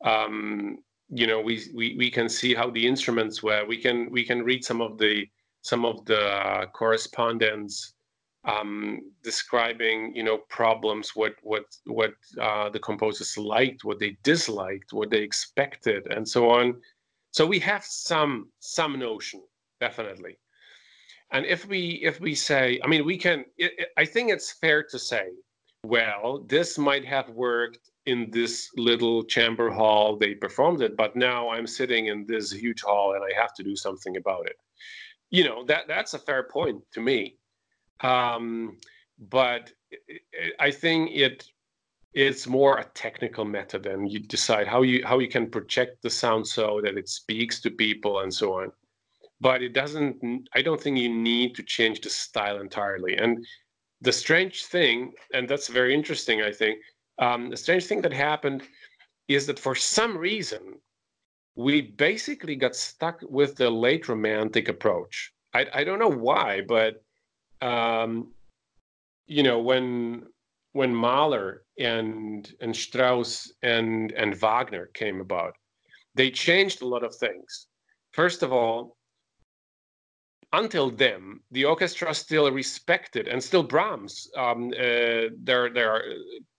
Um, 0.03 0.77
you 1.09 1.27
know 1.27 1.39
we, 1.39 1.63
we 1.73 1.95
we 1.97 2.09
can 2.09 2.27
see 2.27 2.53
how 2.53 2.69
the 2.69 2.85
instruments 2.85 3.41
were. 3.41 3.65
We 3.65 3.77
can 3.77 4.09
we 4.11 4.25
can 4.25 4.43
read 4.43 4.65
some 4.65 4.81
of 4.81 4.97
the 4.97 5.25
some 5.61 5.85
of 5.85 6.03
the 6.05 6.21
uh, 6.21 6.65
correspondence 6.67 7.93
um, 8.45 8.99
describing 9.23 10.13
you 10.15 10.23
know 10.23 10.39
problems 10.49 11.11
what 11.15 11.33
what 11.43 11.65
what 11.85 12.13
uh, 12.41 12.69
the 12.69 12.79
composers 12.79 13.37
liked 13.37 13.83
what 13.83 13.99
they 13.99 14.17
disliked 14.23 14.93
what 14.93 15.09
they 15.09 15.21
expected 15.21 16.05
and 16.11 16.27
so 16.27 16.49
on. 16.49 16.75
So 17.31 17.45
we 17.45 17.59
have 17.59 17.83
some 17.83 18.49
some 18.59 18.99
notion 18.99 19.41
definitely. 19.79 20.37
And 21.31 21.45
if 21.45 21.65
we 21.67 21.99
if 22.03 22.19
we 22.19 22.35
say 22.35 22.79
i 22.83 22.87
mean 22.87 23.05
we 23.05 23.17
can 23.17 23.39
it, 23.57 23.71
it, 23.81 23.87
i 23.97 24.05
think 24.05 24.29
it's 24.29 24.51
fair 24.63 24.83
to 24.83 24.99
say 24.99 25.25
well 25.83 26.45
this 26.47 26.77
might 26.77 27.05
have 27.15 27.27
worked 27.29 27.85
in 28.05 28.29
this 28.31 28.69
little 28.77 29.23
chamber 29.35 29.69
hall 29.71 30.15
they 30.15 30.35
performed 30.35 30.81
it 30.87 30.95
but 30.95 31.15
now 31.15 31.49
i'm 31.49 31.65
sitting 31.65 32.03
in 32.07 32.25
this 32.27 32.51
huge 32.51 32.81
hall 32.81 33.15
and 33.15 33.23
i 33.23 33.41
have 33.41 33.53
to 33.55 33.63
do 33.63 33.75
something 33.75 34.15
about 34.17 34.45
it. 34.45 34.57
You 35.31 35.43
know 35.47 35.65
that 35.65 35.83
that's 35.87 36.13
a 36.13 36.19
fair 36.19 36.43
point 36.57 36.79
to 36.93 37.01
me 37.01 37.19
um, 38.03 38.77
but 39.29 39.71
I 40.59 40.71
think 40.71 41.11
it 41.11 41.45
it's 42.13 42.45
more 42.45 42.77
a 42.77 42.83
technical 42.93 43.43
matter 43.43 43.81
and 43.89 44.11
you 44.11 44.19
decide 44.19 44.67
how 44.67 44.83
you 44.83 45.03
how 45.05 45.19
you 45.19 45.27
can 45.27 45.49
project 45.49 46.01
the 46.03 46.09
sound 46.09 46.47
so 46.47 46.79
that 46.83 46.97
it 46.97 47.09
speaks 47.09 47.59
to 47.61 47.71
people 47.71 48.19
and 48.19 48.33
so 48.33 48.59
on. 48.61 48.71
But 49.41 49.61
it 49.61 49.73
doesn't. 49.73 50.47
I 50.53 50.61
don't 50.61 50.79
think 50.79 50.97
you 50.99 51.13
need 51.13 51.55
to 51.55 51.63
change 51.63 52.01
the 52.01 52.09
style 52.09 52.61
entirely. 52.61 53.17
And 53.17 53.45
the 54.01 54.11
strange 54.11 54.65
thing, 54.65 55.13
and 55.33 55.49
that's 55.49 55.67
very 55.67 55.93
interesting, 55.93 56.41
I 56.41 56.51
think. 56.51 56.79
Um, 57.19 57.49
the 57.49 57.57
strange 57.57 57.85
thing 57.85 58.01
that 58.01 58.13
happened 58.13 58.63
is 59.27 59.47
that 59.47 59.59
for 59.59 59.75
some 59.75 60.17
reason 60.17 60.79
we 61.55 61.81
basically 61.81 62.55
got 62.55 62.75
stuck 62.75 63.19
with 63.21 63.55
the 63.55 63.69
late 63.69 64.09
romantic 64.09 64.69
approach. 64.69 65.31
I, 65.53 65.67
I 65.73 65.83
don't 65.83 65.99
know 65.99 66.09
why, 66.09 66.61
but 66.67 67.02
um, 67.63 68.33
you 69.27 69.43
know, 69.43 69.59
when 69.59 70.23
when 70.73 70.93
Mahler 70.93 71.63
and 71.79 72.53
and 72.59 72.75
Strauss 72.75 73.51
and 73.61 74.11
and 74.11 74.35
Wagner 74.35 74.87
came 74.93 75.21
about, 75.21 75.55
they 76.15 76.29
changed 76.29 76.81
a 76.81 76.87
lot 76.87 77.03
of 77.03 77.15
things. 77.15 77.67
First 78.11 78.43
of 78.43 78.51
all, 78.51 78.97
until 80.51 80.91
then, 80.91 81.39
the 81.51 81.65
orchestra 81.65 82.13
still 82.13 82.51
respected, 82.51 83.27
and 83.27 83.41
still 83.43 83.63
Brahms. 83.63 84.29
Um, 84.37 84.71
uh, 84.77 85.33
there, 85.41 85.69
there 85.73 85.91
are 85.91 86.03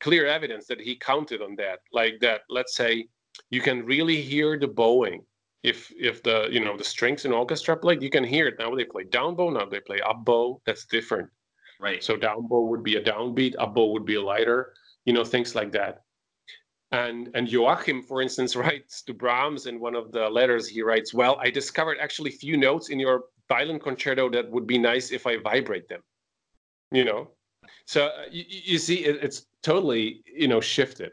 clear 0.00 0.26
evidence 0.26 0.66
that 0.66 0.80
he 0.80 0.96
counted 0.96 1.40
on 1.42 1.54
that. 1.56 1.78
Like 1.92 2.18
that, 2.20 2.40
let's 2.48 2.74
say, 2.74 3.06
you 3.50 3.60
can 3.60 3.84
really 3.84 4.20
hear 4.20 4.58
the 4.58 4.66
bowing 4.66 5.24
if 5.64 5.90
if 5.98 6.22
the 6.22 6.48
you 6.52 6.60
know 6.62 6.76
the 6.76 6.84
strings 6.84 7.24
in 7.24 7.32
orchestra 7.32 7.76
play, 7.76 7.96
you 7.98 8.10
can 8.10 8.22
hear 8.22 8.46
it. 8.46 8.56
Now 8.58 8.74
they 8.74 8.84
play 8.84 9.04
down 9.04 9.34
bow, 9.34 9.50
now 9.50 9.64
they 9.64 9.80
play 9.80 10.00
up 10.02 10.24
bow. 10.24 10.60
That's 10.66 10.84
different. 10.84 11.30
Right. 11.80 12.04
So 12.04 12.16
down 12.16 12.46
bow 12.46 12.66
would 12.66 12.84
be 12.84 12.96
a 12.96 13.02
downbeat, 13.02 13.54
up 13.58 13.74
bow 13.74 13.90
would 13.92 14.04
be 14.04 14.16
a 14.16 14.22
lighter. 14.22 14.74
You 15.06 15.14
know 15.14 15.24
things 15.24 15.54
like 15.54 15.72
that. 15.72 16.02
And 16.92 17.30
and 17.34 17.50
Joachim, 17.50 18.02
for 18.02 18.20
instance, 18.20 18.54
writes 18.62 19.02
to 19.02 19.14
Brahms 19.14 19.66
in 19.66 19.80
one 19.80 19.96
of 19.96 20.12
the 20.12 20.28
letters. 20.28 20.68
He 20.68 20.82
writes, 20.82 21.14
"Well, 21.14 21.38
I 21.40 21.48
discovered 21.50 21.96
actually 21.98 22.30
few 22.30 22.58
notes 22.58 22.90
in 22.90 23.00
your 23.00 23.24
violin 23.48 23.80
concerto 23.80 24.28
that 24.30 24.50
would 24.50 24.66
be 24.66 24.78
nice 24.78 25.12
if 25.12 25.26
I 25.26 25.38
vibrate 25.38 25.88
them." 25.88 26.02
You 26.92 27.06
know, 27.06 27.30
so 27.86 28.08
uh, 28.08 28.24
you, 28.30 28.44
you 28.48 28.78
see, 28.78 29.06
it, 29.06 29.24
it's 29.24 29.46
totally 29.62 30.22
you 30.26 30.46
know 30.46 30.60
shifted. 30.60 31.12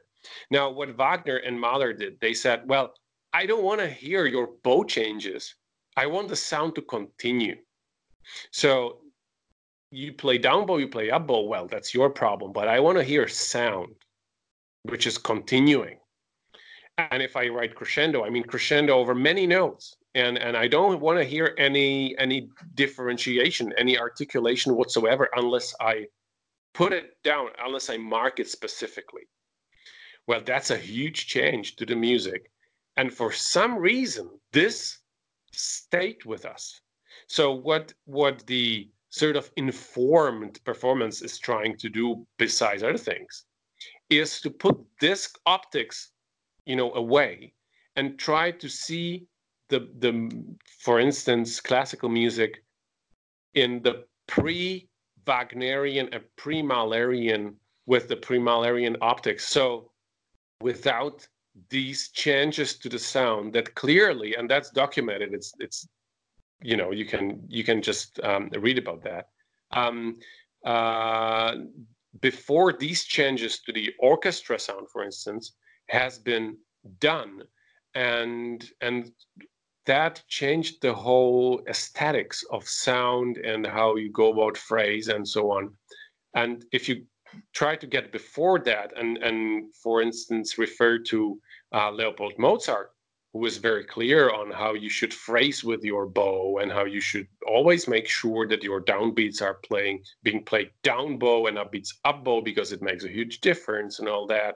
Now, 0.52 0.70
what 0.70 0.96
Wagner 0.98 1.38
and 1.38 1.60
Mahler 1.60 1.94
did, 1.94 2.20
they 2.20 2.34
said, 2.34 2.68
"Well, 2.68 2.94
I 3.34 3.46
don't 3.46 3.64
want 3.64 3.80
to 3.80 3.90
hear 3.90 4.26
your 4.26 4.50
bow 4.64 4.84
changes. 4.84 5.56
I 5.96 6.06
want 6.06 6.28
the 6.28 6.36
sound 6.36 6.76
to 6.76 6.82
continue. 6.82 7.56
So 8.52 9.00
you 9.92 10.14
play 10.14 10.38
down 10.38 10.66
bow, 10.66 10.78
you 10.78 10.88
play 10.88 11.12
up 11.12 11.28
bow. 11.28 11.42
Well, 11.42 11.68
that's 11.68 11.94
your 11.94 12.10
problem. 12.10 12.52
But 12.52 12.68
I 12.68 12.80
want 12.80 12.98
to 12.98 13.04
hear 13.04 13.28
sound, 13.28 13.94
which 14.84 15.08
is 15.08 15.18
continuing. 15.18 15.98
And 16.98 17.24
if 17.24 17.36
I 17.36 17.48
write 17.48 17.76
crescendo, 17.76 18.24
I 18.24 18.30
mean 18.30 18.44
crescendo 18.44 18.94
over 18.94 19.16
many 19.16 19.48
notes. 19.48 19.96
And 20.14 20.38
and 20.38 20.58
I 20.58 20.68
don't 20.68 21.00
want 21.00 21.20
to 21.20 21.24
hear 21.24 21.56
any 21.58 22.18
any 22.18 22.50
differentiation, 22.76 23.74
any 23.78 23.98
articulation 23.98 24.76
whatsoever 24.76 25.30
unless 25.36 25.74
I 25.80 26.08
put 26.74 26.92
it 26.92 27.12
down, 27.24 27.48
unless 27.64 27.90
I 27.90 27.98
mark 27.98 28.40
it 28.40 28.50
specifically. 28.50 29.24
Well, 30.28 30.42
that's 30.46 30.70
a 30.70 30.78
huge 30.78 31.28
change 31.28 31.76
to 31.78 31.86
the 31.86 31.96
music. 31.96 32.51
And 32.98 33.14
for 33.14 33.32
some 33.32 33.78
reason, 33.78 34.30
this 34.52 35.00
stayed 35.52 36.24
with 36.26 36.46
us. 36.46 36.82
So 37.28 37.54
what 37.54 37.94
what 38.06 38.46
the 38.48 38.90
sort 39.10 39.36
of 39.36 39.52
informed 39.58 40.64
performance 40.64 41.22
is 41.22 41.38
trying 41.38 41.78
to 41.78 41.90
do, 41.90 42.26
besides 42.38 42.84
other 42.84 42.98
things, 42.98 43.46
is 44.10 44.42
to 44.42 44.50
put 44.50 44.78
this 45.00 45.30
optics, 45.46 46.12
you 46.66 46.76
know, 46.76 46.94
away 46.94 47.54
and 47.96 48.18
try 48.18 48.52
to 48.52 48.70
see 48.70 49.26
the 49.70 49.90
the 50.00 50.14
for 50.80 51.00
instance 51.00 51.60
classical 51.60 52.10
music 52.10 52.64
in 53.54 53.82
the 53.84 54.06
pre 54.28 54.90
Wagnerian 55.26 56.10
and 56.12 56.24
pre-Mahlerian 56.36 57.54
with 57.86 58.08
the 58.08 58.16
pre-Mahlerian 58.16 58.98
optics. 59.02 59.48
So 59.48 59.92
without 60.62 61.28
these 61.70 62.10
changes 62.10 62.78
to 62.78 62.90
the 62.90 63.00
sound 63.00 63.54
that 63.54 63.76
clearly, 63.76 64.36
and 64.36 64.50
that's 64.50 64.70
documented, 64.70 65.34
it's 65.34 65.54
it's 65.60 65.88
you 66.62 66.78
know 66.78 66.92
you 66.92 67.06
can 67.06 67.44
you 67.48 67.64
can 67.64 67.82
just 67.82 68.20
um, 68.24 68.50
read 68.60 68.78
about 68.78 69.04
that. 69.04 69.30
Um, 69.72 70.20
uh, 70.66 71.56
before 72.20 72.74
these 72.74 73.06
changes 73.06 73.60
to 73.62 73.72
the 73.72 73.94
orchestra 74.00 74.60
sound, 74.60 74.88
for 74.92 75.04
instance, 75.04 75.54
has 75.88 76.20
been 76.20 76.58
done, 77.00 77.44
and 77.96 78.70
and 78.82 79.12
that 79.86 80.24
changed 80.28 80.82
the 80.82 80.94
whole 80.94 81.62
aesthetics 81.68 82.44
of 82.52 82.68
sound 82.68 83.38
and 83.38 83.66
how 83.66 83.96
you 83.96 84.12
go 84.12 84.32
about 84.32 84.58
phrase 84.58 85.08
and 85.08 85.28
so 85.28 85.52
on. 85.52 85.74
And 86.36 86.64
if 86.72 86.88
you 86.88 87.06
try 87.54 87.76
to 87.76 87.88
get 87.88 88.12
before 88.12 88.60
that 88.60 88.94
and, 88.98 89.18
and 89.18 89.74
for 89.76 90.02
instance, 90.02 90.58
refer 90.58 90.98
to 91.00 91.40
uh, 91.74 91.92
Leopold 91.92 92.34
Mozart, 92.38 92.92
who 93.34 93.40
was 93.40 93.58
very 93.58 93.84
clear 93.84 94.30
on 94.32 94.52
how 94.52 94.74
you 94.74 94.90
should 94.90 95.14
phrase 95.14 95.64
with 95.64 95.84
your 95.84 96.06
bow 96.06 96.60
and 96.60 96.72
how 96.72 96.86
you 96.86 97.00
should 97.00 97.28
always 97.48 97.88
make 97.88 98.08
sure 98.08 98.48
that 98.48 98.64
your 98.64 98.82
downbeats 98.84 99.42
are 99.42 99.60
playing 99.64 100.04
being 100.24 100.44
played 100.44 100.72
down 100.84 101.18
bow 101.18 101.48
and 101.48 101.58
upbeats 101.58 101.94
up 102.06 102.24
bow 102.24 102.42
because 102.42 102.72
it 102.72 102.82
makes 102.82 103.04
a 103.04 103.10
huge 103.10 103.40
difference 103.40 104.00
and 104.00 104.10
all 104.10 104.28
that. 104.28 104.56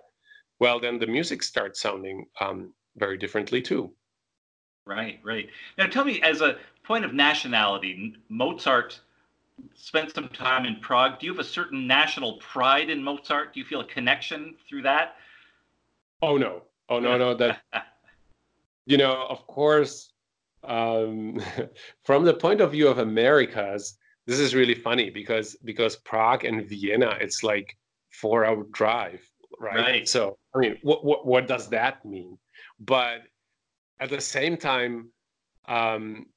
Well, 0.59 0.79
then 0.79 0.99
the 0.99 1.07
music 1.07 1.43
starts 1.43 1.81
sounding 1.81 2.25
um, 2.39 2.73
very 2.97 3.17
differently 3.17 3.61
too. 3.61 3.93
Right, 4.85 5.19
right. 5.23 5.49
Now 5.77 5.87
tell 5.87 6.05
me, 6.05 6.21
as 6.21 6.41
a 6.41 6.57
point 6.83 7.05
of 7.05 7.13
nationality, 7.13 8.15
Mozart 8.29 8.99
spent 9.73 10.13
some 10.13 10.29
time 10.29 10.65
in 10.65 10.77
Prague. 10.79 11.19
Do 11.19 11.25
you 11.25 11.33
have 11.33 11.39
a 11.39 11.47
certain 11.47 11.87
national 11.87 12.37
pride 12.37 12.89
in 12.89 13.03
Mozart? 13.03 13.53
Do 13.53 13.59
you 13.59 13.65
feel 13.65 13.81
a 13.81 13.85
connection 13.85 14.55
through 14.67 14.83
that? 14.83 15.15
Oh 16.21 16.37
no, 16.37 16.63
oh 16.89 16.99
no, 16.99 17.17
no. 17.17 17.33
That 17.33 17.61
you 18.85 18.97
know, 18.97 19.25
of 19.29 19.45
course, 19.47 20.11
um, 20.63 21.41
from 22.03 22.23
the 22.23 22.33
point 22.33 22.61
of 22.61 22.71
view 22.71 22.87
of 22.87 22.99
Americas, 22.99 23.97
this 24.25 24.39
is 24.39 24.55
really 24.55 24.75
funny 24.75 25.09
because 25.09 25.55
because 25.63 25.95
Prague 25.97 26.45
and 26.45 26.67
Vienna, 26.67 27.17
it's 27.19 27.43
like 27.43 27.77
four 28.11 28.45
hour 28.45 28.63
drive, 28.71 29.21
right? 29.59 29.75
right. 29.75 30.09
So 30.09 30.37
I 30.55 30.59
mean, 30.59 30.77
what 30.81 31.03
what 31.05 31.25
what 31.25 31.47
does 31.47 31.69
that 31.69 32.03
mean? 32.05 32.37
But 32.79 33.21
at 33.99 34.09
the 34.09 34.21
same 34.21 34.57
time, 34.57 35.09
um, 35.67 36.27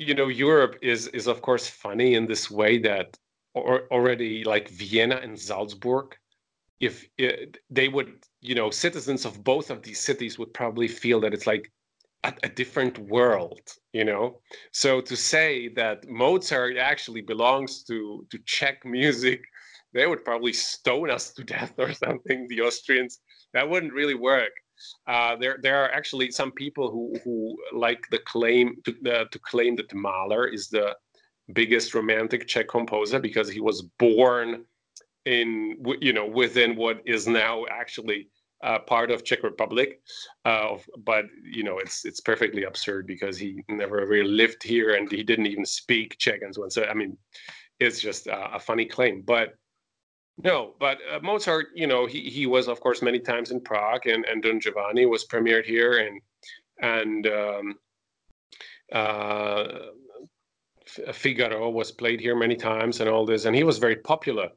you 0.00 0.14
know, 0.14 0.28
Europe 0.28 0.76
is 0.80 1.08
is 1.08 1.26
of 1.26 1.42
course 1.42 1.68
funny 1.68 2.14
in 2.14 2.26
this 2.26 2.50
way 2.50 2.78
that 2.78 3.18
or, 3.54 3.86
already 3.90 4.44
like 4.44 4.68
Vienna 4.70 5.16
and 5.22 5.38
Salzburg, 5.38 6.16
if 6.80 7.06
it, 7.18 7.58
they 7.68 7.88
would, 7.88 8.10
you 8.40 8.54
know, 8.54 8.70
citizens 8.70 9.24
of 9.26 9.44
both 9.44 9.70
of 9.70 9.82
these 9.82 10.00
cities 10.00 10.38
would 10.38 10.54
probably 10.54 10.88
feel 10.88 11.20
that 11.20 11.34
it's 11.34 11.46
like 11.46 11.70
a, 12.24 12.32
a 12.44 12.48
different 12.48 12.98
world, 12.98 13.60
you 13.92 14.04
know. 14.04 14.40
So 14.72 15.02
to 15.02 15.16
say 15.16 15.68
that 15.74 16.08
Mozart 16.08 16.78
actually 16.78 17.20
belongs 17.20 17.84
to 17.84 18.26
to 18.30 18.38
Czech 18.46 18.84
music, 18.86 19.42
they 19.92 20.06
would 20.06 20.24
probably 20.24 20.54
stone 20.54 21.10
us 21.10 21.34
to 21.34 21.44
death 21.44 21.74
or 21.76 21.92
something. 22.04 22.46
The 22.48 22.62
Austrians, 22.62 23.20
that 23.52 23.68
wouldn't 23.68 23.92
really 23.92 24.14
work. 24.14 24.52
Uh, 25.06 25.36
there 25.36 25.58
there 25.62 25.82
are 25.82 25.90
actually 25.90 26.30
some 26.30 26.52
people 26.52 26.90
who 26.90 27.14
who 27.24 27.56
like 27.72 28.02
the 28.10 28.18
claim 28.20 28.76
to 28.84 28.92
uh, 29.12 29.24
to 29.30 29.38
claim 29.38 29.76
that 29.76 29.92
Mahler 29.94 30.46
is 30.46 30.68
the 30.68 30.96
biggest 31.52 31.94
romantic 31.94 32.46
Czech 32.46 32.68
composer 32.68 33.18
because 33.18 33.48
he 33.48 33.60
was 33.60 33.82
born 33.98 34.64
in 35.26 35.76
you 36.00 36.12
know 36.12 36.26
within 36.26 36.76
what 36.76 37.00
is 37.06 37.26
now 37.26 37.64
actually 37.70 38.28
uh, 38.62 38.78
part 38.78 39.10
of 39.10 39.24
Czech 39.24 39.42
Republic, 39.42 40.00
uh, 40.44 40.76
but 41.04 41.24
you 41.42 41.62
know 41.62 41.78
it's 41.78 42.04
it's 42.04 42.20
perfectly 42.20 42.64
absurd 42.64 43.06
because 43.06 43.38
he 43.38 43.62
never 43.68 44.06
really 44.06 44.28
lived 44.28 44.62
here 44.62 44.94
and 44.94 45.10
he 45.10 45.22
didn't 45.22 45.46
even 45.46 45.64
speak 45.64 46.16
Czech 46.18 46.42
and 46.42 46.54
so 46.54 46.64
on. 46.64 46.70
So 46.70 46.84
I 46.84 46.94
mean, 46.94 47.16
it's 47.78 48.00
just 48.00 48.26
a 48.30 48.58
funny 48.58 48.84
claim, 48.84 49.22
but 49.22 49.54
no, 50.44 50.74
but 50.78 50.98
uh, 51.12 51.20
Mozart, 51.22 51.68
you 51.74 51.86
know, 51.86 52.06
he, 52.06 52.28
he 52.30 52.46
was 52.46 52.68
of 52.68 52.80
course 52.80 53.02
many 53.02 53.18
times 53.18 53.50
in 53.50 53.60
Prague, 53.60 54.06
and, 54.06 54.24
and 54.24 54.42
Don 54.42 54.60
Giovanni 54.60 55.06
was 55.06 55.26
premiered 55.26 55.64
here, 55.64 55.98
and 55.98 56.20
and 56.82 57.26
um, 57.26 57.74
uh, 58.92 59.68
Figaro 61.12 61.70
was 61.70 61.92
played 61.92 62.20
here 62.20 62.36
many 62.36 62.56
times, 62.56 63.00
and 63.00 63.08
all 63.08 63.26
this, 63.26 63.44
and 63.44 63.54
he 63.54 63.64
was 63.64 63.78
very 63.78 63.96
popular 63.96 64.48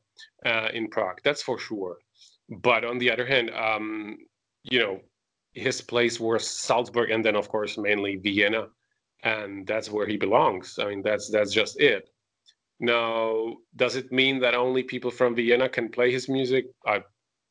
uh, 0.45 0.69
in 0.73 0.87
Prague. 0.89 1.19
That's 1.23 1.43
for 1.43 1.59
sure. 1.59 1.97
But 2.49 2.85
on 2.85 2.97
the 2.97 3.11
other 3.11 3.25
hand, 3.25 3.51
um, 3.51 4.17
you 4.63 4.79
know, 4.79 5.01
his 5.53 5.81
place 5.81 6.19
was 6.19 6.47
Salzburg, 6.47 7.11
and 7.11 7.23
then 7.23 7.35
of 7.35 7.49
course 7.49 7.77
mainly 7.77 8.17
Vienna, 8.17 8.67
and 9.23 9.67
that's 9.67 9.89
where 9.89 10.07
he 10.07 10.17
belongs. 10.17 10.79
I 10.79 10.85
mean, 10.85 11.01
that's 11.01 11.29
that's 11.29 11.51
just 11.51 11.79
it. 11.79 12.09
Now, 12.79 13.57
does 13.75 13.95
it 13.95 14.11
mean 14.11 14.39
that 14.39 14.55
only 14.55 14.83
people 14.83 15.11
from 15.11 15.35
Vienna 15.35 15.69
can 15.69 15.89
play 15.89 16.11
his 16.11 16.27
music? 16.27 16.65
I, 16.85 17.03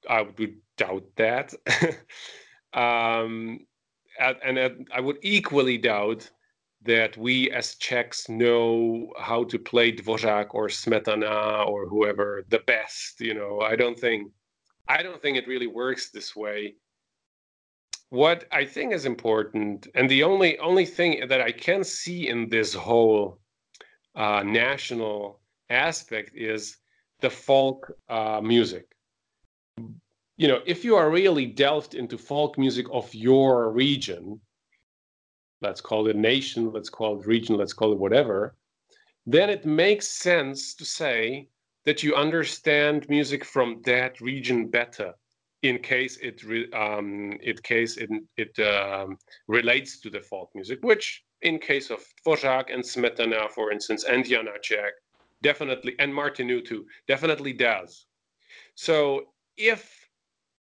I 0.08 0.22
would 0.22 0.56
doubt 0.76 1.04
that. 1.16 1.54
um, 2.74 3.60
and, 4.20 4.86
I 4.92 5.00
would 5.00 5.18
equally 5.22 5.78
doubt 5.78 6.30
that 6.84 7.16
we 7.16 7.50
as 7.50 7.76
Czechs 7.76 8.28
know 8.28 9.12
how 9.18 9.44
to 9.44 9.58
play 9.58 9.92
Dvořák 9.92 10.48
or 10.52 10.66
Smetana 10.68 11.66
or 11.66 11.86
whoever 11.86 12.44
the 12.48 12.58
best. 12.60 13.20
You 13.20 13.34
know, 13.34 13.60
I 13.60 13.76
don't 13.76 13.98
think, 13.98 14.32
I 14.88 15.02
don't 15.02 15.22
think 15.22 15.36
it 15.36 15.46
really 15.46 15.68
works 15.68 16.10
this 16.10 16.34
way. 16.34 16.74
What 18.10 18.44
I 18.52 18.64
think 18.66 18.92
is 18.92 19.06
important, 19.06 19.86
and 19.94 20.10
the 20.10 20.22
only 20.22 20.58
only 20.58 20.84
thing 20.84 21.26
that 21.28 21.40
I 21.40 21.50
can 21.50 21.82
see 21.82 22.28
in 22.28 22.50
this 22.50 22.74
whole 22.74 23.40
uh, 24.14 24.42
national 24.44 25.40
aspect 25.70 26.32
is 26.34 26.76
the 27.20 27.30
folk 27.30 27.92
uh, 28.08 28.40
music. 28.42 28.86
You 30.36 30.48
know, 30.48 30.60
if 30.66 30.84
you 30.84 30.96
are 30.96 31.10
really 31.10 31.46
delved 31.46 31.94
into 31.94 32.18
folk 32.18 32.58
music 32.58 32.86
of 32.90 33.14
your 33.14 33.70
region, 33.70 34.40
let's 35.60 35.80
call 35.80 36.08
it 36.08 36.16
nation, 36.16 36.72
let's 36.72 36.90
call 36.90 37.20
it 37.20 37.26
region, 37.26 37.56
let's 37.56 37.72
call 37.72 37.92
it 37.92 37.98
whatever, 37.98 38.56
then 39.26 39.48
it 39.48 39.64
makes 39.64 40.08
sense 40.08 40.74
to 40.74 40.84
say 40.84 41.48
that 41.84 42.02
you 42.02 42.14
understand 42.14 43.08
music 43.08 43.44
from 43.44 43.80
that 43.84 44.20
region 44.20 44.68
better 44.68 45.14
in 45.62 45.78
case 45.78 46.16
it 46.18 46.42
re, 46.42 46.70
um, 46.72 47.38
in 47.40 47.56
case 47.58 47.96
it, 47.96 48.10
it 48.36 48.58
um, 48.58 49.16
relates 49.46 50.00
to 50.00 50.10
the 50.10 50.20
folk 50.20 50.50
music, 50.54 50.80
which 50.82 51.22
in 51.42 51.58
case 51.58 51.90
of 51.90 52.04
Dvořák 52.24 52.72
and 52.72 52.82
Smetana, 52.82 53.50
for 53.50 53.72
instance, 53.72 54.04
and 54.04 54.24
Janáček, 54.24 54.92
definitely, 55.42 55.94
and 55.98 56.12
Martinu 56.12 56.64
too, 56.64 56.86
definitely 57.06 57.52
does. 57.52 58.06
So 58.74 59.26
if, 59.56 60.08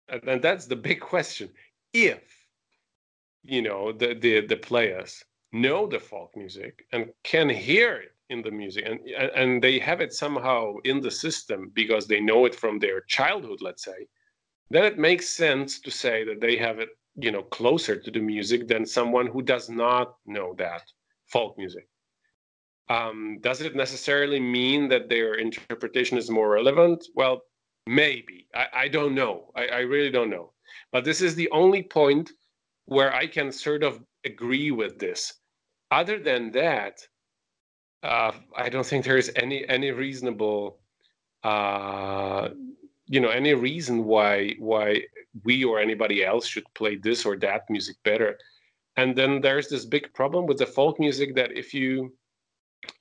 and 0.09 0.41
that's 0.41 0.65
the 0.65 0.75
big 0.75 0.99
question, 1.13 1.49
if, 1.93 2.23
you 3.43 3.61
know, 3.61 3.91
the, 3.91 4.13
the, 4.13 4.45
the 4.45 4.57
players 4.57 5.23
know 5.51 5.87
the 5.87 5.99
folk 5.99 6.35
music 6.35 6.85
and 6.93 7.09
can 7.23 7.49
hear 7.49 7.97
it 7.97 8.15
in 8.29 8.41
the 8.41 8.51
music 8.51 8.85
and, 8.87 8.99
and 9.35 9.61
they 9.61 9.77
have 9.77 9.99
it 9.99 10.13
somehow 10.13 10.75
in 10.85 11.01
the 11.01 11.11
system 11.11 11.71
because 11.73 12.07
they 12.07 12.21
know 12.21 12.45
it 12.45 12.55
from 12.55 12.79
their 12.79 13.01
childhood, 13.01 13.59
let's 13.61 13.83
say, 13.83 14.07
then 14.69 14.85
it 14.85 14.97
makes 14.97 15.27
sense 15.27 15.81
to 15.81 15.91
say 15.91 16.23
that 16.23 16.39
they 16.39 16.55
have 16.55 16.79
it 16.79 16.89
you 17.15 17.31
know 17.31 17.43
closer 17.43 17.95
to 17.99 18.11
the 18.11 18.19
music 18.19 18.67
than 18.67 18.85
someone 18.85 19.27
who 19.27 19.41
does 19.41 19.69
not 19.69 20.15
know 20.25 20.53
that 20.57 20.83
folk 21.27 21.57
music 21.57 21.87
Um, 22.89 23.39
does 23.41 23.61
it 23.61 23.75
necessarily 23.75 24.39
mean 24.39 24.89
that 24.89 25.07
their 25.07 25.35
interpretation 25.35 26.17
is 26.17 26.29
more 26.29 26.49
relevant? 26.49 27.05
Well, 27.15 27.41
maybe. 27.87 28.47
I, 28.53 28.65
I 28.73 28.87
don't 28.89 29.15
know. 29.15 29.51
I, 29.55 29.67
I 29.67 29.79
really 29.79 30.11
don't 30.11 30.29
know. 30.29 30.51
But 30.91 31.05
this 31.05 31.21
is 31.21 31.33
the 31.35 31.49
only 31.51 31.83
point 31.83 32.31
where 32.85 33.13
I 33.13 33.27
can 33.27 33.51
sort 33.51 33.83
of 33.83 34.03
agree 34.25 34.71
with 34.71 34.99
this. 34.99 35.21
Other 35.91 36.19
than 36.19 36.51
that, 36.51 36.99
uh, 38.03 38.31
I 38.55 38.69
don't 38.69 38.85
think 38.85 39.05
there 39.05 39.17
is 39.17 39.31
any 39.35 39.67
any 39.69 39.91
reasonable, 39.91 40.79
uh, 41.43 42.49
you 43.13 43.19
know, 43.19 43.29
any 43.29 43.53
reason 43.53 44.05
why 44.05 44.55
why 44.71 45.01
we 45.43 45.55
or 45.69 45.79
anybody 45.79 46.17
else 46.31 46.45
should 46.47 46.67
play 46.73 46.95
this 46.95 47.25
or 47.25 47.35
that 47.37 47.69
music 47.69 47.97
better. 48.03 48.31
And 48.95 49.15
then 49.19 49.41
there's 49.41 49.67
this 49.69 49.85
big 49.85 50.05
problem 50.13 50.45
with 50.47 50.57
the 50.59 50.65
folk 50.65 50.99
music 50.99 51.35
that 51.35 51.51
if 51.63 51.73
you 51.73 52.13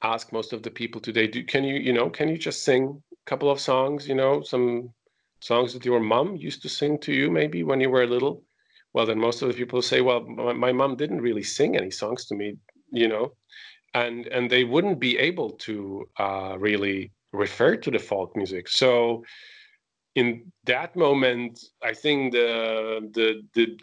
ask 0.03 0.33
most 0.33 0.53
of 0.53 0.63
the 0.63 0.71
people 0.81 1.01
today, 1.01 1.27
do 1.27 1.45
can 1.45 1.63
you 1.65 1.77
you 1.77 1.93
know 1.93 2.11
can 2.11 2.29
you 2.29 2.39
just 2.39 2.65
sing 2.65 2.83
a 3.13 3.31
couple 3.31 3.51
of 3.51 3.61
songs, 3.61 4.09
you 4.09 4.17
know, 4.17 4.43
some 4.43 4.91
songs 5.41 5.73
that 5.73 5.85
your 5.85 6.01
mom 6.01 6.37
used 6.37 6.61
to 6.63 6.69
sing 6.69 6.99
to 6.99 7.13
you 7.13 7.31
maybe 7.31 7.63
when 7.63 7.81
you 7.81 7.91
were 7.91 8.07
little? 8.07 8.43
Well, 8.93 9.07
then 9.07 9.21
most 9.21 9.43
of 9.43 9.49
the 9.49 9.55
people 9.55 9.81
say, 9.83 10.01
well, 10.01 10.23
my, 10.27 10.53
my 10.53 10.73
mom 10.73 10.97
didn't 10.97 11.23
really 11.23 11.45
sing 11.45 11.77
any 11.77 11.93
songs 11.93 12.25
to 12.27 12.35
me, 12.35 12.57
you 12.93 13.09
know 13.09 13.33
and 13.95 14.27
and 14.29 14.51
they 14.51 14.65
wouldn't 14.65 15.01
be 15.01 15.19
able 15.19 15.51
to 15.51 16.09
uh, 16.19 16.57
really 16.59 17.13
refer 17.33 17.77
to 17.77 17.91
the 17.91 17.99
folk 17.99 18.37
music. 18.37 18.69
So 18.69 19.25
in 20.15 20.53
that 20.65 20.97
moment, 20.97 21.61
I 21.83 21.95
think 21.95 22.33
the 22.33 23.11
the 23.15 23.43
the 23.55 23.79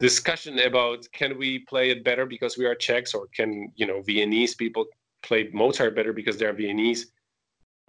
discussion 0.00 0.58
about 0.60 1.06
can 1.12 1.38
we 1.38 1.60
play 1.60 1.90
it 1.90 2.04
better 2.04 2.24
because 2.26 2.56
we 2.56 2.66
are 2.66 2.74
Czechs 2.74 3.14
or 3.14 3.26
can 3.34 3.72
you 3.76 3.86
know 3.86 4.00
Viennese 4.02 4.54
people 4.54 4.86
play 5.22 5.50
Mozart 5.52 5.94
better 5.94 6.12
because 6.12 6.38
they're 6.38 6.52
Viennese. 6.52 7.12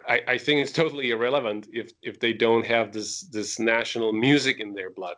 I, 0.07 0.21
I 0.27 0.37
think 0.37 0.61
it's 0.61 0.71
totally 0.71 1.11
irrelevant 1.11 1.67
if 1.71 1.91
if 2.01 2.19
they 2.19 2.33
don't 2.33 2.65
have 2.65 2.91
this 2.91 3.21
this 3.21 3.59
national 3.59 4.11
music 4.13 4.59
in 4.59 4.73
their 4.73 4.91
blood. 4.91 5.17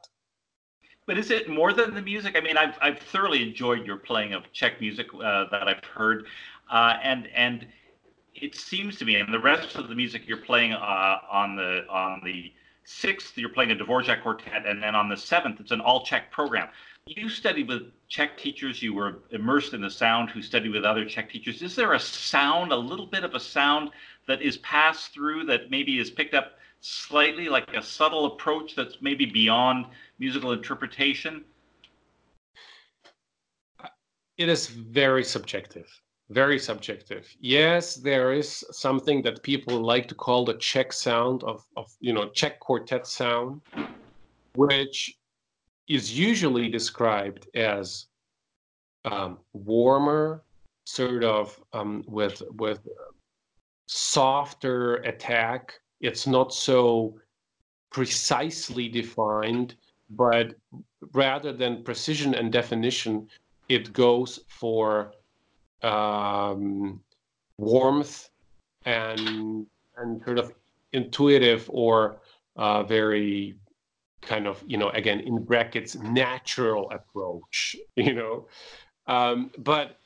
But 1.07 1.17
is 1.17 1.31
it 1.31 1.49
more 1.49 1.73
than 1.73 1.93
the 1.93 2.01
music? 2.01 2.37
I 2.37 2.41
mean, 2.41 2.57
I've, 2.57 2.77
I've 2.81 2.99
thoroughly 2.99 3.41
enjoyed 3.41 3.85
your 3.87 3.97
playing 3.97 4.33
of 4.33 4.43
Czech 4.53 4.79
music 4.79 5.07
uh, 5.13 5.45
that 5.49 5.67
I've 5.67 5.83
heard, 5.83 6.27
uh, 6.69 6.97
and 7.01 7.27
and 7.35 7.67
it 8.35 8.55
seems 8.55 8.97
to 8.97 9.05
me, 9.05 9.15
and 9.15 9.33
the 9.33 9.39
rest 9.39 9.75
of 9.75 9.89
the 9.89 9.95
music 9.95 10.23
you're 10.27 10.37
playing 10.37 10.73
uh, 10.73 11.17
on 11.29 11.55
the 11.55 11.85
on 11.89 12.21
the 12.23 12.51
sixth, 12.83 13.37
you're 13.37 13.49
playing 13.49 13.71
a 13.71 13.75
Dvorak 13.75 14.23
quartet, 14.23 14.65
and 14.65 14.81
then 14.81 14.95
on 14.95 15.09
the 15.09 15.17
seventh, 15.17 15.59
it's 15.59 15.71
an 15.71 15.81
all 15.81 16.03
Czech 16.03 16.31
program. 16.31 16.69
You 17.07 17.29
studied 17.29 17.67
with 17.67 17.91
Czech 18.07 18.37
teachers. 18.37 18.81
You 18.81 18.93
were 18.93 19.19
immersed 19.31 19.73
in 19.73 19.81
the 19.81 19.89
sound. 19.89 20.29
Who 20.29 20.41
studied 20.41 20.71
with 20.71 20.85
other 20.85 21.05
Czech 21.05 21.29
teachers? 21.29 21.61
Is 21.61 21.75
there 21.75 21.93
a 21.93 21.99
sound, 21.99 22.71
a 22.71 22.77
little 22.77 23.07
bit 23.07 23.23
of 23.23 23.35
a 23.35 23.39
sound 23.39 23.89
that 24.27 24.41
is 24.41 24.57
passed 24.57 25.13
through 25.13 25.45
that 25.45 25.71
maybe 25.71 25.99
is 25.99 26.11
picked 26.11 26.33
up 26.33 26.53
slightly, 26.79 27.49
like 27.49 27.75
a 27.75 27.81
subtle 27.81 28.25
approach 28.25 28.75
that's 28.75 28.97
maybe 29.01 29.25
beyond 29.25 29.87
musical 30.19 30.51
interpretation? 30.51 31.43
It 34.37 34.49
is 34.49 34.67
very 34.67 35.23
subjective. 35.23 35.87
Very 36.31 36.59
subjective. 36.59 37.27
Yes, 37.39 37.95
there 37.95 38.31
is 38.31 38.63
something 38.71 39.21
that 39.23 39.43
people 39.43 39.81
like 39.81 40.07
to 40.07 40.15
call 40.15 40.45
the 40.45 40.53
Czech 40.55 40.93
sound 40.93 41.43
of, 41.43 41.65
of 41.75 41.91
you 41.99 42.13
know, 42.13 42.29
Czech 42.29 42.59
quartet 42.59 43.05
sound, 43.05 43.61
which 44.55 45.17
is 45.87 46.17
usually 46.17 46.69
described 46.69 47.47
as 47.55 48.07
um, 49.05 49.39
warmer, 49.53 50.43
sort 50.85 51.23
of 51.23 51.59
um, 51.73 52.03
with 52.07 52.41
with 52.51 52.79
softer 53.87 54.95
attack. 54.97 55.73
It's 55.99 56.25
not 56.27 56.53
so 56.53 57.19
precisely 57.91 58.87
defined 58.87 59.75
but 60.11 60.55
rather 61.13 61.53
than 61.53 61.83
precision 61.83 62.35
and 62.35 62.51
definition, 62.51 63.27
it 63.69 63.93
goes 63.93 64.41
for 64.47 65.13
um, 65.83 67.01
warmth 67.57 68.29
and 68.85 69.65
and 69.97 70.23
sort 70.23 70.39
of 70.39 70.53
intuitive 70.93 71.69
or 71.71 72.21
uh, 72.55 72.83
very 72.83 73.55
kind 74.21 74.47
of 74.47 74.63
you 74.67 74.77
know 74.77 74.89
again 74.89 75.19
in 75.19 75.43
brackets 75.43 75.95
natural 75.95 76.89
approach 76.91 77.75
you 77.95 78.13
know? 78.13 78.47
Um, 79.07 79.51
but 79.57 79.97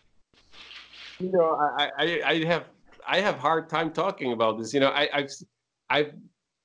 you 1.19 1.31
know 1.31 1.57
I, 1.77 1.91
I 1.97 2.21
i 2.25 2.43
have 2.45 2.65
i 3.07 3.19
have 3.19 3.37
hard 3.37 3.69
time 3.69 3.91
talking 3.91 4.33
about 4.33 4.57
this 4.57 4.73
you 4.73 4.79
know? 4.79 4.89
I 4.89 5.09
i've 5.13 5.31
i've 5.89 6.13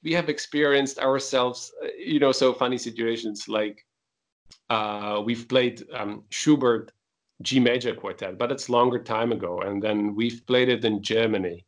we 0.02 0.12
have 0.12 0.28
experienced 0.28 0.98
ourselves, 0.98 1.72
uh, 1.82 1.88
you 1.98 2.18
know, 2.18 2.32
so 2.32 2.52
funny 2.52 2.78
situations 2.78 3.48
like 3.48 3.84
uh, 4.68 5.22
we've 5.24 5.48
played 5.48 5.82
um, 5.92 6.24
Schubert 6.30 6.92
G 7.42 7.58
major 7.58 7.94
quartet, 7.94 8.38
but 8.38 8.52
it's 8.52 8.68
longer 8.68 9.02
time 9.02 9.32
ago, 9.32 9.60
and 9.60 9.82
then 9.82 10.14
we've 10.14 10.46
played 10.46 10.68
it 10.68 10.84
in 10.84 11.02
Germany. 11.02 11.64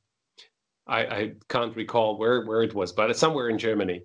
I, 0.86 1.00
I 1.04 1.32
can't 1.48 1.76
recall 1.76 2.18
where 2.18 2.44
where 2.44 2.62
it 2.62 2.74
was, 2.74 2.92
but 2.92 3.10
it's 3.10 3.20
somewhere 3.20 3.48
in 3.48 3.58
Germany. 3.58 4.02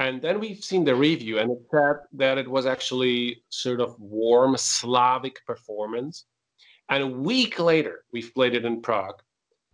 And 0.00 0.22
then 0.22 0.38
we've 0.38 0.62
seen 0.62 0.84
the 0.84 0.94
review, 0.94 1.38
and 1.38 1.50
it 1.50 1.58
said 1.70 1.96
that 2.14 2.38
it 2.38 2.48
was 2.48 2.66
actually 2.66 3.42
sort 3.48 3.80
of 3.80 3.98
warm 3.98 4.56
Slavic 4.56 5.44
performance. 5.46 6.26
And 6.88 7.02
a 7.02 7.06
week 7.06 7.58
later, 7.58 8.04
we've 8.12 8.32
played 8.34 8.54
it 8.54 8.64
in 8.64 8.82
Prague, 8.82 9.20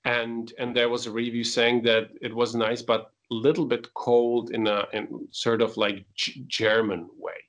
and 0.05 0.53
and 0.59 0.75
there 0.75 0.89
was 0.89 1.07
a 1.07 1.13
review 1.13 1.45
saying 1.45 1.83
that 1.83 2.11
it 2.21 2.35
was 2.35 2.55
nice, 2.55 2.83
but 2.83 3.11
a 3.31 3.35
little 3.35 3.67
bit 3.67 3.93
cold 3.95 4.51
in 4.51 4.67
a 4.67 4.87
in 4.93 5.29
sort 5.31 5.63
of 5.63 5.77
like 5.77 6.07
G- 6.15 6.45
German 6.47 7.09
way, 7.17 7.41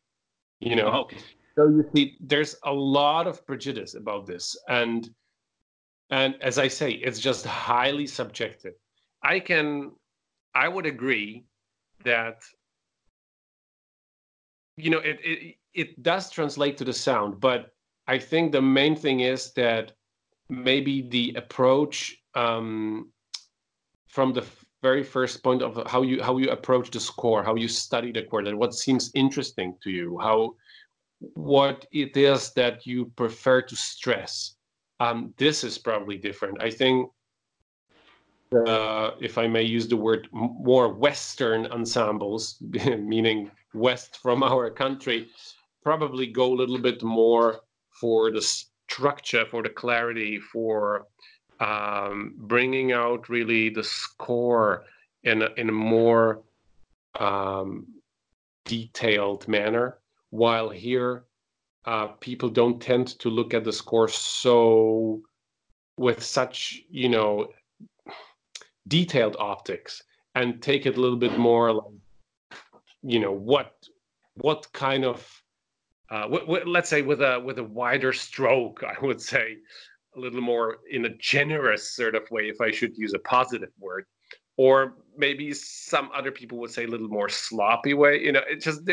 you 0.59 0.75
know. 0.75 0.87
Okay. 0.87 1.17
So 1.55 1.67
you 1.69 1.89
see, 1.95 2.17
there's 2.19 2.57
a 2.63 2.73
lot 2.73 3.27
of 3.27 3.45
prejudice 3.45 3.95
about 3.95 4.25
this, 4.25 4.57
and 4.67 5.09
and 6.09 6.35
as 6.41 6.57
I 6.57 6.67
say, 6.67 6.91
it's 6.91 7.19
just 7.19 7.45
highly 7.45 8.05
subjective. 8.05 8.73
I 9.23 9.39
can, 9.39 9.91
I 10.53 10.67
would 10.67 10.85
agree 10.85 11.45
that 12.03 12.43
you 14.77 14.89
know 14.89 14.99
it 14.99 15.19
it 15.23 15.55
it 15.73 16.03
does 16.03 16.29
translate 16.29 16.77
to 16.77 16.83
the 16.83 16.93
sound, 16.93 17.39
but 17.39 17.71
I 18.07 18.19
think 18.19 18.51
the 18.51 18.61
main 18.61 18.95
thing 18.95 19.21
is 19.21 19.53
that 19.53 19.93
maybe 20.49 21.07
the 21.09 21.33
approach 21.35 22.17
um, 22.35 23.11
from 24.07 24.33
the 24.33 24.45
very 24.81 25.03
first 25.03 25.41
point 25.41 25.61
of 25.61 25.81
how 25.87 26.01
you 26.03 26.21
how 26.21 26.37
you 26.37 26.49
approach 26.49 26.91
the 26.91 26.99
score, 26.99 27.43
how 27.43 27.55
you 27.55 27.67
study 27.67 28.11
the 28.11 28.23
quartet, 28.23 28.55
what 28.55 28.73
seems 28.73 29.09
interesting 29.15 29.75
to 29.81 29.89
you, 29.89 30.19
how 30.19 30.55
what 31.33 31.85
it 31.91 32.15
is 32.15 32.51
that 32.53 32.85
you 32.85 33.05
prefer 33.15 33.61
to 33.61 33.75
stress. 33.75 34.55
Um, 34.99 35.33
this 35.37 35.63
is 35.63 35.77
probably 35.77 36.17
different. 36.17 36.61
I 36.61 36.69
think, 36.69 37.09
uh, 38.67 39.11
if 39.19 39.37
I 39.37 39.47
may 39.47 39.63
use 39.63 39.87
the 39.87 39.97
word, 39.97 40.27
more 40.31 40.93
Western 40.93 41.65
ensembles, 41.67 42.57
meaning 42.61 43.51
west 43.73 44.17
from 44.21 44.43
our 44.51 44.69
country, 44.69 45.29
probably 45.83 46.27
go 46.27 46.53
a 46.53 46.55
little 46.55 46.79
bit 46.79 47.03
more 47.03 47.61
for 47.91 48.31
the 48.31 48.41
structure, 48.41 49.45
for 49.45 49.63
the 49.63 49.69
clarity, 49.69 50.39
for 50.39 51.07
um, 51.59 52.33
bringing 52.37 52.91
out 52.91 53.29
really 53.29 53.69
the 53.69 53.83
score 53.83 54.83
in 55.23 55.41
a, 55.41 55.49
in 55.57 55.69
a 55.69 55.73
more 55.73 56.41
um, 57.19 57.85
detailed 58.65 59.47
manner. 59.47 59.97
While 60.35 60.69
here, 60.69 61.25
uh, 61.85 62.07
people 62.19 62.49
don't 62.49 62.81
tend 62.81 63.07
to 63.19 63.29
look 63.29 63.53
at 63.53 63.63
the 63.63 63.73
score 63.73 64.07
so 64.07 65.21
with 65.97 66.21
such 66.21 66.81
you 66.89 67.07
know 67.07 67.47
detailed 68.87 69.37
optics 69.39 70.03
and 70.35 70.61
take 70.61 70.85
it 70.85 70.97
a 70.97 71.01
little 71.01 71.17
bit 71.17 71.37
more 71.37 71.71
like 71.71 72.59
you 73.01 73.19
know 73.19 73.31
what 73.31 73.71
what 74.33 74.67
kind 74.73 75.05
of 75.05 75.41
uh, 76.11 76.27
what, 76.27 76.47
what, 76.47 76.67
let's 76.67 76.89
say 76.89 77.01
with 77.01 77.21
a 77.21 77.39
with 77.39 77.59
a 77.59 77.63
wider 77.63 78.11
stroke 78.11 78.83
i 78.83 79.05
would 79.05 79.21
say 79.21 79.57
a 80.15 80.19
little 80.19 80.41
more 80.41 80.77
in 80.89 81.05
a 81.05 81.17
generous 81.17 81.95
sort 81.95 82.15
of 82.15 82.29
way, 82.31 82.49
if 82.49 82.61
I 82.61 82.71
should 82.71 82.97
use 82.97 83.13
a 83.13 83.19
positive 83.19 83.71
word, 83.79 84.05
or 84.57 84.95
maybe 85.17 85.53
some 85.53 86.09
other 86.15 86.31
people 86.31 86.57
would 86.59 86.71
say 86.71 86.85
a 86.85 86.87
little 86.87 87.09
more 87.09 87.29
sloppy 87.29 87.93
way. 87.93 88.21
You 88.21 88.31
know, 88.31 88.41
it 88.49 88.61
just 88.61 88.85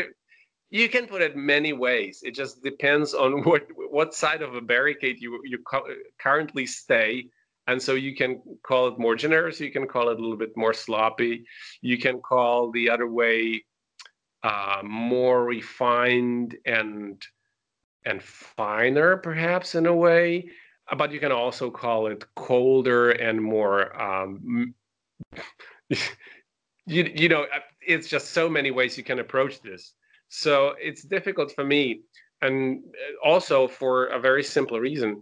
you 0.73 0.89
can 0.89 1.05
put 1.05 1.21
it 1.21 1.37
many 1.37 1.71
ways. 1.71 2.23
It 2.25 2.33
just 2.33 2.63
depends 2.63 3.13
on 3.13 3.43
what 3.49 3.67
what 3.91 4.15
side 4.15 4.41
of 4.41 4.55
a 4.55 4.61
barricade 4.61 5.21
you 5.21 5.39
you 5.45 5.59
currently 6.19 6.65
stay. 6.65 7.27
And 7.67 7.81
so 7.81 7.93
you 7.93 8.13
can 8.13 8.41
call 8.63 8.89
it 8.89 8.99
more 8.99 9.15
generous. 9.15 9.61
You 9.61 9.71
can 9.71 9.87
call 9.87 10.09
it 10.09 10.19
a 10.19 10.21
little 10.21 10.35
bit 10.35 10.57
more 10.57 10.73
sloppy. 10.73 11.45
You 11.81 11.97
can 11.97 12.19
call 12.19 12.71
the 12.71 12.89
other 12.89 13.07
way 13.07 13.63
uh, 14.41 14.81
more 14.83 15.45
refined 15.45 16.57
and 16.65 17.21
and 18.05 18.21
finer, 18.21 19.15
perhaps 19.17 19.75
in 19.75 19.85
a 19.85 19.95
way 19.95 20.49
but 20.97 21.13
you 21.13 21.19
can 21.19 21.31
also 21.31 21.71
call 21.71 22.07
it 22.07 22.25
colder 22.35 23.11
and 23.11 23.41
more 23.41 23.79
um, 24.01 24.75
you, 26.85 27.09
you 27.15 27.29
know 27.29 27.43
uh, 27.43 27.59
it's 27.81 28.09
just 28.09 28.31
so 28.31 28.49
many 28.49 28.69
ways 28.69 28.97
you 28.97 29.03
can 29.03 29.19
approach 29.19 29.61
this 29.61 29.93
so 30.33 30.73
it's 30.79 31.03
difficult 31.03 31.51
for 31.51 31.63
me. 31.63 32.01
And 32.41 32.83
also 33.23 33.67
for 33.67 34.07
a 34.07 34.19
very 34.19 34.43
simple 34.43 34.79
reason. 34.79 35.21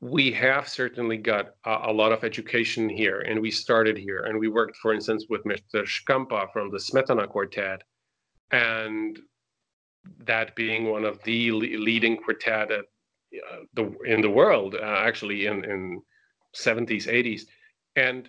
We 0.00 0.32
have 0.32 0.68
certainly 0.68 1.16
got 1.16 1.54
a, 1.64 1.90
a, 1.90 1.92
lot 1.92 2.12
of 2.12 2.24
education 2.24 2.88
here 2.88 3.20
and 3.20 3.40
we 3.40 3.50
started 3.50 3.96
here 3.96 4.24
and 4.24 4.38
we 4.38 4.48
worked 4.48 4.76
for 4.76 4.92
instance 4.92 5.26
with 5.30 5.42
mr 5.44 5.86
Škampa 5.94 6.52
from 6.52 6.70
the 6.70 6.78
smetana 6.78 7.28
quartet. 7.28 7.80
And 8.50 9.20
that 10.26 10.56
being 10.56 10.90
one 10.90 11.04
of 11.04 11.22
the 11.22 11.52
leading 11.52 12.16
quartet 12.16 12.70
at, 12.72 12.84
uh, 13.50 13.62
the, 13.74 13.84
in 14.04 14.20
the 14.20 14.30
world 14.30 14.74
uh, 14.74 14.82
actually 15.08 15.46
in, 15.46 15.64
in 15.64 16.02
70s 16.54 17.06
80s 17.06 17.42
and 17.94 18.28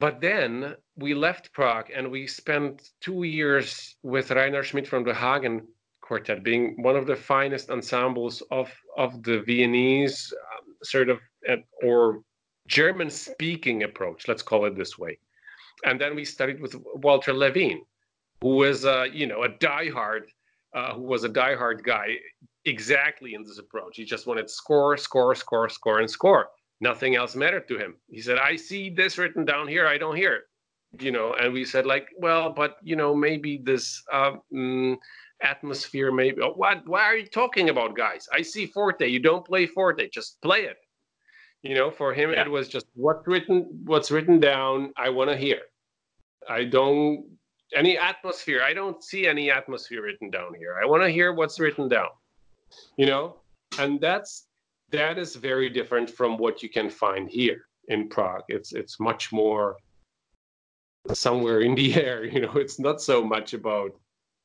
but 0.00 0.20
then 0.20 0.74
we 0.96 1.14
left 1.14 1.52
Prague 1.52 1.90
and 1.94 2.10
we 2.10 2.26
spent 2.26 2.90
two 3.00 3.24
years 3.24 3.96
with 4.02 4.30
Rainer 4.30 4.62
Schmidt 4.62 4.86
from 4.86 5.04
the 5.04 5.14
Hagen 5.14 5.66
Quartet, 6.00 6.44
being 6.44 6.80
one 6.82 6.96
of 6.96 7.06
the 7.06 7.16
finest 7.16 7.70
ensembles 7.70 8.42
of, 8.50 8.72
of 8.96 9.22
the 9.22 9.40
Viennese 9.40 10.32
um, 10.32 10.74
sort 10.82 11.08
of 11.08 11.18
or 11.82 12.22
German 12.68 13.10
speaking 13.10 13.82
approach, 13.82 14.28
let's 14.28 14.42
call 14.42 14.66
it 14.66 14.76
this 14.76 14.98
way. 14.98 15.18
And 15.84 16.00
then 16.00 16.14
we 16.14 16.24
studied 16.24 16.60
with 16.60 16.74
Walter 16.94 17.32
Levin, 17.32 17.82
who 18.40 18.56
was, 18.56 18.84
uh, 18.84 19.06
you 19.12 19.26
know, 19.26 19.44
a 19.44 19.48
diehard, 19.48 20.22
uh, 20.74 20.94
who 20.94 21.02
was 21.02 21.24
a 21.24 21.28
diehard 21.28 21.82
guy 21.82 22.16
exactly 22.64 23.34
in 23.34 23.42
this 23.42 23.58
approach. 23.58 23.96
He 23.96 24.04
just 24.04 24.26
wanted 24.26 24.50
score, 24.50 24.96
score, 24.96 25.34
score, 25.34 25.68
score, 25.68 26.00
and 26.00 26.10
score 26.10 26.48
nothing 26.80 27.16
else 27.16 27.34
mattered 27.34 27.68
to 27.68 27.78
him. 27.78 27.96
He 28.08 28.20
said, 28.20 28.38
I 28.38 28.56
see 28.56 28.90
this 28.90 29.18
written 29.18 29.44
down 29.44 29.68
here, 29.68 29.86
I 29.86 29.98
don't 29.98 30.16
hear 30.16 30.34
it. 30.34 30.42
You 31.00 31.12
know, 31.12 31.34
and 31.34 31.52
we 31.52 31.64
said, 31.64 31.84
like, 31.84 32.08
well, 32.18 32.50
but 32.50 32.76
you 32.82 32.96
know, 32.96 33.14
maybe 33.14 33.60
this 33.62 34.02
uh, 34.10 34.32
mm, 34.52 34.96
atmosphere, 35.42 36.10
maybe. 36.10 36.40
Oh, 36.42 36.52
what? 36.54 36.82
Why 36.86 37.02
are 37.02 37.16
you 37.16 37.26
talking 37.26 37.68
about, 37.68 37.94
guys? 37.94 38.26
I 38.32 38.40
see 38.40 38.66
forte. 38.66 39.06
You 39.06 39.20
don't 39.20 39.44
play 39.44 39.66
forte. 39.66 40.08
Just 40.08 40.40
play 40.40 40.60
it. 40.60 40.78
You 41.62 41.74
know, 41.74 41.90
for 41.90 42.14
him, 42.14 42.30
yeah. 42.30 42.42
it 42.42 42.50
was 42.50 42.68
just 42.68 42.86
what's 42.94 43.26
written, 43.26 43.68
what's 43.84 44.10
written 44.10 44.40
down. 44.40 44.92
I 44.96 45.10
want 45.10 45.28
to 45.30 45.36
hear. 45.36 45.60
I 46.48 46.64
don't 46.64 47.26
any 47.74 47.98
atmosphere. 47.98 48.62
I 48.62 48.72
don't 48.72 49.02
see 49.02 49.26
any 49.26 49.50
atmosphere 49.50 50.02
written 50.02 50.30
down 50.30 50.54
here. 50.58 50.76
I 50.82 50.86
want 50.86 51.02
to 51.02 51.10
hear 51.10 51.32
what's 51.32 51.60
written 51.60 51.88
down. 51.88 52.08
You 52.96 53.06
know, 53.06 53.36
and 53.78 54.00
that's 54.00 54.47
that 54.90 55.18
is 55.18 55.36
very 55.36 55.68
different 55.68 56.10
from 56.10 56.36
what 56.38 56.62
you 56.62 56.68
can 56.68 56.88
find 56.88 57.28
here 57.28 57.66
in 57.88 58.08
Prague. 58.08 58.44
It's 58.48 58.72
it's 58.72 59.00
much 59.00 59.32
more 59.32 59.76
somewhere 61.12 61.60
in 61.60 61.74
the 61.74 61.94
air. 62.02 62.24
You 62.24 62.40
know, 62.40 62.52
it's 62.56 62.78
not 62.78 63.00
so 63.00 63.24
much 63.24 63.54
about 63.54 63.92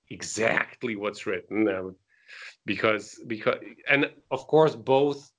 exactly 0.10 0.96
what's 0.96 1.26
written, 1.26 1.68
um, 1.68 1.96
because 2.66 3.20
because 3.28 3.60
and 3.90 4.10
of 4.32 4.48
course 4.48 4.76
both 4.76 5.32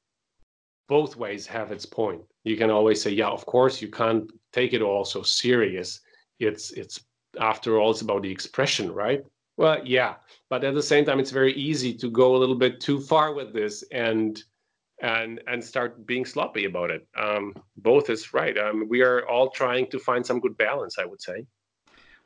both 0.89 1.17
ways 1.17 1.47
have 1.47 1.73
its 1.73 1.87
point. 1.87 2.23
You 2.45 2.57
can 2.57 2.71
always 2.71 3.01
say, 3.03 3.11
yeah, 3.11 3.29
of 3.29 3.47
course 3.47 3.81
you 3.81 3.89
can't 3.89 4.31
take 4.53 4.75
it 4.75 4.83
all 4.83 5.05
so 5.05 5.23
serious. 5.23 6.01
It's 6.39 6.73
it's 6.73 7.01
after 7.41 7.79
all 7.79 7.91
it's 7.91 8.03
about 8.03 8.23
the 8.23 8.31
expression, 8.31 8.93
right? 8.93 9.23
Well, 9.57 9.81
yeah, 9.85 10.17
but 10.51 10.65
at 10.65 10.75
the 10.75 10.83
same 10.83 11.05
time, 11.05 11.21
it's 11.21 11.31
very 11.31 11.55
easy 11.55 11.95
to 11.95 12.11
go 12.11 12.35
a 12.35 12.39
little 12.39 12.57
bit 12.57 12.81
too 12.81 13.01
far 13.01 13.33
with 13.33 13.53
this 13.53 13.85
and 13.93 14.43
and 15.01 15.41
and 15.47 15.63
start 15.63 16.07
being 16.07 16.25
sloppy 16.25 16.65
about 16.65 16.91
it. 16.91 17.07
Um, 17.21 17.55
both 17.77 18.11
is 18.11 18.33
right. 18.33 18.57
Um, 18.57 18.89
we 18.89 19.03
are 19.03 19.27
all 19.29 19.51
trying 19.51 19.91
to 19.91 19.99
find 19.99 20.25
some 20.25 20.41
good 20.41 20.57
balance, 20.57 20.99
I 20.99 21.05
would 21.05 21.21
say. 21.21 21.47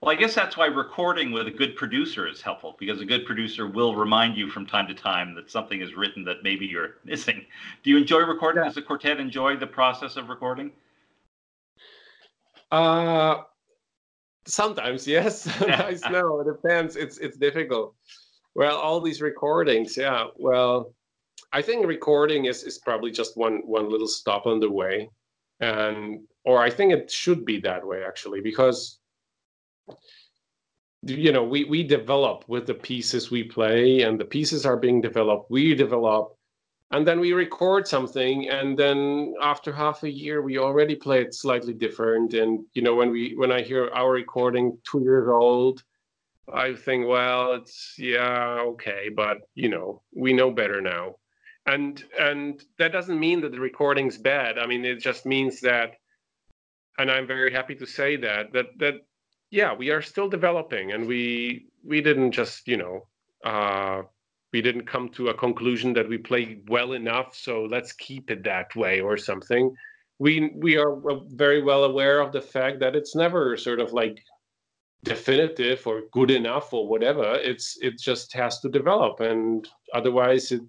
Well, 0.00 0.12
I 0.12 0.14
guess 0.14 0.32
that's 0.32 0.56
why 0.56 0.66
recording 0.66 1.32
with 1.32 1.48
a 1.48 1.50
good 1.50 1.74
producer 1.74 2.28
is 2.28 2.40
helpful 2.40 2.76
because 2.78 3.00
a 3.00 3.04
good 3.04 3.26
producer 3.26 3.66
will 3.66 3.96
remind 3.96 4.36
you 4.36 4.48
from 4.48 4.64
time 4.64 4.86
to 4.86 4.94
time 4.94 5.34
that 5.34 5.50
something 5.50 5.80
is 5.80 5.96
written 5.96 6.24
that 6.24 6.36
maybe 6.44 6.66
you're 6.66 6.98
missing. 7.04 7.44
Do 7.82 7.90
you 7.90 7.98
enjoy 7.98 8.20
recording? 8.20 8.62
Yeah. 8.62 8.68
Does 8.68 8.76
the 8.76 8.82
quartet 8.82 9.18
enjoy 9.18 9.56
the 9.56 9.66
process 9.66 10.16
of 10.16 10.28
recording? 10.28 10.70
Uh, 12.70 13.38
sometimes 14.46 15.06
yes. 15.06 15.42
Sometimes 15.58 16.02
no. 16.10 16.40
It 16.40 16.44
depends. 16.44 16.94
It's 16.94 17.18
it's 17.18 17.36
difficult. 17.36 17.94
Well, 18.54 18.76
all 18.76 19.00
these 19.00 19.20
recordings, 19.20 19.96
yeah. 19.96 20.26
Well, 20.36 20.94
I 21.52 21.62
think 21.62 21.86
recording 21.86 22.44
is, 22.44 22.62
is 22.62 22.78
probably 22.78 23.10
just 23.10 23.36
one 23.36 23.60
one 23.64 23.90
little 23.90 24.08
stop 24.08 24.46
on 24.46 24.60
the 24.60 24.70
way, 24.70 25.10
and 25.60 26.20
or 26.44 26.62
I 26.62 26.70
think 26.70 26.92
it 26.92 27.10
should 27.10 27.44
be 27.44 27.60
that 27.60 27.86
way 27.86 28.04
actually 28.04 28.40
because 28.40 28.98
you 31.02 31.32
know 31.32 31.44
we 31.44 31.64
we 31.64 31.82
develop 31.82 32.44
with 32.48 32.66
the 32.66 32.74
pieces 32.74 33.30
we 33.30 33.44
play 33.44 34.02
and 34.02 34.18
the 34.18 34.24
pieces 34.24 34.66
are 34.66 34.76
being 34.76 35.00
developed 35.00 35.50
we 35.50 35.74
develop 35.74 36.36
and 36.90 37.06
then 37.06 37.20
we 37.20 37.32
record 37.32 37.86
something 37.86 38.48
and 38.48 38.78
then 38.78 39.34
after 39.42 39.72
half 39.72 40.02
a 40.02 40.10
year 40.10 40.42
we 40.42 40.58
already 40.58 40.94
play 40.94 41.20
it 41.20 41.34
slightly 41.34 41.74
different. 41.74 42.34
And 42.34 42.64
you 42.72 42.82
know 42.82 42.94
when 42.94 43.10
we 43.10 43.34
when 43.36 43.52
i 43.52 43.60
hear 43.62 43.90
our 43.90 44.10
recording 44.10 44.78
two 44.90 45.02
years 45.02 45.28
old 45.28 45.82
i 46.52 46.74
think 46.74 47.06
well 47.06 47.52
it's 47.52 47.94
yeah 47.98 48.58
okay 48.60 49.10
but 49.14 49.38
you 49.54 49.68
know 49.68 50.02
we 50.16 50.32
know 50.32 50.50
better 50.50 50.80
now 50.80 51.14
and 51.68 52.04
and 52.18 52.64
that 52.78 52.92
doesn't 52.92 53.20
mean 53.20 53.40
that 53.42 53.52
the 53.52 53.60
recording's 53.60 54.16
bad. 54.16 54.58
I 54.58 54.66
mean 54.66 54.84
it 54.84 55.00
just 55.00 55.26
means 55.26 55.60
that 55.60 55.96
and 56.98 57.10
i'm 57.10 57.26
very 57.26 57.52
happy 57.52 57.74
to 57.76 57.86
say 57.86 58.16
that 58.16 58.52
that 58.52 58.66
that 58.78 58.94
yeah 59.50 59.72
we 59.74 59.90
are 59.90 60.02
still 60.02 60.28
developing. 60.28 60.92
And 60.92 61.06
we 61.06 61.66
we 61.84 62.00
didn't 62.00 62.32
just 62.32 62.66
you 62.66 62.78
know 62.78 63.06
uh 63.44 64.02
we 64.52 64.62
didn't 64.62 64.86
come 64.86 65.10
to 65.10 65.28
a 65.28 65.34
conclusion 65.34 65.92
that 65.92 66.08
we 66.08 66.16
play 66.16 66.62
well 66.68 66.92
enough 66.94 67.36
so 67.36 67.64
let's 67.64 67.92
keep 67.92 68.30
it 68.30 68.42
that 68.44 68.74
way 68.74 69.00
or 69.00 69.16
something. 69.16 69.74
We 70.18 70.50
we 70.54 70.78
are 70.78 70.96
very 71.44 71.62
well 71.62 71.84
aware 71.84 72.20
of 72.20 72.32
the 72.32 72.40
fact 72.40 72.80
that 72.80 72.96
it's 72.96 73.14
never 73.14 73.56
sort 73.56 73.80
of 73.80 73.92
like 73.92 74.18
definitive 75.04 75.86
or 75.86 76.02
good 76.12 76.30
enough 76.30 76.72
or 76.72 76.88
whatever. 76.88 77.38
It's 77.50 77.76
it 77.80 77.98
just 78.00 78.32
has 78.32 78.58
to 78.60 78.68
develop. 78.68 79.20
And 79.20 79.68
otherwise 79.94 80.50
it 80.50 80.62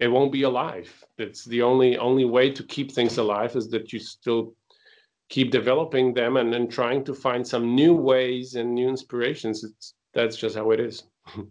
it 0.00 0.08
won't 0.08 0.32
be 0.32 0.42
alive. 0.42 0.92
It's 1.18 1.44
the 1.44 1.62
only 1.62 1.96
only 1.98 2.24
way 2.24 2.50
to 2.50 2.62
keep 2.62 2.92
things 2.92 3.18
alive 3.18 3.54
is 3.56 3.68
that 3.70 3.92
you 3.92 3.98
still 3.98 4.54
keep 5.28 5.50
developing 5.50 6.12
them 6.12 6.36
and 6.36 6.52
then 6.52 6.68
trying 6.68 7.04
to 7.04 7.14
find 7.14 7.46
some 7.46 7.74
new 7.74 7.94
ways 7.94 8.54
and 8.54 8.74
new 8.74 8.88
inspirations. 8.88 9.64
It's 9.64 9.94
that's 10.12 10.36
just 10.36 10.56
how 10.56 10.70
it 10.70 10.80
is. 10.80 11.04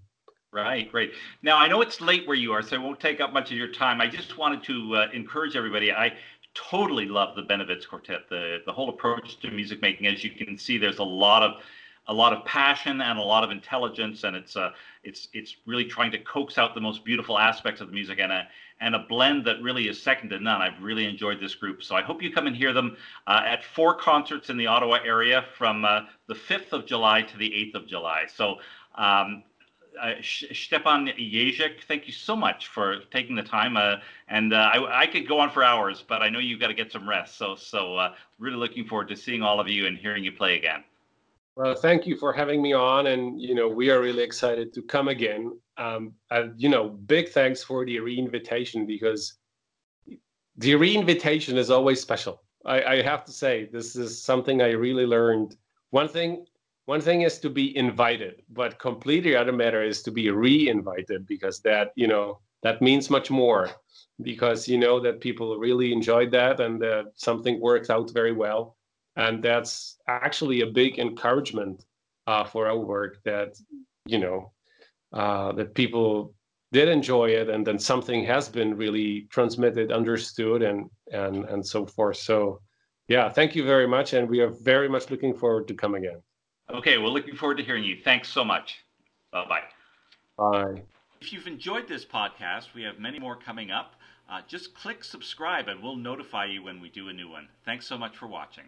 Right, 0.54 0.92
great. 0.92 1.14
Now 1.42 1.58
I 1.58 1.68
know 1.68 1.82
it's 1.82 2.00
late 2.00 2.28
where 2.28 2.38
you 2.38 2.54
are, 2.54 2.62
so 2.62 2.76
I 2.76 2.80
won't 2.80 3.00
take 3.00 3.20
up 3.20 3.34
much 3.34 3.50
of 3.50 3.58
your 3.58 3.72
time. 3.72 4.00
I 4.00 4.06
just 4.06 4.38
wanted 4.38 4.62
to 4.66 4.96
uh, 4.96 5.08
encourage 5.12 5.56
everybody. 5.56 5.92
I 5.92 6.14
totally 6.54 7.08
love 7.08 7.36
the 7.36 7.42
Bennewitz 7.42 7.88
Quartet, 7.88 8.30
the 8.30 8.60
the 8.68 8.72
whole 8.72 8.90
approach 8.90 9.40
to 9.40 9.50
music 9.50 9.82
making. 9.82 10.06
As 10.06 10.24
you 10.24 10.30
can 10.30 10.56
see, 10.56 10.78
there's 10.78 11.00
a 11.00 11.04
lot 11.04 11.42
of 11.42 11.64
a 12.08 12.14
lot 12.14 12.34
of 12.34 12.44
passion 12.46 13.02
and 13.02 13.18
a 13.18 13.22
lot 13.22 13.44
of 13.44 13.52
intelligence, 13.52 14.24
and 14.24 14.36
it's 14.36 14.56
uh, 14.56 14.72
it's 15.04 15.30
it's 15.34 15.56
really 15.66 15.86
trying 15.86 16.12
to 16.12 16.20
coax 16.20 16.58
out 16.58 16.76
the 16.76 16.82
most 16.82 17.06
beautiful 17.06 17.40
aspects 17.40 17.82
of 17.82 17.88
the 17.88 17.94
music 17.94 18.20
and 18.20 18.32
a 18.32 18.48
and 18.82 18.96
a 18.96 19.00
blend 19.00 19.46
that 19.46 19.62
really 19.62 19.88
is 19.88 20.02
second 20.02 20.30
to 20.30 20.40
none. 20.40 20.62
I've 20.62 20.82
really 20.82 21.06
enjoyed 21.06 21.40
this 21.40 21.56
group, 21.56 21.84
so 21.84 21.96
I 21.96 22.02
hope 22.02 22.22
you 22.22 22.32
come 22.32 22.48
and 22.48 22.56
hear 22.56 22.74
them 22.74 22.98
uh, 23.28 23.44
at 23.46 23.64
four 23.64 23.96
concerts 23.96 24.50
in 24.50 24.58
the 24.58 24.68
Ottawa 24.68 25.00
area 25.06 25.46
from 25.58 25.86
uh, 25.86 26.02
the 26.28 26.34
5th 26.34 26.74
of 26.74 26.86
July 26.86 27.22
to 27.22 27.38
the 27.38 27.50
8th 27.50 27.76
of 27.76 27.88
July. 27.88 28.26
So. 28.34 28.58
Um, 28.96 29.44
uh, 30.02 30.14
Stepan 30.24 31.08
Ježek, 31.20 31.84
thank 31.88 32.08
you 32.08 32.14
so 32.14 32.36
much 32.36 32.68
for 32.68 33.02
taking 33.12 33.36
the 33.36 33.44
time. 33.44 33.78
Uh, 33.78 33.98
and 34.28 34.52
uh, 34.52 34.72
I, 34.74 35.02
I, 35.02 35.06
could 35.06 35.28
go 35.28 35.40
on 35.40 35.52
for 35.52 35.64
hours, 35.64 36.04
but 36.08 36.24
I 36.24 36.30
know 36.30 36.40
you've 36.40 36.60
got 36.60 36.70
to 36.70 36.74
get 36.74 36.92
some 36.92 37.08
rest. 37.08 37.38
So, 37.38 37.54
so 37.54 37.96
uh, 37.98 38.16
really 38.40 38.56
looking 38.56 38.88
forward 38.88 39.08
to 39.10 39.16
seeing 39.16 39.44
all 39.44 39.60
of 39.60 39.68
you 39.68 39.86
and 39.86 39.96
hearing 39.96 40.24
you 40.24 40.32
play 40.32 40.58
again. 40.58 40.84
Well, 41.56 41.76
thank 41.76 42.08
you 42.08 42.18
for 42.18 42.34
having 42.34 42.62
me 42.64 42.74
on, 42.74 43.08
and 43.08 43.40
you 43.40 43.54
know 43.54 43.68
we 43.68 43.92
are 43.92 44.02
really 44.02 44.24
excited 44.24 44.74
to 44.74 44.82
come 44.82 45.08
again. 45.08 45.52
Um, 45.78 46.14
and 46.32 46.60
you 46.60 46.70
know, 46.70 46.90
big 46.90 47.30
thanks 47.30 47.64
for 47.64 47.86
the 47.86 48.00
re-invitation 48.00 48.88
because 48.88 49.38
the 50.58 50.76
re-invitation 50.76 51.58
is 51.58 51.70
always 51.70 52.02
special. 52.02 52.42
I, 52.66 52.84
I 52.84 53.02
have 53.04 53.24
to 53.26 53.32
say 53.32 53.70
this 53.72 53.96
is 53.96 54.24
something 54.24 54.62
I 54.62 54.72
really 54.72 55.06
learned. 55.06 55.56
One 55.92 56.08
thing, 56.08 56.46
one 56.86 57.02
thing 57.02 57.22
is 57.22 57.38
to 57.40 57.50
be 57.52 57.76
invited, 57.78 58.42
but 58.50 58.80
completely 58.80 59.36
other 59.36 59.52
matter 59.52 59.84
is 59.84 60.02
to 60.04 60.12
be 60.12 60.32
re-invited 60.32 61.28
because 61.28 61.60
that 61.62 61.92
you 61.96 62.08
know 62.08 62.40
that 62.64 62.82
means 62.82 63.12
much 63.12 63.30
more 63.30 63.70
because 64.24 64.68
you 64.68 64.80
know 64.80 65.00
that 65.00 65.22
people 65.22 65.56
really 65.60 65.94
enjoyed 65.94 66.32
that 66.32 66.60
and 66.60 66.82
that 66.82 67.12
something 67.16 67.60
worked 67.62 67.92
out 67.92 68.12
very 68.12 68.32
well 68.32 68.76
and 69.16 69.44
that's 69.44 69.98
actually 70.08 70.62
a 70.62 70.66
big 70.66 71.00
encouragement 71.00 71.86
uh, 72.28 72.44
for 72.44 72.68
our 72.68 72.78
work 72.78 73.22
that 73.24 73.56
you 74.06 74.18
know 74.18 74.52
uh, 75.14 75.52
that 75.54 75.74
people 75.76 76.34
did 76.72 76.90
enjoy 76.90 77.30
it 77.30 77.50
and 77.50 77.66
then 77.66 77.78
something 77.78 78.26
has 78.26 78.50
been 78.50 78.76
really 78.76 79.28
transmitted 79.30 79.92
understood 79.92 80.64
and 80.64 80.90
and 81.12 81.46
and 81.46 81.66
so 81.66 81.86
forth. 81.86 82.18
So 82.18 82.60
yeah 83.08 83.30
thank 83.30 83.56
you 83.56 83.64
very 83.64 83.88
much 83.88 84.14
and 84.14 84.30
we 84.30 84.40
are 84.40 84.50
very 84.50 84.90
much 84.90 85.12
looking 85.12 85.34
forward 85.34 85.68
to 85.68 85.74
come 85.74 85.96
again. 85.96 86.22
Okay 86.74 86.98
we're 86.98 87.10
looking 87.10 87.36
forward 87.36 87.58
to 87.58 87.64
hearing 87.64 87.84
you. 87.84 87.98
Thanks 88.04 88.30
so 88.30 88.44
much. 88.44 88.84
Bye-bye. 89.32 89.64
Bye. 90.38 90.82
If 91.22 91.34
you've 91.34 91.48
enjoyed 91.48 91.88
this 91.88 92.06
podcast 92.06 92.74
we 92.74 92.82
have 92.84 93.00
many 93.00 93.20
more 93.20 93.36
coming 93.36 93.72
up. 93.72 93.96
Uh, 94.30 94.40
just 94.48 94.74
click 94.74 95.04
subscribe 95.04 95.68
and 95.68 95.84
we'll 95.84 95.98
notify 95.98 96.46
you 96.46 96.64
when 96.64 96.80
we 96.80 96.90
do 96.90 97.10
a 97.10 97.14
new 97.14 97.30
one. 97.30 97.50
Thanks 97.66 97.86
so 97.86 97.98
much 97.98 98.16
for 98.16 98.26
watching 98.26 98.64